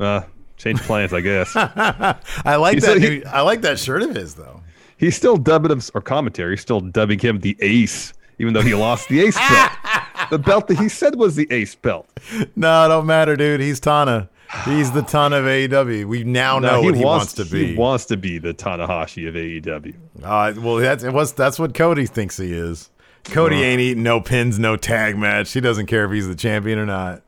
Uh, 0.00 0.22
change 0.56 0.80
plans, 0.82 1.12
I 1.12 1.20
guess. 1.20 1.52
I 1.56 2.56
like 2.56 2.74
He 2.74 2.80
that. 2.80 3.00
he- 3.02 3.24
I 3.24 3.42
like 3.42 3.60
that 3.62 3.78
shirt 3.78 4.02
of 4.02 4.14
his 4.14 4.34
though. 4.34 4.62
He's 4.96 5.16
still 5.16 5.36
dubbing 5.36 5.70
him, 5.70 5.80
or 5.94 6.00
commentary, 6.00 6.54
he's 6.54 6.60
still 6.62 6.80
dubbing 6.80 7.20
him 7.20 7.38
the 7.40 7.56
ace, 7.60 8.12
even 8.40 8.52
though 8.54 8.62
he 8.62 8.74
lost 8.74 9.08
the 9.08 9.20
ace 9.20 9.36
belt. 9.36 9.70
the 10.30 10.38
belt 10.38 10.66
that 10.68 10.78
he 10.78 10.88
said 10.88 11.14
was 11.14 11.36
the 11.36 11.46
ace 11.52 11.76
belt. 11.76 12.08
No, 12.56 12.84
it 12.84 12.88
don't 12.88 13.06
matter, 13.06 13.36
dude. 13.36 13.60
He's 13.60 13.78
Tana. 13.78 14.28
He's 14.64 14.90
the 14.90 15.02
Tana 15.02 15.36
of 15.36 15.44
AEW. 15.44 16.06
We 16.06 16.24
now 16.24 16.58
know 16.58 16.80
No, 16.80 16.82
what 16.82 16.96
he 16.96 17.04
wants, 17.04 17.34
to 17.34 17.44
be. 17.44 17.66
He 17.68 17.74
wants 17.76 18.06
to 18.06 18.16
be 18.16 18.38
the 18.38 18.54
Tanahashi 18.54 19.28
of 19.28 19.34
AEW. 19.34 19.94
Uh, 20.24 20.60
well, 20.60 20.76
that's 20.76 21.04
it 21.04 21.12
was 21.12 21.32
that's 21.32 21.58
what 21.60 21.74
Cody 21.74 22.06
thinks 22.06 22.36
he 22.38 22.52
is. 22.52 22.90
Cody 23.30 23.56
Uh. 23.56 23.60
ain't 23.60 23.80
eating 23.80 24.02
no 24.02 24.20
pins, 24.20 24.58
no 24.58 24.76
tag 24.76 25.16
match. 25.16 25.52
He 25.52 25.60
doesn't 25.60 25.86
care 25.86 26.04
if 26.04 26.10
he's 26.12 26.28
the 26.28 26.34
champion 26.34 26.78
or 26.78 26.86
not. 26.86 27.22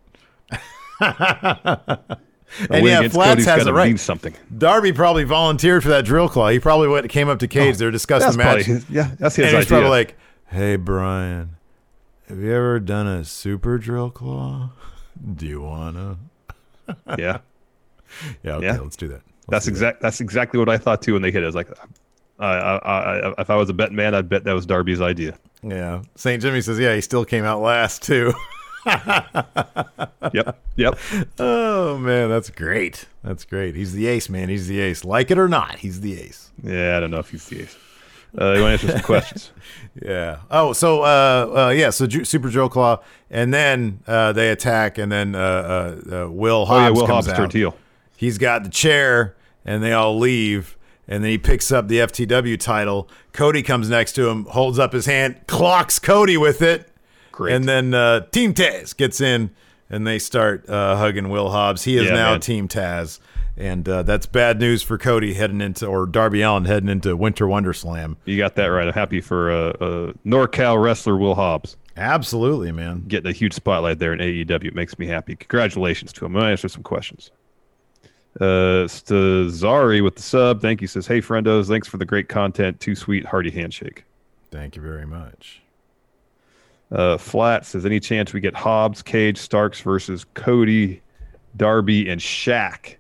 And 2.69 2.85
yeah, 2.85 3.07
Flats 3.09 3.31
Cody's 3.31 3.45
has 3.47 3.67
it 3.67 3.71
right. 3.73 3.99
something. 3.99 4.35
Darby 4.59 4.93
probably 4.93 5.23
volunteered 5.23 5.85
for 5.85 5.91
that 5.91 6.05
drill 6.05 6.29
claw. 6.29 6.49
He 6.49 6.59
probably 6.59 6.89
went, 6.89 7.09
came 7.09 7.29
up 7.29 7.39
to 7.39 7.47
Cage. 7.49 7.77
they 7.77 7.85
were 7.85 7.93
discussing 7.93 8.33
the 8.33 8.39
match. 8.39 8.65
probably 8.65 8.85
yeah, 8.91 9.13
that's 9.21 9.37
his 9.37 9.47
and 9.47 9.57
he's 9.57 9.67
probably 9.67 9.89
like, 9.89 10.17
"Hey, 10.47 10.75
Brian, 10.75 11.51
have 12.29 12.39
you 12.39 12.53
ever 12.53 12.81
done 12.81 13.07
a 13.07 13.25
super 13.25 13.79
drill 13.79 14.11
claw? 14.11 14.71
Do 15.37 15.47
you 15.47 15.61
wanna?" 15.61 16.17
Yeah. 17.17 17.39
Yeah. 18.43 18.57
Okay. 18.57 18.67
Yeah. 18.67 18.81
Let's 18.81 18.97
do 18.97 19.07
that. 19.07 19.21
That's 19.49 19.69
exact. 19.69 20.01
That's 20.03 20.21
exactly 20.21 20.59
what 20.59 20.69
I 20.69 20.77
thought 20.77 21.01
too 21.03 21.13
when 21.13 21.23
they 21.23 21.31
hit 21.31 21.43
it. 21.45 21.47
I 21.47 21.47
was 21.47 21.55
like, 21.55 21.69
I, 22.41 22.47
I, 22.49 22.77
I, 23.29 23.35
if 23.41 23.49
I 23.51 23.55
was 23.55 23.69
a 23.71 23.73
betting 23.73 23.95
man, 23.95 24.17
I'd 24.17 24.29
bet 24.29 24.43
that 24.43 24.53
was 24.53 24.67
Darby's 24.67 25.01
idea. 25.01 25.39
Yeah. 25.63 26.03
St. 26.17 26.41
Jimmy 26.43 26.61
says, 26.61 26.79
"Yeah, 26.79 26.95
he 26.95 27.01
still 27.01 27.25
came 27.25 27.45
out 27.45 27.61
last 27.61 28.03
too." 28.03 28.33
Yep. 30.33 30.59
Yep. 30.77 30.99
Oh 31.39 31.99
man, 31.99 32.29
that's 32.31 32.51
great. 32.51 33.07
That's 33.23 33.45
great. 33.45 33.75
He's 33.75 33.93
the 33.93 34.07
ace, 34.07 34.29
man. 34.29 34.49
He's 34.49 34.69
the 34.69 34.81
ace. 34.81 35.05
Like 35.05 35.31
it 35.31 35.39
or 35.39 35.49
not, 35.49 35.79
he's 35.81 36.01
the 36.01 36.21
ace. 36.21 36.51
Yeah, 36.63 36.97
I 36.97 37.01
don't 37.01 37.11
know 37.11 37.19
if 37.19 37.31
he's 37.31 37.47
the 37.47 37.63
ace. 37.63 37.77
Uh, 38.39 38.53
you 38.53 38.63
want 38.63 38.81
to 38.81 38.87
answer 38.87 38.99
some 38.99 39.01
questions? 39.03 39.51
Yeah. 40.01 40.39
Oh, 40.51 40.73
so 40.73 41.03
uh, 41.03 41.67
uh 41.67 41.69
yeah, 41.71 41.91
so 41.91 42.07
Ju- 42.07 42.25
Super 42.25 42.49
Joe 42.49 42.69
Claw, 42.69 43.01
and 43.29 43.53
then 43.53 44.01
uh, 44.07 44.33
they 44.33 44.51
attack, 44.51 44.99
and 44.99 45.11
then 45.11 45.35
uh, 45.35 45.39
uh, 45.39 46.25
uh, 46.27 46.31
Will 46.31 46.65
Oh, 46.69 46.77
yeah, 46.77 46.91
Will 46.91 47.07
comes 47.09 47.27
Hobbs 47.27 47.29
out. 47.29 47.75
He's 48.17 48.39
got 48.39 48.63
the 48.63 48.71
chair, 48.71 49.35
and 49.65 49.83
they 49.83 49.93
all 49.93 50.17
leave, 50.17 50.77
and 51.11 51.23
then 51.23 51.31
he 51.31 51.37
picks 51.39 51.71
up 51.71 51.89
the 51.89 51.99
FTW 51.99 52.59
title. 52.59 53.09
Cody 53.33 53.63
comes 53.63 53.91
next 53.91 54.13
to 54.15 54.29
him, 54.29 54.47
holds 54.47 54.79
up 54.79 54.93
his 54.93 55.05
hand, 55.07 55.41
clocks 55.47 55.99
Cody 55.99 56.37
with 56.39 56.63
it. 56.63 56.89
Great. 57.33 57.55
And 57.55 57.69
then 57.69 57.93
uh, 57.93 58.21
Team 58.31 58.55
Taz 58.55 58.97
gets 58.97 59.21
in 59.21 59.51
and 59.91 60.07
they 60.07 60.19
start 60.19 60.69
uh, 60.71 60.97
hugging 60.97 61.29
Will 61.29 61.51
Hobbs. 61.51 61.85
He 61.85 61.97
is 61.97 62.05
Yeah, 62.05 62.15
now 62.15 62.31
man. 62.33 62.41
Team 62.41 62.69
Taz. 62.69 63.19
And 63.57 63.87
uh, 63.89 64.05
that's 64.05 64.25
bad 64.25 64.59
news 64.61 64.83
for 64.83 64.97
Cody 64.97 65.35
heading 65.35 65.61
into, 65.61 65.87
or 65.87 66.07
Darby 66.07 66.41
Allin 66.41 66.65
heading 66.65 66.89
into 66.89 67.15
Winter 67.17 67.47
Wonder 67.47 67.75
Slam. 67.75 68.17
You 68.25 68.39
got 68.39 68.55
that 68.55 68.67
right. 68.67 68.87
I'm 68.87 68.95
happy 68.95 69.21
for 69.21 69.51
uh, 69.51 69.57
uh, 69.73 70.13
NorCal 70.25 70.83
wrestler 70.83 71.17
Will 71.17 71.35
Hobbs 71.35 71.77
Absolutely, 71.97 72.73
man. 72.73 73.05
getting 73.09 73.29
a 73.29 73.35
huge 73.35 73.53
spotlight 73.53 73.99
there 73.99 74.15
in 74.15 74.21
AEW. 74.21 74.67
It 74.69 74.75
makes 74.75 74.99
me 74.99 75.07
happy. 75.07 75.37
Congratulations 75.37 76.13
to 76.15 76.25
him. 76.25 76.35
I'm 76.37 76.41
gonna 76.41 76.53
answer 76.53 76.69
some 76.69 76.83
questions. 76.83 77.31
Uh, 78.41 78.89
Stazari 78.89 80.03
with 80.03 80.17
the 80.17 80.23
sub. 80.23 80.63
Thank 80.63 80.81
you. 80.81 80.87
Says, 80.87 81.07
hey 81.07 81.21
friendos, 81.21 81.69
thanks 81.69 81.87
for 81.87 81.99
the 81.99 82.07
great 82.07 82.29
content. 82.29 82.81
Too 82.81 82.95
sweet, 82.95 83.27
hearty 83.27 83.51
handshake. 83.51 84.05
Thank 84.51 84.77
you 84.77 84.83
very 84.83 85.07
much. 85.07 85.61
Uh, 86.91 87.19
Flat 87.19 87.67
says, 87.67 87.87
any 87.87 88.01
chance 88.01 88.33
we 88.33 88.41
get 88.41 88.55
Hobbs, 88.55 89.03
Cage, 89.03 89.39
Starks 89.39 89.81
versus 89.81 90.25
Cody, 90.35 91.03
Darby, 91.57 92.09
and 92.09 92.21
Shaq? 92.21 92.97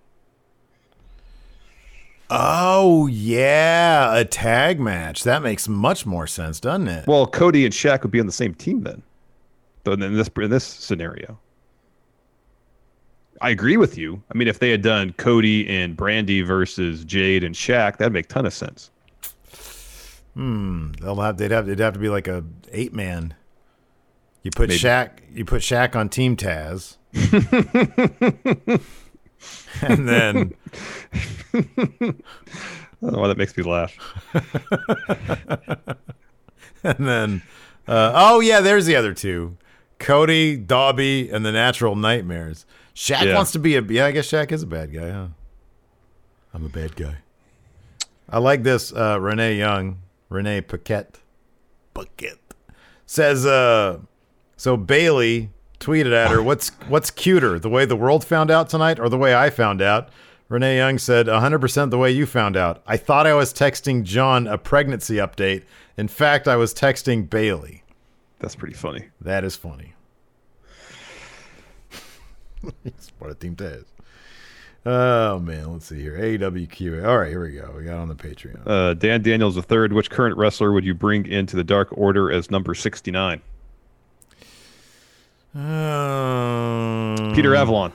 Oh, 2.29 3.09
yeah. 3.09 4.17
A 4.17 4.25
tag 4.25 4.79
match. 4.79 5.25
That 5.25 5.43
makes 5.43 5.67
much 5.67 6.07
more 6.07 6.29
sense, 6.29 6.61
doesn't 6.61 6.87
it? 6.87 7.07
Well, 7.09 7.27
Cody 7.27 7.65
and 7.65 7.75
Shaq 7.75 8.03
would 8.03 8.13
be 8.13 8.21
on 8.21 8.27
the 8.27 8.33
same 8.33 8.55
team 8.55 8.83
then. 8.83 9.03
In 9.87 10.15
this 10.15 10.31
in 10.37 10.51
this 10.51 10.65
scenario, 10.65 11.39
I 13.41 13.51
agree 13.51 13.77
with 13.77 13.97
you. 13.97 14.23
I 14.33 14.37
mean, 14.37 14.49
if 14.49 14.59
they 14.59 14.71
had 14.71 14.83
done 14.83 15.13
Cody 15.15 15.69
and 15.69 15.97
Brandi 15.97 16.47
versus 16.47 17.05
Jade 17.05 17.43
and 17.43 17.55
Shaq, 17.55 17.97
that'd 17.97 18.13
make 18.13 18.27
a 18.27 18.29
ton 18.29 18.47
of 18.47 18.53
sense. 18.53 18.91
Hmm. 20.35 20.93
They'll 21.01 21.17
have. 21.17 21.39
They'd 21.39 21.51
have. 21.51 21.67
They'd 21.67 21.79
have 21.79 21.95
to 21.95 21.99
be 21.99 22.09
like 22.09 22.29
a 22.29 22.45
eight 22.71 22.93
man. 22.93 23.35
You 24.43 24.51
put 24.51 24.69
Maybe. 24.69 24.81
Shaq. 24.81 25.11
You 25.33 25.45
put 25.45 25.63
Shaq 25.63 25.97
on 25.97 26.09
Team 26.09 26.37
Taz. 26.37 26.97
and 29.83 30.09
then 30.09 30.55
I 31.53 32.15
don't 33.01 33.13
know 33.13 33.21
why 33.21 33.29
that 33.29 33.39
makes 33.39 33.57
me 33.57 33.65
laugh. 33.65 33.97
and 36.85 37.09
then 37.09 37.43
uh, 37.89 38.13
oh 38.15 38.41
yeah, 38.41 38.61
there's 38.61 38.87
the 38.87 38.97
other 38.97 39.15
two. 39.15 39.57
Cody, 39.99 40.57
Dobby, 40.57 41.31
and 41.31 41.45
the 41.45 41.53
Natural 41.53 41.97
Nightmares. 41.97 42.65
Shaq 43.01 43.25
Yeah. 43.25 43.35
wants 43.35 43.53
to 43.53 43.59
be 43.59 43.77
a 43.77 43.83
yeah, 43.83 44.05
I 44.05 44.11
guess 44.13 44.31
Shaq 44.31 44.53
is 44.53 44.63
a 44.63 44.67
bad 44.67 44.93
guy, 44.93 45.09
huh? 45.11 45.29
I'm 46.53 46.67
a 46.67 46.69
bad 46.69 46.97
guy. 46.97 47.17
I 48.29 48.39
like 48.39 48.63
this 48.63 48.93
uh 48.93 49.19
Renee 49.19 49.55
Young, 49.55 50.01
Renee 50.29 50.61
Paquette. 50.61 51.19
Paquette 51.95 52.39
says 53.07 53.47
uh 53.47 54.01
so 54.59 54.77
Bayley 54.77 55.49
tweeted 55.79 56.13
at 56.13 56.31
her, 56.31 56.43
"What's 56.43 56.69
what's 56.89 57.11
cuter, 57.11 57.59
the 57.59 57.71
way 57.71 57.87
the 57.87 57.97
world 57.97 58.23
found 58.23 58.51
out 58.51 58.69
tonight 58.69 59.01
or 59.01 59.09
the 59.09 59.17
way 59.17 59.35
I 59.35 59.49
found 59.49 59.81
out?" 59.81 60.11
Renee 60.51 60.77
Young 60.77 60.99
said, 60.99 61.27
"100% 61.27 61.91
the 61.91 61.97
way 61.97 62.11
you 62.11 62.27
found 62.27 62.55
out. 62.55 62.83
I 62.87 62.99
thought 62.99 63.27
I 63.27 63.33
was 63.33 63.55
texting 63.55 64.03
Jon 64.03 64.47
a 64.47 64.59
pregnancy 64.59 65.15
update. 65.17 65.63
In 65.97 66.07
fact, 66.09 66.47
I 66.47 66.57
was 66.57 66.75
texting 66.75 67.31
Bayley." 67.31 67.83
That's 68.41 68.57
pretty 68.57 68.75
funny. 68.75 69.09
That 69.23 69.43
is 69.45 69.57
funny. 69.57 69.95
what 73.19 73.31
a 73.31 73.35
team 73.35 73.57
Taz. 73.57 73.85
Oh 74.87 75.39
man, 75.39 75.73
let's 75.73 75.87
see 75.87 76.01
here. 76.01 76.19
AWQ. 76.19 77.07
All 77.07 77.19
right, 77.19 77.29
here 77.29 77.43
we 77.43 77.53
go. 77.53 77.75
We 77.77 77.85
got 77.85 77.99
on 77.99 78.09
the 78.09 78.15
Patreon. 78.15 78.63
Uh, 78.67 78.95
Dan 78.95 79.23
Daniels 79.23 79.55
the 79.55 79.63
third. 79.63 79.93
Which 79.93 80.11
current 80.11 80.37
wrestler 80.39 80.73
would 80.73 80.85
you 80.85 80.95
bring 80.95 81.27
into 81.27 81.55
the 81.57 81.65
Dark 81.65 81.89
Order 81.93 82.33
as 82.33 82.51
number 82.51 82.75
sixty 82.75 83.11
nine? 83.11 83.43
Um, 85.55 87.33
Peter 87.35 87.55
Avalon. 87.55 87.93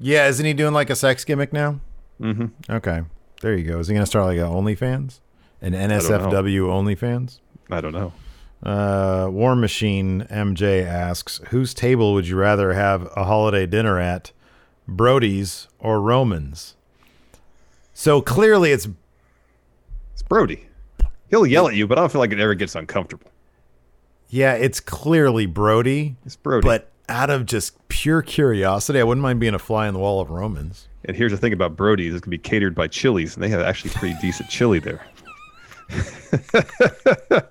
Yeah, 0.00 0.28
isn't 0.28 0.44
he 0.44 0.52
doing 0.52 0.74
like 0.74 0.90
a 0.90 0.96
sex 0.96 1.24
gimmick 1.24 1.52
now? 1.52 1.80
Mm-hmm. 2.20 2.46
Okay, 2.70 3.02
there 3.40 3.56
you 3.56 3.64
go. 3.64 3.78
Is 3.78 3.88
he 3.88 3.94
gonna 3.94 4.04
start 4.04 4.26
like 4.26 4.38
a 4.38 4.42
OnlyFans, 4.42 5.20
an 5.62 5.72
NSFW 5.72 6.62
OnlyFans? 6.66 7.40
I 7.70 7.80
don't 7.80 7.92
know. 7.92 8.12
Uh, 8.62 9.28
War 9.30 9.54
Machine 9.54 10.26
MJ 10.30 10.84
asks, 10.84 11.40
whose 11.48 11.72
table 11.74 12.14
would 12.14 12.26
you 12.26 12.36
rather 12.36 12.72
have 12.72 13.08
a 13.16 13.24
holiday 13.24 13.66
dinner 13.66 14.00
at, 14.00 14.32
Brody's 14.88 15.68
or 15.78 16.00
Roman's? 16.00 16.74
So 17.94 18.20
clearly, 18.20 18.72
it's 18.72 18.88
It's 20.12 20.22
Brody. 20.22 20.66
He'll 21.28 21.46
yell 21.46 21.68
at 21.68 21.74
you, 21.74 21.86
but 21.86 21.98
I 21.98 22.02
don't 22.02 22.12
feel 22.12 22.20
like 22.20 22.32
it 22.32 22.40
ever 22.40 22.54
gets 22.54 22.74
uncomfortable. 22.74 23.30
yeah, 24.28 24.54
it's 24.54 24.80
clearly 24.80 25.46
Brody. 25.46 26.16
It's 26.24 26.36
Brody. 26.36 26.66
But 26.66 26.90
out 27.08 27.30
of 27.30 27.46
just 27.46 27.86
pure 27.88 28.22
curiosity, 28.22 28.98
I 29.00 29.04
wouldn't 29.04 29.22
mind 29.22 29.38
being 29.40 29.54
a 29.54 29.58
fly 29.58 29.86
on 29.88 29.94
the 29.94 30.00
wall 30.00 30.20
of 30.20 30.30
Romans. 30.30 30.88
And 31.04 31.16
here's 31.16 31.32
the 31.32 31.38
thing 31.38 31.52
about 31.52 31.76
Brody's: 31.76 32.12
it's 32.14 32.20
gonna 32.20 32.30
be 32.30 32.38
catered 32.38 32.74
by 32.74 32.88
Chili's, 32.88 33.34
and 33.34 33.42
they 33.44 33.48
have 33.48 33.60
actually 33.60 33.90
pretty 33.90 34.16
decent 34.20 34.48
chili 34.50 34.78
there. 34.80 35.06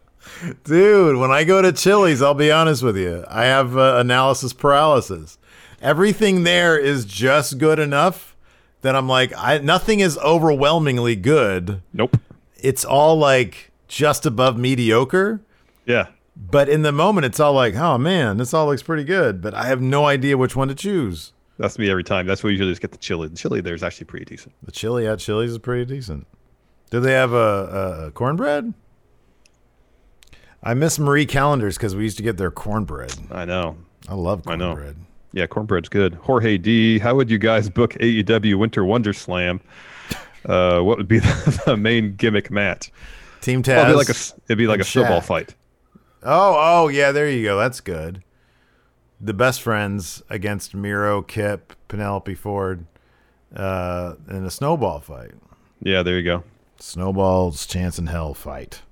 Dude, 0.63 1.17
when 1.17 1.31
I 1.31 1.43
go 1.43 1.61
to 1.61 1.71
Chili's, 1.71 2.21
I'll 2.21 2.33
be 2.33 2.51
honest 2.51 2.83
with 2.83 2.97
you, 2.97 3.23
I 3.29 3.45
have 3.45 3.77
uh, 3.77 3.97
analysis 3.97 4.53
paralysis. 4.53 5.37
Everything 5.81 6.43
there 6.43 6.77
is 6.77 7.05
just 7.05 7.57
good 7.57 7.79
enough 7.79 8.35
that 8.81 8.95
I'm 8.95 9.07
like, 9.07 9.33
I 9.37 9.57
nothing 9.59 9.99
is 9.99 10.17
overwhelmingly 10.19 11.15
good. 11.15 11.81
Nope. 11.93 12.17
It's 12.57 12.85
all 12.85 13.17
like 13.17 13.71
just 13.87 14.25
above 14.25 14.57
mediocre. 14.57 15.41
Yeah. 15.85 16.07
But 16.35 16.67
in 16.67 16.81
the 16.81 16.91
moment, 16.91 17.25
it's 17.25 17.39
all 17.39 17.53
like, 17.53 17.75
oh 17.75 17.97
man, 17.97 18.37
this 18.37 18.53
all 18.53 18.67
looks 18.67 18.83
pretty 18.83 19.03
good. 19.03 19.41
But 19.41 19.53
I 19.53 19.65
have 19.65 19.81
no 19.81 20.05
idea 20.05 20.37
which 20.37 20.55
one 20.55 20.67
to 20.67 20.75
choose. 20.75 21.33
That's 21.57 21.79
me 21.79 21.89
every 21.89 22.03
time. 22.03 22.27
That's 22.27 22.43
why 22.43 22.47
we 22.47 22.53
usually 22.53 22.71
just 22.71 22.81
get 22.81 22.91
the 22.91 22.97
chili. 22.97 23.29
The 23.29 23.37
chili 23.37 23.61
there 23.61 23.73
is 23.73 23.83
actually 23.83 24.05
pretty 24.07 24.25
decent. 24.25 24.53
The 24.63 24.71
chili 24.71 25.07
at 25.07 25.19
Chili's 25.19 25.51
is 25.51 25.57
pretty 25.57 25.85
decent. 25.85 26.27
Do 26.89 26.99
they 26.99 27.13
have 27.13 27.31
a, 27.31 27.35
a, 27.35 28.07
a 28.07 28.11
cornbread? 28.11 28.73
I 30.65 30.73
miss 30.73 30.97
Marie 30.97 31.27
Callender's 31.27 31.77
because 31.77 31.95
we 31.95 32.03
used 32.03 32.17
to 32.17 32.23
get 32.23 32.37
their 32.37 32.49
cornbread. 32.51 33.13
I 33.31 33.45
know. 33.45 33.77
I 34.09 34.15
love 34.15 34.41
I 34.47 34.55
know. 34.55 34.73
cornbread. 34.73 34.97
Yeah, 35.31 35.45
cornbread's 35.47 35.89
good. 35.89 36.15
Jorge 36.15 36.57
D, 36.57 36.97
how 36.97 37.13
would 37.15 37.29
you 37.29 37.37
guys 37.37 37.69
book 37.69 37.93
AEW 37.93 38.55
Winter 38.57 38.83
Wonder 38.83 39.13
Slam? 39.13 39.61
Uh, 40.45 40.79
what 40.79 40.99
would 40.99 41.07
be 41.07 41.17
the, 41.19 41.61
the 41.65 41.75
main 41.75 42.15
gimmick 42.17 42.51
match? 42.51 42.91
Team 43.41 43.63
Taz. 43.63 43.77
Well, 43.77 43.85
it'd 43.85 43.93
be 43.93 43.97
like 43.97 44.09
a 44.09 44.41
it'd 44.47 44.57
be 44.59 44.67
like 44.67 44.77
a 44.77 44.81
and 44.81 44.87
snowball 44.87 45.21
fight. 45.21 45.55
Oh, 46.21 46.83
oh, 46.83 46.87
yeah, 46.87 47.11
there 47.11 47.27
you 47.27 47.43
go. 47.43 47.57
That's 47.57 47.81
good. 47.81 48.23
The 49.19 49.33
best 49.33 49.63
friends 49.63 50.21
against 50.29 50.75
Miro, 50.75 51.23
Kip, 51.23 51.73
Penelope 51.87 52.35
Ford, 52.35 52.85
uh, 53.55 54.13
in 54.29 54.45
a 54.45 54.51
snowball 54.51 54.99
fight. 54.99 55.31
Yeah, 55.81 56.03
there 56.03 56.15
you 56.19 56.23
go. 56.23 56.43
Snowball's 56.79 57.65
chance 57.65 57.97
in 57.97 58.05
hell 58.05 58.35
fight. 58.35 58.83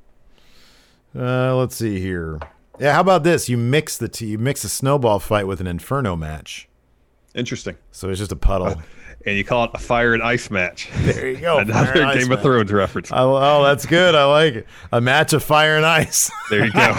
Uh, 1.15 1.55
let's 1.55 1.75
see 1.75 1.99
here. 1.99 2.39
Yeah, 2.79 2.93
how 2.93 3.01
about 3.01 3.23
this? 3.23 3.49
You 3.49 3.57
mix 3.57 3.97
the 3.97 4.07
two. 4.07 4.25
You 4.25 4.37
mix 4.37 4.63
a 4.63 4.69
snowball 4.69 5.19
fight 5.19 5.47
with 5.47 5.59
an 5.61 5.67
inferno 5.67 6.15
match. 6.15 6.67
Interesting. 7.35 7.77
So 7.91 8.09
it's 8.09 8.19
just 8.19 8.31
a 8.31 8.37
puddle. 8.37 8.81
And 9.25 9.37
you 9.37 9.45
call 9.45 9.63
it 9.63 9.71
a 9.73 9.77
fire 9.77 10.13
and 10.13 10.21
ice 10.21 10.51
match. 10.51 10.89
There 10.97 11.29
you 11.29 11.37
go. 11.37 11.57
Another 11.59 11.93
Game 11.93 12.23
of 12.23 12.29
match. 12.29 12.41
Thrones 12.41 12.73
reference. 12.73 13.09
I, 13.09 13.21
oh, 13.21 13.63
that's 13.63 13.85
good. 13.85 14.15
I 14.15 14.25
like 14.25 14.53
it. 14.55 14.67
A 14.91 14.99
match 14.99 15.31
of 15.31 15.41
fire 15.41 15.77
and 15.77 15.85
ice. 15.85 16.29
There 16.49 16.65
you 16.65 16.73
go. 16.73 16.93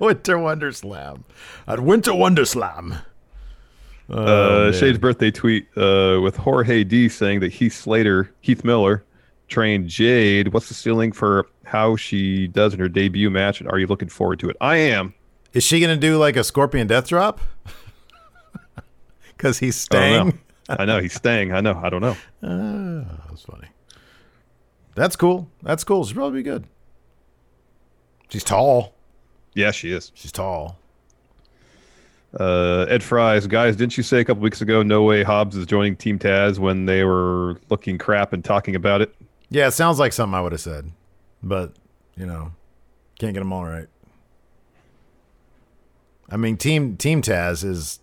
Winter 0.00 0.36
Wonder 0.36 0.72
Slam. 0.72 1.24
At 1.68 1.78
Winter 1.78 2.12
Wonder 2.12 2.44
Slam. 2.44 2.96
Oh, 4.08 4.68
uh. 4.68 4.72
Shade's 4.72 4.98
birthday 4.98 5.30
tweet 5.30 5.68
uh, 5.76 6.18
with 6.20 6.36
Jorge 6.36 6.82
D 6.82 7.08
saying 7.08 7.38
that 7.40 7.52
Heath 7.52 7.74
Slater, 7.74 8.32
Heath 8.40 8.64
Miller, 8.64 9.04
trained 9.50 9.88
Jade. 9.88 10.52
What's 10.54 10.68
the 10.68 10.74
ceiling 10.74 11.12
for 11.12 11.46
how 11.64 11.96
she 11.96 12.46
does 12.48 12.72
in 12.72 12.80
her 12.80 12.88
debut 12.88 13.28
match? 13.28 13.60
And 13.60 13.70
are 13.70 13.78
you 13.78 13.86
looking 13.86 14.08
forward 14.08 14.38
to 14.40 14.48
it? 14.48 14.56
I 14.60 14.76
am. 14.76 15.12
Is 15.52 15.64
she 15.64 15.80
going 15.80 15.94
to 15.94 16.00
do 16.00 16.16
like 16.16 16.36
a 16.36 16.44
Scorpion 16.44 16.86
Death 16.86 17.08
Drop? 17.08 17.40
Because 19.36 19.58
he's 19.58 19.88
I 19.90 19.94
don't 19.94 20.10
know. 20.10 20.30
staying. 20.32 20.40
I 20.80 20.84
know 20.84 21.00
he's 21.00 21.14
staying. 21.14 21.52
I 21.52 21.62
know. 21.62 21.80
I 21.82 21.88
don't 21.88 22.02
know. 22.02 22.16
Ah, 22.42 23.26
that's 23.30 23.40
funny. 23.42 23.68
That's 24.94 25.16
cool. 25.16 25.48
That's 25.62 25.82
cool. 25.82 26.04
She'll 26.04 26.14
probably 26.16 26.40
be 26.40 26.42
good. 26.42 26.66
She's 28.28 28.44
tall. 28.44 28.94
Yeah, 29.54 29.70
she 29.70 29.92
is. 29.92 30.12
She's 30.14 30.30
tall. 30.30 30.78
Uh, 32.38 32.84
Ed 32.90 33.02
Fries, 33.02 33.46
guys, 33.46 33.76
didn't 33.76 33.96
you 33.96 34.02
say 34.02 34.20
a 34.20 34.24
couple 34.26 34.42
weeks 34.42 34.60
ago 34.60 34.82
no 34.82 35.02
way 35.02 35.22
Hobbs 35.22 35.56
is 35.56 35.64
joining 35.64 35.96
Team 35.96 36.18
Taz 36.18 36.58
when 36.58 36.84
they 36.84 37.04
were 37.04 37.58
looking 37.70 37.96
crap 37.96 38.32
and 38.34 38.44
talking 38.44 38.76
about 38.76 39.00
it? 39.00 39.14
Yeah, 39.50 39.66
it 39.68 39.72
sounds 39.72 39.98
like 39.98 40.12
something 40.12 40.34
I 40.34 40.40
would 40.40 40.52
have 40.52 40.60
said, 40.60 40.92
but 41.42 41.72
you 42.16 42.24
know, 42.26 42.52
can't 43.18 43.34
get 43.34 43.40
them 43.40 43.52
all 43.52 43.64
right. 43.64 43.88
I 46.30 46.36
mean, 46.36 46.56
team 46.56 46.96
Team 46.96 47.22
Taz 47.22 47.64
is. 47.64 47.98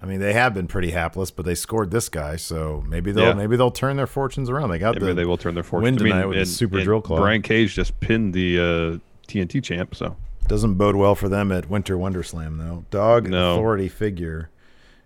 I 0.00 0.04
mean, 0.04 0.20
they 0.20 0.34
have 0.34 0.52
been 0.52 0.66
pretty 0.66 0.90
hapless, 0.90 1.30
but 1.30 1.46
they 1.46 1.54
scored 1.54 1.90
this 1.90 2.10
guy, 2.10 2.36
so 2.36 2.84
maybe 2.86 3.12
they'll 3.12 3.28
Yeah. 3.28 3.32
maybe 3.34 3.56
they'll 3.56 3.70
turn 3.70 3.96
their 3.96 4.06
fortunes 4.06 4.50
around. 4.50 4.68
They 4.70 4.78
got 4.78 4.94
Maybe 4.94 5.06
the 5.06 5.14
they 5.14 5.24
will 5.24 5.38
turn 5.38 5.54
their 5.54 5.62
win 5.62 5.68
fortunes. 5.68 6.02
I 6.02 6.04
mean, 6.04 6.12
tonight 6.12 6.26
with 6.26 6.38
the 6.38 6.46
Super 6.46 6.82
Drill 6.82 7.00
Claw. 7.00 7.16
Brian 7.18 7.40
Cage 7.42 7.74
just 7.74 7.98
pinned 8.00 8.34
the 8.34 8.58
uh, 8.58 8.98
TNT 9.26 9.62
champ. 9.62 9.94
So 9.94 10.16
Doesn't 10.48 10.74
bode 10.74 10.96
well 10.96 11.14
for 11.14 11.28
them 11.30 11.50
at 11.50 11.70
Winter 11.70 11.96
Wonder 11.96 12.22
Slam 12.22 12.58
though. 12.58 12.84
Dog 12.90 13.28
No. 13.28 13.54
authority 13.54 13.88
figure. 13.88 14.50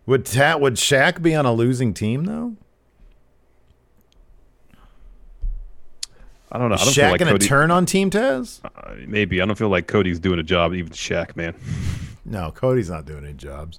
Would 0.07 0.25
Ta- 0.27 0.57
would 0.57 0.75
Shaq 0.75 1.23
be 1.23 1.35
on 1.37 1.47
a 1.47 1.53
losing 1.53 1.95
team 1.95 2.25
though? 2.25 2.55
I 6.53 6.59
don't 6.59 6.69
know. 6.69 6.75
Is 6.75 6.83
I 6.83 6.85
don't 6.85 6.93
Shaq 6.95 6.97
feel 7.03 7.11
like 7.11 7.19
gonna 7.21 7.31
Cody. 7.33 7.47
turn 7.47 7.71
on 7.71 7.87
Team 7.87 8.11
Taz? 8.11 8.61
uh, 8.65 8.95
maybe 9.07 9.41
I 9.41 9.47
don't 9.47 9.57
feel 9.57 9.69
like 9.69 9.87
Cody's 9.87 10.19
doing 10.19 10.39
a 10.39 10.43
job. 10.43 10.75
Even 10.75 10.93
Shaq, 10.93 11.37
man. 11.37 11.55
No, 12.25 12.51
Cody's 12.51 12.91
not 12.91 13.07
doing 13.07 13.25
any 13.25 13.35
jobs. 13.35 13.79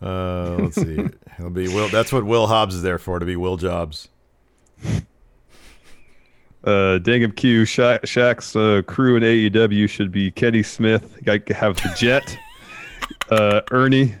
Uh, 0.00 0.56
let's 0.60 0.76
see. 0.76 0.96
He'll 1.36 1.50
be 1.50 1.68
Will. 1.68 1.88
That's 1.88 2.12
what 2.12 2.24
Will 2.24 2.46
Hobbs 2.46 2.74
is 2.74 2.82
there 2.82 2.98
for 2.98 3.18
to 3.18 3.26
be 3.26 3.36
Will 3.36 3.56
Jobs. 3.56 4.08
Uh, 6.64 6.98
dang 6.98 7.22
Dangum 7.22 7.34
Q, 7.36 7.64
Sha- 7.64 7.98
Shaq's 7.98 8.54
uh, 8.54 8.82
crew 8.86 9.16
in 9.16 9.22
AEW 9.24 9.88
should 9.88 10.12
be 10.12 10.30
Kenny 10.30 10.62
Smith. 10.62 11.18
To 11.24 11.54
have 11.54 11.76
the 11.76 11.92
Jet, 11.96 12.38
uh, 13.30 13.62
Ernie, 13.72 14.14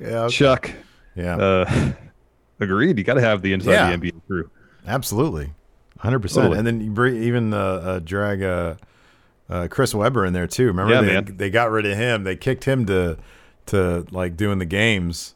Yeah, 0.00 0.24
okay. 0.24 0.34
Chuck. 0.34 0.70
Yeah. 1.14 1.36
Uh, 1.36 1.92
agreed. 2.60 2.98
You 2.98 3.04
got 3.04 3.14
to 3.14 3.20
have 3.20 3.42
the 3.42 3.52
inside 3.52 3.72
Yeah. 3.72 3.96
the 3.96 4.10
NBA 4.10 4.26
crew. 4.26 4.50
Absolutely, 4.88 5.52
hundred 6.04 6.20
percent. 6.20 6.44
Totally. 6.44 6.58
And 6.58 6.66
then 6.66 6.80
you 6.80 6.90
bring 6.90 7.16
even 7.22 7.52
uh, 7.52 7.58
uh, 7.58 7.98
drag 7.98 8.42
uh, 8.42 8.74
uh, 9.48 9.68
Chris 9.70 9.94
Webber 9.94 10.24
in 10.24 10.32
there 10.32 10.46
too. 10.46 10.66
Remember, 10.68 10.92
Yeah, 10.94 11.00
they, 11.00 11.12
man. 11.12 11.36
they 11.36 11.50
got 11.50 11.70
rid 11.70 11.86
of 11.86 11.96
him. 11.96 12.24
They 12.24 12.36
kicked 12.36 12.64
him 12.64 12.86
to 12.86 13.18
to 13.66 14.06
like 14.10 14.36
doing 14.36 14.58
the 14.58 14.64
games 14.66 15.34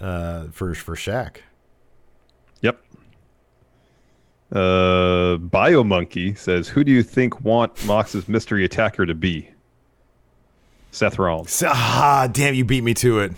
uh, 0.00 0.46
for 0.52 0.74
for 0.74 0.96
Shaq. 0.96 1.36
Yep. 2.62 2.80
Uh, 4.52 5.36
Biomonkey 5.38 6.36
says, 6.36 6.68
"Who 6.68 6.82
do 6.82 6.90
you 6.90 7.02
think 7.02 7.40
want 7.42 7.84
Mox's 7.86 8.28
mystery 8.28 8.64
attacker 8.64 9.06
to 9.06 9.14
be?" 9.14 9.50
Seth 10.92 11.18
Rollins. 11.20 11.62
Ah, 11.66 12.28
damn, 12.32 12.54
you 12.54 12.64
beat 12.64 12.82
me 12.82 12.94
to 12.94 13.20
it. 13.20 13.32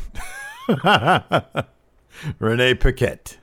Renee 2.38 2.74
Paquette. 2.74 3.36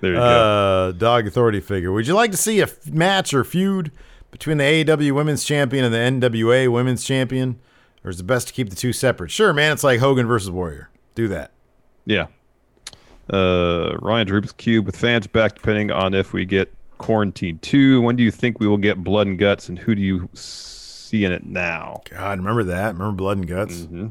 There 0.00 0.12
you 0.12 0.16
go. 0.18 0.22
uh, 0.22 0.92
Dog 0.92 1.26
authority 1.26 1.60
figure. 1.60 1.92
Would 1.92 2.06
you 2.06 2.14
like 2.14 2.30
to 2.30 2.36
see 2.36 2.60
a 2.60 2.64
f- 2.64 2.86
match 2.86 3.34
or 3.34 3.44
feud 3.44 3.90
between 4.30 4.58
the 4.58 4.64
AEW 4.64 5.12
Women's 5.12 5.44
Champion 5.44 5.84
and 5.92 6.20
the 6.22 6.28
NWA 6.28 6.70
Women's 6.72 7.04
Champion, 7.04 7.58
or 8.04 8.10
is 8.10 8.20
it 8.20 8.24
best 8.26 8.48
to 8.48 8.54
keep 8.54 8.70
the 8.70 8.76
two 8.76 8.92
separate? 8.92 9.30
Sure, 9.30 9.52
man. 9.52 9.72
It's 9.72 9.84
like 9.84 10.00
Hogan 10.00 10.26
versus 10.26 10.50
Warrior. 10.50 10.88
Do 11.14 11.28
that. 11.28 11.50
Yeah. 12.06 12.26
Uh, 13.32 13.96
Ryan's 14.00 14.30
Rubik's 14.30 14.52
Cube 14.52 14.86
with 14.86 14.96
fans 14.96 15.26
back, 15.26 15.54
depending 15.54 15.90
on 15.90 16.14
if 16.14 16.32
we 16.32 16.44
get 16.44 16.72
Quarantine 16.98 17.58
2. 17.60 18.00
When 18.00 18.16
do 18.16 18.22
you 18.22 18.30
think 18.30 18.58
we 18.58 18.66
will 18.66 18.76
get 18.78 19.04
Blood 19.04 19.26
and 19.26 19.38
Guts, 19.38 19.68
and 19.68 19.78
who 19.78 19.94
do 19.94 20.02
you 20.02 20.28
see 20.34 21.24
in 21.24 21.30
it 21.32 21.44
now? 21.46 22.02
God, 22.10 22.38
remember 22.38 22.64
that? 22.64 22.94
Remember 22.94 23.12
Blood 23.12 23.36
and 23.38 23.46
Guts? 23.46 23.86
I 23.92 24.10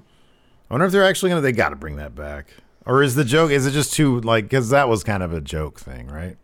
wonder 0.73 0.85
if 0.85 0.91
they're 0.91 1.03
actually 1.05 1.29
gonna. 1.29 1.41
They 1.41 1.51
got 1.51 1.69
to 1.69 1.75
bring 1.75 1.95
that 1.97 2.15
back, 2.15 2.53
or 2.85 3.03
is 3.03 3.15
the 3.15 3.23
joke? 3.25 3.51
Is 3.51 3.65
it 3.65 3.71
just 3.71 3.93
too 3.93 4.19
like? 4.21 4.45
Because 4.45 4.69
that 4.69 4.89
was 4.89 5.03
kind 5.03 5.23
of 5.23 5.33
a 5.33 5.41
joke 5.41 5.79
thing, 5.79 6.07
right? 6.07 6.37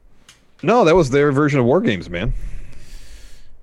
No, 0.63 0.85
that 0.85 0.95
was 0.95 1.09
their 1.09 1.31
version 1.31 1.59
of 1.59 1.65
War 1.65 1.81
Games, 1.81 2.09
man. 2.09 2.33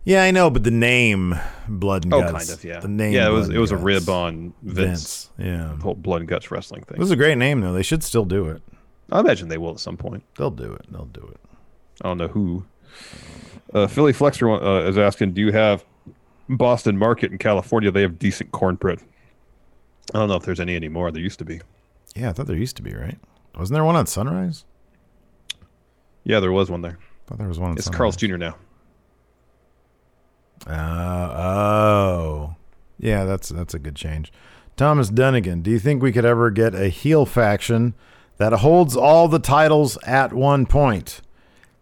Yeah, 0.04 0.24
I 0.24 0.32
know, 0.32 0.50
but 0.50 0.64
the 0.64 0.70
name 0.72 1.34
Blood 1.68 2.04
and 2.04 2.12
Oh, 2.14 2.20
Guts. 2.22 2.32
kind 2.48 2.50
of, 2.58 2.64
yeah. 2.64 2.80
The 2.80 2.88
name. 2.88 3.12
Yeah, 3.12 3.28
it 3.28 3.32
was 3.32 3.46
Blood 3.46 3.56
it 3.56 3.60
was 3.60 3.70
a 3.70 3.76
rib 3.76 4.08
on 4.08 4.52
Vince. 4.62 5.30
Yeah. 5.38 5.72
The 5.76 5.82
whole 5.82 5.94
Blood 5.94 6.22
and 6.22 6.28
Guts 6.28 6.50
wrestling 6.50 6.82
thing. 6.82 6.94
It 6.94 6.94
thing. 6.94 7.00
was 7.00 7.10
a 7.12 7.16
great 7.16 7.38
name 7.38 7.60
though. 7.60 7.72
They 7.72 7.82
should 7.84 8.02
still 8.02 8.24
do 8.24 8.46
it. 8.48 8.62
I 9.12 9.20
imagine 9.20 9.48
they 9.48 9.58
will 9.58 9.72
at 9.72 9.80
some 9.80 9.96
point. 9.96 10.24
They'll 10.36 10.50
do 10.50 10.72
it. 10.72 10.86
They'll 10.90 11.04
do 11.06 11.28
it. 11.32 11.40
I 12.02 12.08
don't 12.08 12.18
know 12.18 12.28
who. 12.28 12.64
Uh, 13.72 13.86
Philly 13.86 14.12
Flexer 14.12 14.60
uh, 14.60 14.88
is 14.88 14.98
asking, 14.98 15.32
do 15.34 15.40
you 15.40 15.52
have 15.52 15.84
Boston 16.48 16.96
Market 16.98 17.30
in 17.30 17.38
California? 17.38 17.90
They 17.90 18.02
have 18.02 18.18
decent 18.18 18.52
cornbread. 18.52 19.00
I 20.14 20.18
don't 20.18 20.28
know 20.28 20.36
if 20.36 20.42
there's 20.44 20.60
any 20.60 20.74
anymore. 20.76 21.10
There 21.12 21.22
used 21.22 21.38
to 21.38 21.44
be. 21.44 21.60
Yeah, 22.14 22.30
I 22.30 22.32
thought 22.32 22.46
there 22.46 22.56
used 22.56 22.76
to 22.76 22.82
be, 22.82 22.94
right? 22.94 23.18
Wasn't 23.58 23.74
there 23.74 23.84
one 23.84 23.96
on 23.96 24.06
Sunrise? 24.06 24.64
Yeah, 26.24 26.40
there 26.40 26.52
was 26.52 26.70
one 26.70 26.82
there. 26.82 26.98
I 27.00 27.28
thought 27.28 27.38
there 27.38 27.48
was 27.48 27.58
one 27.58 27.70
on 27.70 27.76
It's 27.76 27.84
Sunrise. 27.86 27.96
Carl's 27.98 28.16
Jr. 28.16 28.36
now. 28.36 28.56
Uh, 30.66 31.32
oh. 31.36 32.54
Yeah, 32.98 33.24
that's 33.24 33.48
that's 33.48 33.74
a 33.74 33.78
good 33.78 33.96
change. 33.96 34.32
Thomas 34.76 35.08
Dunnigan, 35.08 35.62
do 35.62 35.70
you 35.70 35.78
think 35.78 36.02
we 36.02 36.12
could 36.12 36.24
ever 36.24 36.50
get 36.50 36.74
a 36.74 36.88
heel 36.88 37.26
faction 37.26 37.94
that 38.38 38.52
holds 38.52 38.96
all 38.96 39.28
the 39.28 39.38
titles 39.38 39.98
at 40.04 40.32
one 40.32 40.66
point, 40.66 41.20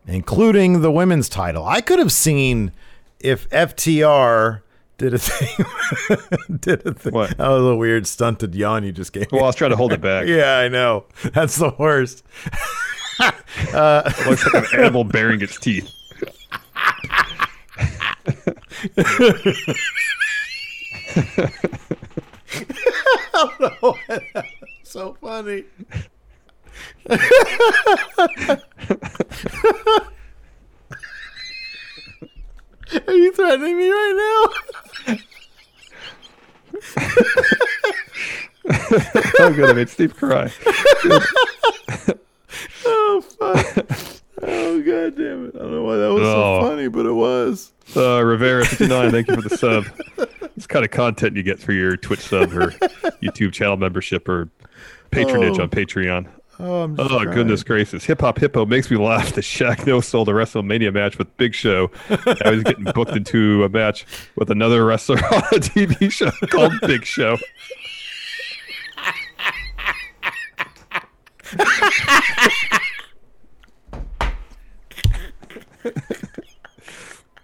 including 0.06 0.80
the 0.80 0.90
women's 0.90 1.28
title? 1.28 1.64
I 1.64 1.80
could 1.82 1.98
have 1.98 2.10
seen 2.12 2.72
if 3.20 3.48
FTR 3.50 4.62
did 5.00 5.14
a 5.14 5.18
thing. 5.18 6.58
did 6.60 6.86
a 6.86 6.92
thing. 6.92 7.14
What? 7.14 7.38
That 7.38 7.48
was 7.48 7.64
a 7.64 7.74
weird 7.74 8.06
stunted 8.06 8.54
yawn 8.54 8.84
you 8.84 8.92
just 8.92 9.14
gave 9.14 9.32
me. 9.32 9.36
Well, 9.36 9.44
I 9.44 9.46
was 9.46 9.56
trying 9.56 9.70
to 9.70 9.76
hold 9.76 9.94
it 9.94 10.02
back. 10.02 10.26
yeah, 10.28 10.58
I 10.58 10.68
know. 10.68 11.06
That's 11.32 11.56
the 11.56 11.74
worst. 11.78 12.22
It 13.62 14.26
looks 14.26 14.46
like 14.46 14.72
an 14.72 14.80
animal 14.80 15.04
baring 15.04 15.42
its 15.42 15.60
teeth. 15.60 15.90
so 24.82 25.18
funny. 25.20 25.64
Are 33.06 33.14
you 33.14 33.32
threatening 33.32 33.76
me 33.78 33.88
right 33.90 34.46
now? 35.06 35.16
Oh, 39.38 39.52
good. 39.54 39.70
I 39.70 39.72
made 39.72 39.88
Steve 39.88 40.14
cry. 40.16 40.50
Oh 42.84 43.20
fuck! 43.38 43.86
Oh 44.42 44.80
god 44.82 45.16
damn 45.16 45.46
it! 45.46 45.54
I 45.54 45.58
don't 45.58 45.72
know 45.72 45.82
why 45.82 45.96
that 45.96 46.12
was 46.12 46.22
Oh. 46.24 46.60
so 46.62 46.68
funny, 46.68 46.88
but 46.88 47.06
it 47.06 47.12
was. 47.12 47.72
Uh, 47.96 48.22
Rivera 48.22 48.64
fifty 48.64 48.86
nine. 48.86 49.10
Thank 49.10 49.28
you 49.28 49.36
for 49.36 49.42
the 49.48 49.56
sub. 49.56 49.84
It's 50.56 50.66
kind 50.66 50.84
of 50.84 50.90
content 50.90 51.36
you 51.36 51.42
get 51.42 51.58
through 51.58 51.76
your 51.76 51.96
Twitch 51.96 52.20
sub 52.20 52.52
or 52.52 52.68
YouTube 53.22 53.52
channel 53.52 53.76
membership 53.76 54.28
or 54.28 54.48
patronage 55.10 55.58
Oh. 55.58 55.62
on 55.62 55.70
Patreon. 55.70 56.26
Oh, 56.62 56.94
Oh 56.98 57.24
goodness 57.24 57.62
gracious! 57.62 58.04
Hip 58.04 58.20
Hop 58.20 58.38
Hippo 58.38 58.66
makes 58.66 58.90
me 58.90 58.96
laugh. 59.02 59.32
The 59.32 59.40
Shaq 59.40 59.86
no 59.86 60.00
sold 60.02 60.28
a 60.28 60.32
WrestleMania 60.32 60.92
match 60.92 61.16
with 61.16 61.34
Big 61.38 61.54
Show. 61.54 61.90
Now 62.10 62.52
he's 62.52 62.62
getting 62.64 62.84
booked 62.94 63.12
into 63.16 63.64
a 63.64 63.68
match 63.70 64.04
with 64.36 64.50
another 64.50 64.84
wrestler 64.84 65.16
on 65.32 65.42
a 65.52 65.60
TV 65.60 66.12
show 66.12 66.30
called 66.48 66.74
Big 66.82 67.04
Show. 67.06 67.38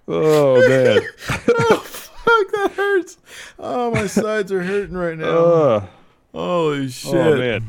oh 0.09 0.69
man! 0.69 1.01
oh 1.49 1.83
Fuck, 1.85 2.53
that 2.53 2.73
hurts. 2.73 3.19
Oh, 3.59 3.91
my 3.93 4.07
sides 4.07 4.51
are 4.53 4.63
hurting 4.63 4.97
right 4.97 5.17
now. 5.17 5.27
Uh, 5.27 5.87
Holy 6.33 6.89
shit! 6.89 7.15
oh 7.15 7.37
man! 7.37 7.69